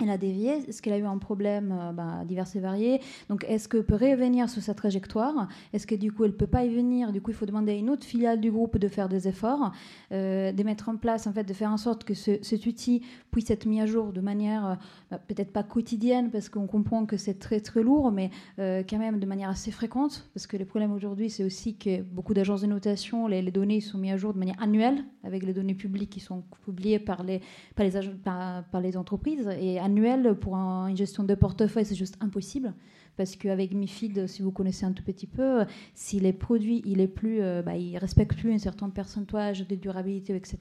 elle 0.00 0.10
a 0.10 0.18
dévié. 0.18 0.64
Est-ce 0.68 0.82
qu'elle 0.82 0.92
a 0.92 0.98
eu 0.98 1.04
un 1.04 1.18
problème 1.18 1.74
euh, 1.78 1.92
bah, 1.92 2.24
divers 2.24 2.46
et 2.54 2.60
varié 2.60 3.00
Donc, 3.28 3.44
est-ce 3.48 3.68
qu'elle 3.68 3.84
peut 3.84 3.94
revenir 3.94 4.48
sur 4.48 4.62
sa 4.62 4.74
trajectoire? 4.74 5.48
Est-ce 5.72 5.86
que 5.86 5.94
du 5.94 6.12
coup, 6.12 6.24
elle 6.24 6.36
peut 6.36 6.46
pas 6.46 6.64
y 6.64 6.74
venir? 6.74 7.12
Du 7.12 7.20
coup, 7.20 7.30
il 7.30 7.36
faut 7.36 7.46
demander 7.46 7.72
à 7.72 7.74
une 7.74 7.90
autre 7.90 8.04
filiale 8.04 8.40
du 8.40 8.50
groupe 8.50 8.78
de 8.78 8.88
faire 8.88 9.08
des 9.08 9.28
efforts, 9.28 9.72
euh, 10.12 10.52
de 10.52 10.62
mettre 10.62 10.88
en 10.88 10.96
place, 10.96 11.26
en 11.26 11.32
fait, 11.32 11.44
de 11.44 11.52
faire 11.52 11.70
en 11.70 11.76
sorte 11.76 12.04
que 12.04 12.14
cet 12.14 12.66
outil 12.66 13.02
puisse 13.30 13.50
être 13.50 13.66
mis 13.66 13.80
à 13.80 13.86
jour 13.86 14.12
de 14.12 14.20
manière 14.20 14.66
euh, 14.66 14.74
bah, 15.10 15.18
peut-être 15.18 15.52
pas 15.52 15.62
quotidienne, 15.62 16.30
parce 16.30 16.48
qu'on 16.48 16.66
comprend 16.66 17.06
que 17.06 17.16
c'est 17.16 17.38
très 17.38 17.60
très 17.60 17.82
lourd, 17.82 18.12
mais 18.12 18.30
quand 18.56 18.98
même 18.98 19.18
de 19.18 19.26
manière 19.26 19.50
assez 19.50 19.70
fréquente, 19.70 20.28
parce 20.34 20.46
que 20.46 20.56
le 20.56 20.64
problème 20.64 20.92
aujourd'hui, 20.92 21.30
c'est 21.30 21.44
aussi 21.44 21.76
que 21.76 22.02
beaucoup 22.02 22.34
d'agences 22.34 22.62
de 22.62 22.66
notation, 22.66 23.26
les, 23.26 23.42
données 23.50 23.80
sont 23.80 23.98
mises 23.98 24.12
à 24.12 24.16
jour 24.16 24.32
de 24.32 24.38
manière 24.38 24.60
annuelle, 24.60 25.04
avec 25.24 25.42
les 25.42 25.52
données 25.52 25.74
publiques 25.74 26.10
qui 26.10 26.20
sont 26.20 26.42
publiées 26.64 26.98
par 26.98 27.22
les, 27.22 27.40
par 27.74 28.80
les 28.80 28.96
entreprises. 28.96 29.48
Et 29.60 29.78
annuel 29.88 30.34
pour 30.34 30.54
une 30.54 30.96
gestion 30.96 31.24
de 31.24 31.34
portefeuille, 31.34 31.84
c'est 31.84 31.94
juste 31.94 32.16
impossible. 32.20 32.74
Parce 33.16 33.34
qu'avec 33.34 33.74
MIFID, 33.74 34.28
si 34.28 34.42
vous 34.42 34.52
connaissez 34.52 34.86
un 34.86 34.92
tout 34.92 35.02
petit 35.02 35.26
peu, 35.26 35.64
si 35.94 36.20
les 36.20 36.32
produits 36.32 36.82
il 36.84 37.00
est 37.00 37.08
plus, 37.08 37.40
euh, 37.40 37.62
bah, 37.62 37.72
respectent 37.96 38.36
plus 38.36 38.52
un 38.52 38.58
certain 38.58 38.90
pourcentage 38.90 39.66
de 39.66 39.74
durabilité, 39.74 40.36
etc., 40.36 40.58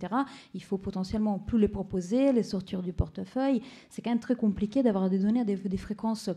il 0.55 0.63
faut 0.63 0.79
potentiellement 0.79 1.37
plus 1.37 1.59
les 1.59 1.67
proposer, 1.67 2.31
les 2.31 2.41
sortir 2.41 2.81
du 2.81 2.93
portefeuille. 2.93 3.61
C'est 3.91 4.01
quand 4.01 4.09
même 4.09 4.19
très 4.19 4.35
compliqué 4.35 4.81
d'avoir 4.81 5.07
des 5.09 5.19
données 5.19 5.41
à 5.41 5.45
des, 5.45 5.77
fréquences 5.77 6.31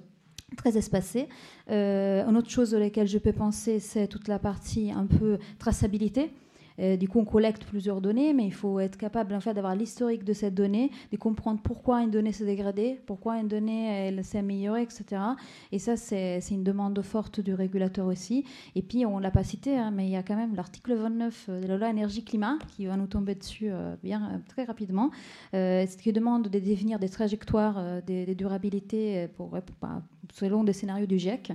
très 0.58 0.76
espacées. 0.76 1.28
Euh, 1.70 2.26
une 2.28 2.36
autre 2.36 2.50
chose 2.50 2.74
à 2.74 2.78
laquelle 2.78 3.08
je 3.08 3.16
peux 3.16 3.32
penser, 3.32 3.80
c'est 3.80 4.06
toute 4.06 4.28
la 4.28 4.38
partie 4.38 4.90
un 4.90 5.06
peu 5.06 5.38
traçabilité. 5.58 6.30
Du 6.98 7.08
coup, 7.08 7.18
on 7.20 7.24
collecte 7.24 7.64
plusieurs 7.64 8.00
données, 8.00 8.32
mais 8.32 8.46
il 8.46 8.52
faut 8.52 8.80
être 8.80 8.96
capable 8.96 9.34
en 9.34 9.40
fait 9.40 9.54
d'avoir 9.54 9.74
l'historique 9.74 10.24
de 10.24 10.32
cette 10.32 10.54
donnée, 10.54 10.90
de 11.12 11.16
comprendre 11.16 11.60
pourquoi 11.62 12.02
une 12.02 12.10
donnée 12.10 12.32
s'est 12.32 12.44
dégradée, 12.44 13.00
pourquoi 13.06 13.38
une 13.38 13.48
donnée 13.48 13.86
elle 14.06 14.24
s'est 14.24 14.38
améliorée, 14.38 14.82
etc. 14.82 15.20
Et 15.72 15.78
ça, 15.78 15.96
c'est 15.96 16.40
une 16.50 16.64
demande 16.64 17.00
forte 17.02 17.40
du 17.40 17.54
régulateur 17.54 18.06
aussi. 18.06 18.44
Et 18.74 18.82
puis, 18.82 19.04
on 19.06 19.18
l'a 19.18 19.30
pas 19.30 19.44
cité, 19.44 19.76
hein, 19.76 19.90
mais 19.90 20.06
il 20.06 20.10
y 20.10 20.16
a 20.16 20.22
quand 20.22 20.36
même 20.36 20.54
l'article 20.54 20.94
29 20.94 21.50
de 21.62 21.66
la 21.66 21.76
loi 21.76 21.90
énergie-climat 21.90 22.58
qui 22.68 22.86
va 22.86 22.96
nous 22.96 23.06
tomber 23.06 23.34
dessus 23.34 23.70
bien 24.02 24.42
très 24.48 24.64
rapidement, 24.64 25.10
ce 25.52 25.96
qui 25.96 26.12
demande 26.12 26.48
de 26.48 26.58
définir 26.58 26.98
des 26.98 27.08
trajectoires, 27.08 28.02
des, 28.02 28.26
des 28.26 28.34
durabilités 28.34 29.28
pour, 29.36 29.56
selon 30.32 30.64
des 30.64 30.72
scénarios 30.72 31.06
du 31.06 31.18
GIEC, 31.18 31.52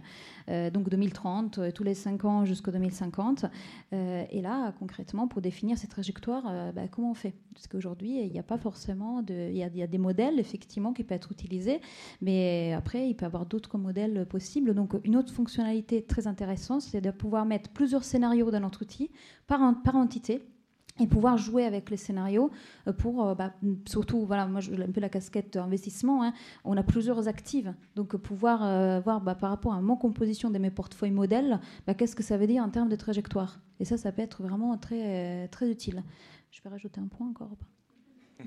euh, 0.50 0.70
donc 0.70 0.90
2030, 0.90 1.58
euh, 1.58 1.72
tous 1.72 1.84
les 1.84 1.94
5 1.94 2.26
ans 2.26 2.46
jusqu'en 2.46 2.72
2050. 2.72 3.46
Euh, 3.94 4.24
et 4.30 4.42
là, 4.42 4.74
concrètement, 4.80 5.15
pour 5.28 5.42
définir 5.42 5.78
ces 5.78 5.88
trajectoires, 5.88 6.74
bah, 6.74 6.88
comment 6.90 7.12
on 7.12 7.14
fait? 7.14 7.34
Parce 7.54 7.68
qu'aujourd'hui, 7.68 8.20
il 8.22 8.32
n'y 8.32 8.40
a 8.40 8.44
pas 8.44 8.58
forcément. 8.58 9.24
Il 9.28 9.56
y, 9.56 9.64
a 9.64 9.88
des 9.88 9.98
modèles, 9.98 10.40
effectivement, 10.40 10.94
qui 10.94 11.04
peuvent 11.04 11.16
être 11.16 11.32
utilisés, 11.32 11.80
mais 12.22 12.74
après, 12.74 13.10
il 13.10 13.16
peut 13.16 13.24
y 13.24 13.26
avoir 13.26 13.46
d'autres 13.46 13.78
modèles 13.78 14.26
possibles. 14.28 14.74
Donc, 14.74 14.94
une 15.04 15.16
autre 15.16 15.34
fonctionnalité 15.34 16.04
très 16.04 16.28
intéressante, 16.28 16.82
c'est 16.82 17.02
de 17.02 17.12
pouvoir 17.12 17.46
mettre 17.46 17.70
plusieurs 17.70 18.04
scénarios 18.04 18.52
dans 18.52 18.60
notre 18.60 18.82
outil 18.82 19.10
par 19.48 19.62
entité 19.96 20.42
et 21.00 21.08
pouvoir 21.08 21.38
jouer 21.38 21.66
avec 21.66 21.90
les 21.90 21.98
scénarios 21.98 22.52
euh, 22.88 22.94
pour, 22.94 23.26
euh, 23.26 23.36
bah, 23.36 23.54
surtout, 23.86 24.26
voilà, 24.26 24.46
moi 24.48 24.62
j'ai 24.62 24.82
un 24.82 24.92
peu 24.92 25.02
la 25.02 25.10
casquette 25.10 25.58
investissement, 25.58 26.24
hein. 26.24 26.34
on 26.64 26.78
a 26.78 26.84
plusieurs 26.84 27.28
actives, 27.28 27.74
donc 27.96 28.16
pouvoir 28.16 28.64
euh, 28.64 29.00
voir 29.02 29.22
bah, 29.22 29.36
par 29.36 29.50
rapport 29.50 29.74
à 29.74 29.82
mon 29.82 29.98
composition 29.98 30.50
de 30.50 30.58
mes 30.58 30.72
portefeuilles 30.72 31.12
modèles, 31.12 31.60
bah, 31.86 31.94
qu'est-ce 31.94 32.16
que 32.16 32.24
ça 32.24 32.38
veut 32.38 32.48
dire 32.48 32.64
en 32.64 32.70
termes 32.70 32.90
de 32.90 32.96
trajectoire? 32.96 33.60
Et 33.80 33.86
ça, 33.86 33.98
ça 33.98 34.12
peut 34.12 34.22
être 34.22 34.42
vraiment 34.42 34.78
très, 34.78 35.50
très 35.50 35.70
utile. 35.70 36.02
Je 36.52 36.62
vais 36.64 36.70
rajouter 36.70 37.02
un 37.02 37.08
point 37.08 37.28
encore. 37.28 37.52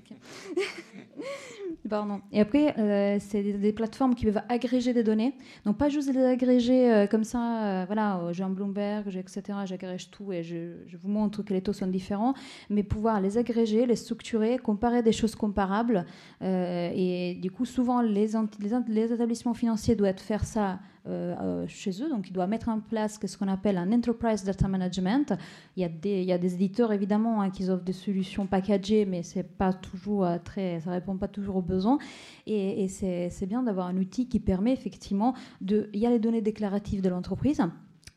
Et 2.33 2.41
après, 2.41 2.79
euh, 2.79 3.17
c'est 3.21 3.43
des, 3.43 3.73
plateformes 3.73 4.15
qui 4.15 4.27
peuvent 4.27 4.43
agréger 4.49 4.93
des 4.93 5.03
données. 5.03 5.35
Donc, 5.65 5.79
pas 5.79 5.89
juste 5.89 6.13
les 6.13 6.25
agréger 6.25 6.93
euh, 6.93 7.07
comme 7.07 7.25
ça, 7.25 7.65
euh, 7.65 7.85
voilà, 7.87 8.21
j'ai 8.33 8.43
un 8.43 8.51
Bloomberg, 8.51 9.17
etc., 9.17 9.43
j'agrège 9.65 10.11
tout 10.11 10.33
et 10.33 10.43
je, 10.43 10.97
vous 10.97 11.09
montre 11.09 11.43
que 11.43 11.55
les 11.55 11.63
taux 11.63 11.73
sont 11.73 11.87
différents, 11.87 12.35
mais 12.69 12.83
pouvoir 12.83 13.21
les 13.21 13.39
agréger, 13.39 13.87
les 13.87 13.97
structurer, 13.97 14.59
comparer 14.59 15.03
des 15.03 15.13
choses 15.13 15.35
comparables. 15.35 16.05
et 16.43 17.39
du 17.41 17.51
coup, 17.51 17.65
souvent, 17.65 18.03
les 18.03 18.37
établissements 18.37 19.55
financiers 19.55 19.97
doivent 19.97 20.19
faire 20.19 20.45
ça 20.45 20.81
euh, 21.07 21.35
euh, 21.41 21.67
chez 21.67 22.03
eux. 22.03 22.09
Donc, 22.09 22.29
ils 22.29 22.33
doivent 22.33 22.49
mettre 22.49 22.69
en 22.69 22.81
place 22.81 23.19
ce 23.25 23.37
qu'on 23.37 23.49
appelle 23.49 23.79
un 23.79 23.93
Enterprise 23.93 24.45
Data 24.45 24.69
Management. 24.69 25.35
Il 25.77 25.83
y 25.83 25.85
a 25.85 25.89
des, 25.89 26.23
il 26.23 26.27
y 26.27 26.33
a 26.33 26.39
des 26.39 26.55
éditeurs, 26.55 26.93
évidemment, 26.93 27.41
hein, 27.41 27.51
qui 27.51 27.69
offrent 27.69 27.85
des 27.85 27.93
solutions 27.93 28.47
packagées, 28.47 29.05
mais 29.05 29.23
c'est 29.23 29.43
pas 29.43 29.73
toujours 29.73 30.25
euh, 30.25 30.39
très, 30.43 30.81
ça 30.81 30.91
répond 30.91 31.17
pas 31.17 31.29
toujours 31.29 31.57
aux 31.57 31.63
besoins. 31.63 31.99
Et, 32.47 32.85
et 32.85 32.89
c'est 32.89 33.47
bien 33.47 33.63
d'avoir 33.63 33.87
un 33.87 33.97
outil 33.97 34.29
qui 34.29 34.41
permet 34.41 34.73
effectivement 34.73 35.35
de... 35.61 35.89
Il 35.93 36.01
y 36.01 36.07
a 36.07 36.11
les 36.11 36.19
données 36.19 36.43
déclaratives 36.43 37.03
de 37.03 37.09
l'entreprise. 37.09 37.63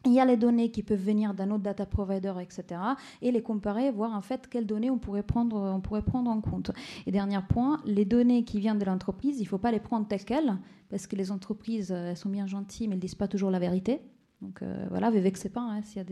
Il 0.06 0.14
y 0.14 0.20
a 0.20 0.26
les 0.26 0.38
données 0.38 0.72
qui 0.72 0.82
peuvent 0.82 1.04
venir 1.04 1.34
d'un 1.34 1.52
autre 1.52 1.64
data 1.64 1.86
provider, 1.86 2.34
etc. 2.42 2.82
Et 3.22 3.32
les 3.32 3.44
comparer, 3.44 3.92
voir 3.92 4.16
en 4.16 4.22
fait 4.22 4.48
quelles 4.48 4.66
données 4.66 4.90
on 4.90 4.98
pourrait 4.98 5.22
prendre, 5.22 5.56
on 5.58 5.80
pourrait 5.80 6.02
prendre 6.02 6.32
en 6.32 6.42
compte. 6.42 6.72
Et 7.06 7.12
dernier 7.12 7.40
point, 7.48 7.80
les 7.86 8.06
données 8.06 8.44
qui 8.44 8.60
viennent 8.60 8.80
de 8.80 8.86
l'entreprise, 8.86 9.38
il 9.40 9.44
ne 9.44 9.48
faut 9.48 9.60
pas 9.60 9.72
les 9.72 9.80
prendre 9.80 10.08
telles 10.08 10.26
quelles, 10.26 10.58
parce 10.90 11.06
que 11.06 11.16
les 11.16 11.32
entreprises, 11.32 11.92
elles 11.92 12.18
sont 12.18 12.30
bien 12.30 12.48
gentilles, 12.48 12.88
mais 12.88 12.94
elles 12.94 12.98
ne 12.98 13.02
disent 13.02 13.16
pas 13.16 13.28
toujours 13.28 13.52
la 13.52 13.60
vérité. 13.60 14.02
Donc 14.42 14.62
euh, 14.64 14.86
voilà, 14.90 15.12
ne 15.12 15.20
vexez 15.20 15.50
pas 15.50 15.62
hein, 15.62 15.82
s'il 15.84 15.98
y 15.98 16.00
a 16.00 16.04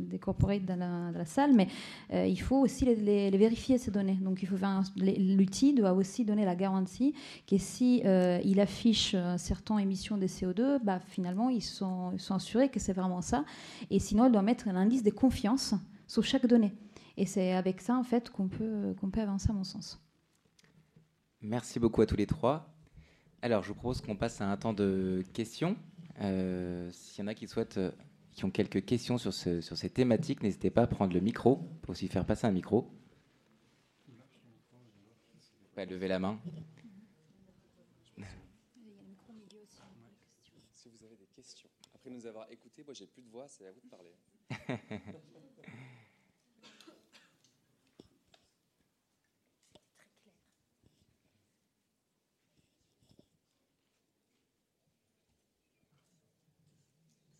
des, 0.00 0.18
corporates 0.18 0.64
dans 0.64 0.78
la, 0.78 1.24
salle, 1.24 1.54
mais 1.54 1.68
euh, 2.12 2.26
il 2.26 2.40
faut 2.40 2.58
aussi 2.58 2.84
les, 2.84 3.30
vérifier 3.30 3.78
ces 3.78 3.90
données. 3.90 4.18
Donc 4.20 4.42
l'outil 4.96 5.72
doit 5.72 5.92
aussi 5.92 6.24
donner 6.24 6.44
la 6.44 6.54
garantie 6.54 7.14
que 7.46 7.56
si 7.56 8.02
euh, 8.04 8.40
il 8.44 8.60
affiche 8.60 9.16
certaines 9.38 9.78
émissions 9.80 10.18
de 10.18 10.26
CO2, 10.26 10.80
bah, 10.82 11.00
finalement 11.00 11.48
ils 11.48 11.62
sont, 11.62 12.16
sont 12.18 12.34
assurés 12.34 12.68
que 12.68 12.78
c'est 12.78 12.92
vraiment 12.92 13.22
ça. 13.22 13.44
Et 13.90 13.98
sinon, 13.98 14.26
il 14.26 14.32
doit 14.32 14.42
mettre 14.42 14.68
un 14.68 14.76
indice 14.76 15.02
de 15.02 15.10
confiance 15.10 15.74
sur 16.06 16.24
chaque 16.24 16.46
donnée. 16.46 16.72
Et 17.16 17.24
c'est 17.24 17.52
avec 17.52 17.80
ça 17.80 17.96
en 17.96 18.04
fait 18.04 18.30
qu'on 18.30 18.48
peut, 18.48 18.94
qu'on 19.00 19.10
peut 19.10 19.20
avancer 19.20 19.50
à 19.50 19.52
mon 19.54 19.64
sens. 19.64 19.98
Merci 21.40 21.80
beaucoup 21.80 22.02
à 22.02 22.06
tous 22.06 22.16
les 22.16 22.26
trois. 22.26 22.68
Alors 23.40 23.62
je 23.62 23.68
vous 23.68 23.74
propose 23.74 24.00
qu'on 24.00 24.14
passe 24.14 24.40
à 24.40 24.50
un 24.50 24.56
temps 24.56 24.72
de 24.72 25.24
questions. 25.32 25.76
Euh, 26.20 26.90
s'il 26.92 27.22
y 27.22 27.24
en 27.24 27.28
a 27.28 27.34
qui 27.34 27.48
souhaitent, 27.48 27.78
euh, 27.78 27.90
qui 28.32 28.44
ont 28.44 28.50
quelques 28.50 28.84
questions 28.84 29.18
sur, 29.18 29.32
sur 29.32 29.76
ces 29.76 29.90
thématiques, 29.90 30.42
n'hésitez 30.42 30.70
pas 30.70 30.82
à 30.82 30.86
prendre 30.86 31.12
le 31.12 31.20
micro 31.20 31.56
pour 31.82 31.90
aussi 31.90 32.08
faire 32.08 32.24
passer 32.24 32.46
un 32.46 32.52
micro. 32.52 32.90
Levez 35.76 36.08
la 36.08 36.18
main. 36.20 36.38
Si 40.74 40.88
vous 40.88 41.04
avez 41.04 41.16
des 41.16 41.26
questions, 41.26 41.68
après 41.94 42.10
nous 42.10 42.24
avoir 42.26 42.50
écoutés, 42.50 42.84
moi 42.84 42.94
j'ai 42.94 43.06
plus 43.06 43.22
de 43.22 43.28
voix, 43.28 43.48
c'est 43.48 43.66
à 43.66 43.72
vous 43.72 43.80
de 43.80 43.88
parler. 43.88 44.12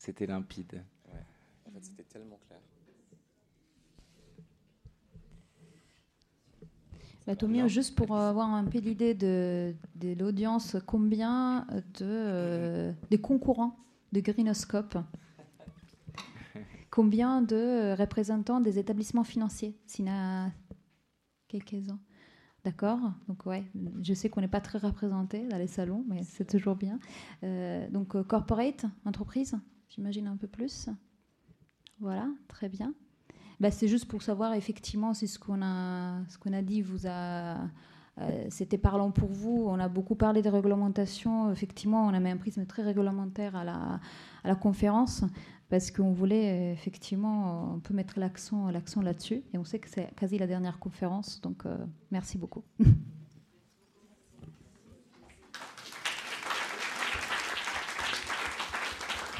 C'était 0.02 0.26
limpide. 0.26 0.82
Ouais. 1.06 1.20
En 1.64 1.70
fait, 1.70 1.84
c'était 1.84 2.02
tellement 2.02 2.40
clair. 2.48 2.58
Bah, 7.24 7.68
juste 7.68 7.94
pour 7.94 8.16
avoir 8.16 8.52
un 8.52 8.64
peu 8.64 8.80
l'idée 8.80 9.14
de, 9.14 9.72
de 9.94 10.14
l'audience, 10.18 10.76
combien 10.86 11.68
de, 12.00 12.02
euh, 12.02 12.92
des 13.10 13.20
concurrents 13.20 13.76
de 14.10 14.18
Greenoscope 14.18 14.98
Combien 16.90 17.40
de 17.40 17.94
représentants 17.96 18.60
des 18.60 18.80
établissements 18.80 19.22
financiers 19.22 19.78
S'il 19.86 20.06
y 20.06 20.10
en 20.10 20.14
a 20.14 20.50
quelques-uns. 21.46 22.00
D'accord? 22.64 22.98
Donc, 23.28 23.46
ouais, 23.46 23.62
je 24.02 24.14
sais 24.14 24.28
qu'on 24.28 24.40
n'est 24.40 24.48
pas 24.48 24.60
très 24.60 24.78
représenté 24.78 25.46
dans 25.46 25.58
les 25.58 25.68
salons, 25.68 26.04
mais 26.08 26.24
c'est 26.24 26.44
toujours 26.44 26.74
bien. 26.74 26.98
Euh, 27.44 27.88
donc, 27.88 28.16
euh, 28.16 28.24
corporate, 28.24 28.84
entreprise? 29.04 29.54
J'imagine 29.94 30.26
un 30.26 30.37
peu 30.37 30.46
plus. 30.46 30.88
Voilà, 32.00 32.28
très 32.48 32.68
bien. 32.68 32.94
Bah, 33.61 33.70
c'est 33.70 33.88
juste 33.88 34.07
pour 34.07 34.22
savoir 34.22 34.55
effectivement 34.55 35.14
si 35.14 35.28
ce 35.28 35.38
qu'on 35.38 35.62
a, 35.62 36.24
ce 36.28 36.38
qu'on 36.38 36.52
a 36.52 36.62
dit 36.62 36.83
vous 36.83 37.07
a, 37.07 37.59
euh, 38.18 38.46
c'était 38.48 38.78
parlant 38.78 39.11
pour 39.11 39.31
vous. 39.31 39.66
On 39.68 39.78
a 39.78 39.88
beaucoup 39.88 40.16
parlé 40.16 40.42
des 40.42 40.48
réglementations. 40.48 41.52
Effectivement, 41.52 42.07
on 42.07 42.14
a 42.14 42.20
mis 42.20 42.31
un 42.31 42.37
prisme 42.37 42.66
très 42.66 42.83
réglementaire 42.83 43.55
à 43.55 43.64
la, 43.64 44.00
à 44.42 44.48
la 44.48 44.57
conférence 44.57 45.22
parce 45.68 45.90
qu'on 45.90 46.12
voulait 46.12 46.72
effectivement, 46.72 47.72
on 47.74 47.81
peut 47.81 47.94
mettre 47.94 48.18
l'accent, 48.18 48.68
l'accent 48.68 49.00
là-dessus. 49.00 49.42
Et 49.55 49.59
on 49.59 49.64
sait 49.64 49.78
que 49.78 49.88
c'est 49.88 50.12
quasi 50.16 50.38
la 50.38 50.46
dernière 50.46 50.78
conférence, 50.78 51.40
donc 51.40 51.64
euh, 51.64 51.78
merci 52.11 52.38
beaucoup. 52.38 52.64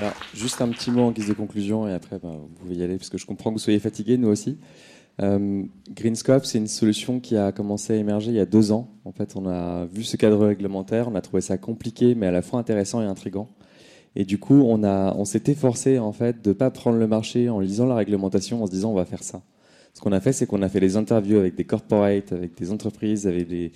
Alors, 0.03 0.15
juste 0.35 0.61
un 0.61 0.69
petit 0.71 0.91
mot 0.91 1.03
en 1.03 1.13
guise 1.13 1.29
de 1.29 1.33
conclusion, 1.33 1.87
et 1.87 1.93
après, 1.93 2.19
ben, 2.19 2.33
vous 2.33 2.49
pouvez 2.61 2.75
y 2.75 2.83
aller, 2.83 2.97
parce 2.97 3.09
que 3.09 3.19
je 3.19 3.25
comprends 3.25 3.51
que 3.51 3.55
vous 3.55 3.61
soyez 3.61 3.79
fatigué, 3.79 4.17
nous 4.17 4.27
aussi. 4.27 4.59
Euh, 5.23 5.63
Greenscope, 5.93 6.45
c'est 6.45 6.59
une 6.59 6.67
solution 6.67 7.21
qui 7.21 7.37
a 7.37 7.53
commencé 7.53 7.93
à 7.93 7.97
émerger 7.97 8.33
il 8.33 8.37
y 8.37 8.41
a 8.41 8.45
deux 8.45 8.73
ans. 8.73 8.89
En 9.05 9.13
fait, 9.13 9.37
on 9.37 9.47
a 9.47 9.85
vu 9.85 10.03
ce 10.03 10.17
cadre 10.17 10.45
réglementaire, 10.45 11.07
on 11.07 11.15
a 11.15 11.21
trouvé 11.21 11.41
ça 11.41 11.57
compliqué, 11.57 12.17
mais 12.17 12.27
à 12.27 12.33
la 12.33 12.43
fois 12.43 12.59
intéressant 12.59 13.01
et 13.01 13.05
intrigant. 13.05 13.49
Et 14.17 14.25
du 14.25 14.39
coup, 14.39 14.63
on, 14.63 14.83
on 14.83 15.25
s'est 15.25 15.45
efforcé 15.47 16.01
en 16.01 16.11
fait 16.11 16.43
de 16.43 16.49
ne 16.49 16.55
pas 16.55 16.73
prendre 16.73 16.99
le 16.99 17.07
marché 17.07 17.49
en 17.49 17.61
lisant 17.61 17.87
la 17.87 17.95
réglementation, 17.95 18.61
en 18.61 18.67
se 18.67 18.73
disant 18.73 18.91
on 18.91 18.95
va 18.95 19.05
faire 19.05 19.23
ça. 19.23 19.43
Ce 19.95 20.01
qu'on 20.01 20.11
a 20.11 20.21
fait, 20.21 20.33
c'est 20.33 20.47
qu'on 20.47 20.63
a 20.63 20.69
fait 20.69 20.81
des 20.81 20.97
interviews 20.97 21.39
avec 21.39 21.55
des 21.55 21.65
corporates, 21.65 22.33
avec 22.33 22.57
des 22.57 22.73
entreprises, 22.73 23.29
avec 23.29 23.47
des 23.47 23.71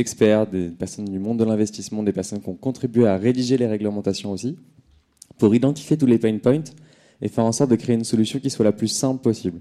experts, 0.00 0.48
des 0.48 0.70
personnes 0.70 1.04
du 1.04 1.20
monde 1.20 1.38
de 1.38 1.44
l'investissement, 1.44 2.02
des 2.02 2.12
personnes 2.12 2.40
qui 2.40 2.48
ont 2.48 2.56
contribué 2.56 3.06
à 3.06 3.16
rédiger 3.16 3.56
les 3.56 3.68
réglementations 3.68 4.32
aussi 4.32 4.56
pour 5.38 5.54
identifier 5.54 5.96
tous 5.96 6.06
les 6.06 6.18
pain 6.18 6.36
points 6.38 6.64
et 7.22 7.28
faire 7.28 7.44
en 7.44 7.52
sorte 7.52 7.70
de 7.70 7.76
créer 7.76 7.96
une 7.96 8.04
solution 8.04 8.38
qui 8.38 8.50
soit 8.50 8.64
la 8.64 8.72
plus 8.72 8.88
simple 8.88 9.22
possible. 9.22 9.60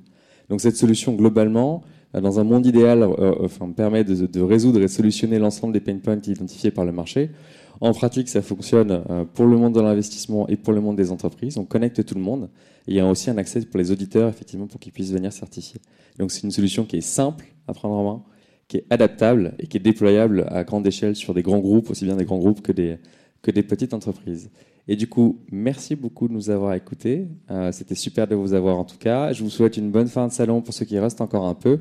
Donc 0.49 0.61
cette 0.61 0.77
solution, 0.77 1.13
globalement, 1.13 1.83
euh, 2.15 2.21
dans 2.21 2.39
un 2.39 2.43
monde 2.43 2.65
idéal, 2.65 3.03
euh, 3.03 3.33
euh, 3.41 3.67
permet 3.75 4.03
de, 4.03 4.41
résoudre 4.41 4.81
et 4.81 4.87
solutionner 4.87 5.39
l'ensemble 5.39 5.73
des 5.73 5.79
pain 5.79 5.97
points 5.97 6.19
identifiés 6.25 6.71
par 6.71 6.85
le 6.85 6.91
marché. 6.91 7.31
En 7.79 7.93
pratique, 7.93 8.27
ça 8.27 8.41
fonctionne 8.41 9.03
pour 9.35 9.45
le 9.45 9.55
monde 9.55 9.75
de 9.75 9.81
l'investissement 9.81 10.47
et 10.47 10.55
pour 10.55 10.73
le 10.73 10.81
monde 10.81 10.95
des 10.95 11.11
entreprises. 11.11 11.59
On 11.59 11.65
connecte 11.65 12.03
tout 12.03 12.15
le 12.15 12.21
monde. 12.21 12.49
Et 12.87 12.93
il 12.93 12.95
y 12.95 12.99
a 12.99 13.05
aussi 13.05 13.29
un 13.29 13.37
accès 13.37 13.61
pour 13.61 13.77
les 13.77 13.91
auditeurs, 13.91 14.29
effectivement, 14.29 14.65
pour 14.65 14.79
qu'ils 14.79 14.91
puissent 14.91 15.11
venir 15.11 15.31
certifier. 15.31 15.79
Donc 16.17 16.31
c'est 16.31 16.41
une 16.41 16.49
solution 16.49 16.85
qui 16.85 16.97
est 16.97 17.01
simple 17.01 17.45
à 17.67 17.73
prendre 17.73 17.93
en 17.93 18.03
main, 18.03 18.23
qui 18.67 18.77
est 18.77 18.85
adaptable 18.89 19.53
et 19.59 19.67
qui 19.67 19.77
est 19.77 19.81
déployable 19.81 20.47
à 20.49 20.63
grande 20.63 20.87
échelle 20.87 21.15
sur 21.15 21.35
des 21.35 21.43
grands 21.43 21.59
groupes, 21.59 21.91
aussi 21.91 22.03
bien 22.03 22.15
des 22.15 22.25
grands 22.25 22.39
groupes 22.39 22.63
que 22.63 22.71
des, 22.71 22.97
que 23.41 23.51
des 23.51 23.63
petites 23.63 23.93
entreprises. 23.93 24.49
Et 24.87 24.95
du 24.95 25.07
coup, 25.07 25.39
merci 25.51 25.95
beaucoup 25.95 26.27
de 26.27 26.33
nous 26.33 26.49
avoir 26.49 26.73
écoutés. 26.73 27.27
Euh, 27.51 27.71
c'était 27.71 27.95
super 27.95 28.27
de 28.27 28.35
vous 28.35 28.53
avoir 28.53 28.77
en 28.77 28.85
tout 28.85 28.97
cas. 28.97 29.33
Je 29.33 29.43
vous 29.43 29.49
souhaite 29.49 29.77
une 29.77 29.91
bonne 29.91 30.07
fin 30.07 30.27
de 30.27 30.31
salon 30.31 30.61
pour 30.61 30.73
ceux 30.73 30.85
qui 30.85 30.97
restent 30.97 31.21
encore 31.21 31.45
un 31.45 31.55
peu. 31.55 31.79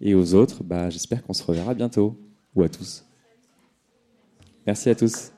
Et 0.00 0.14
aux 0.14 0.34
autres, 0.34 0.64
bah, 0.64 0.90
j'espère 0.90 1.22
qu'on 1.22 1.34
se 1.34 1.44
reverra 1.44 1.74
bientôt. 1.74 2.18
Ou 2.56 2.62
à 2.62 2.68
tous. 2.68 3.04
Merci 4.66 4.90
à 4.90 4.94
tous. 4.94 5.30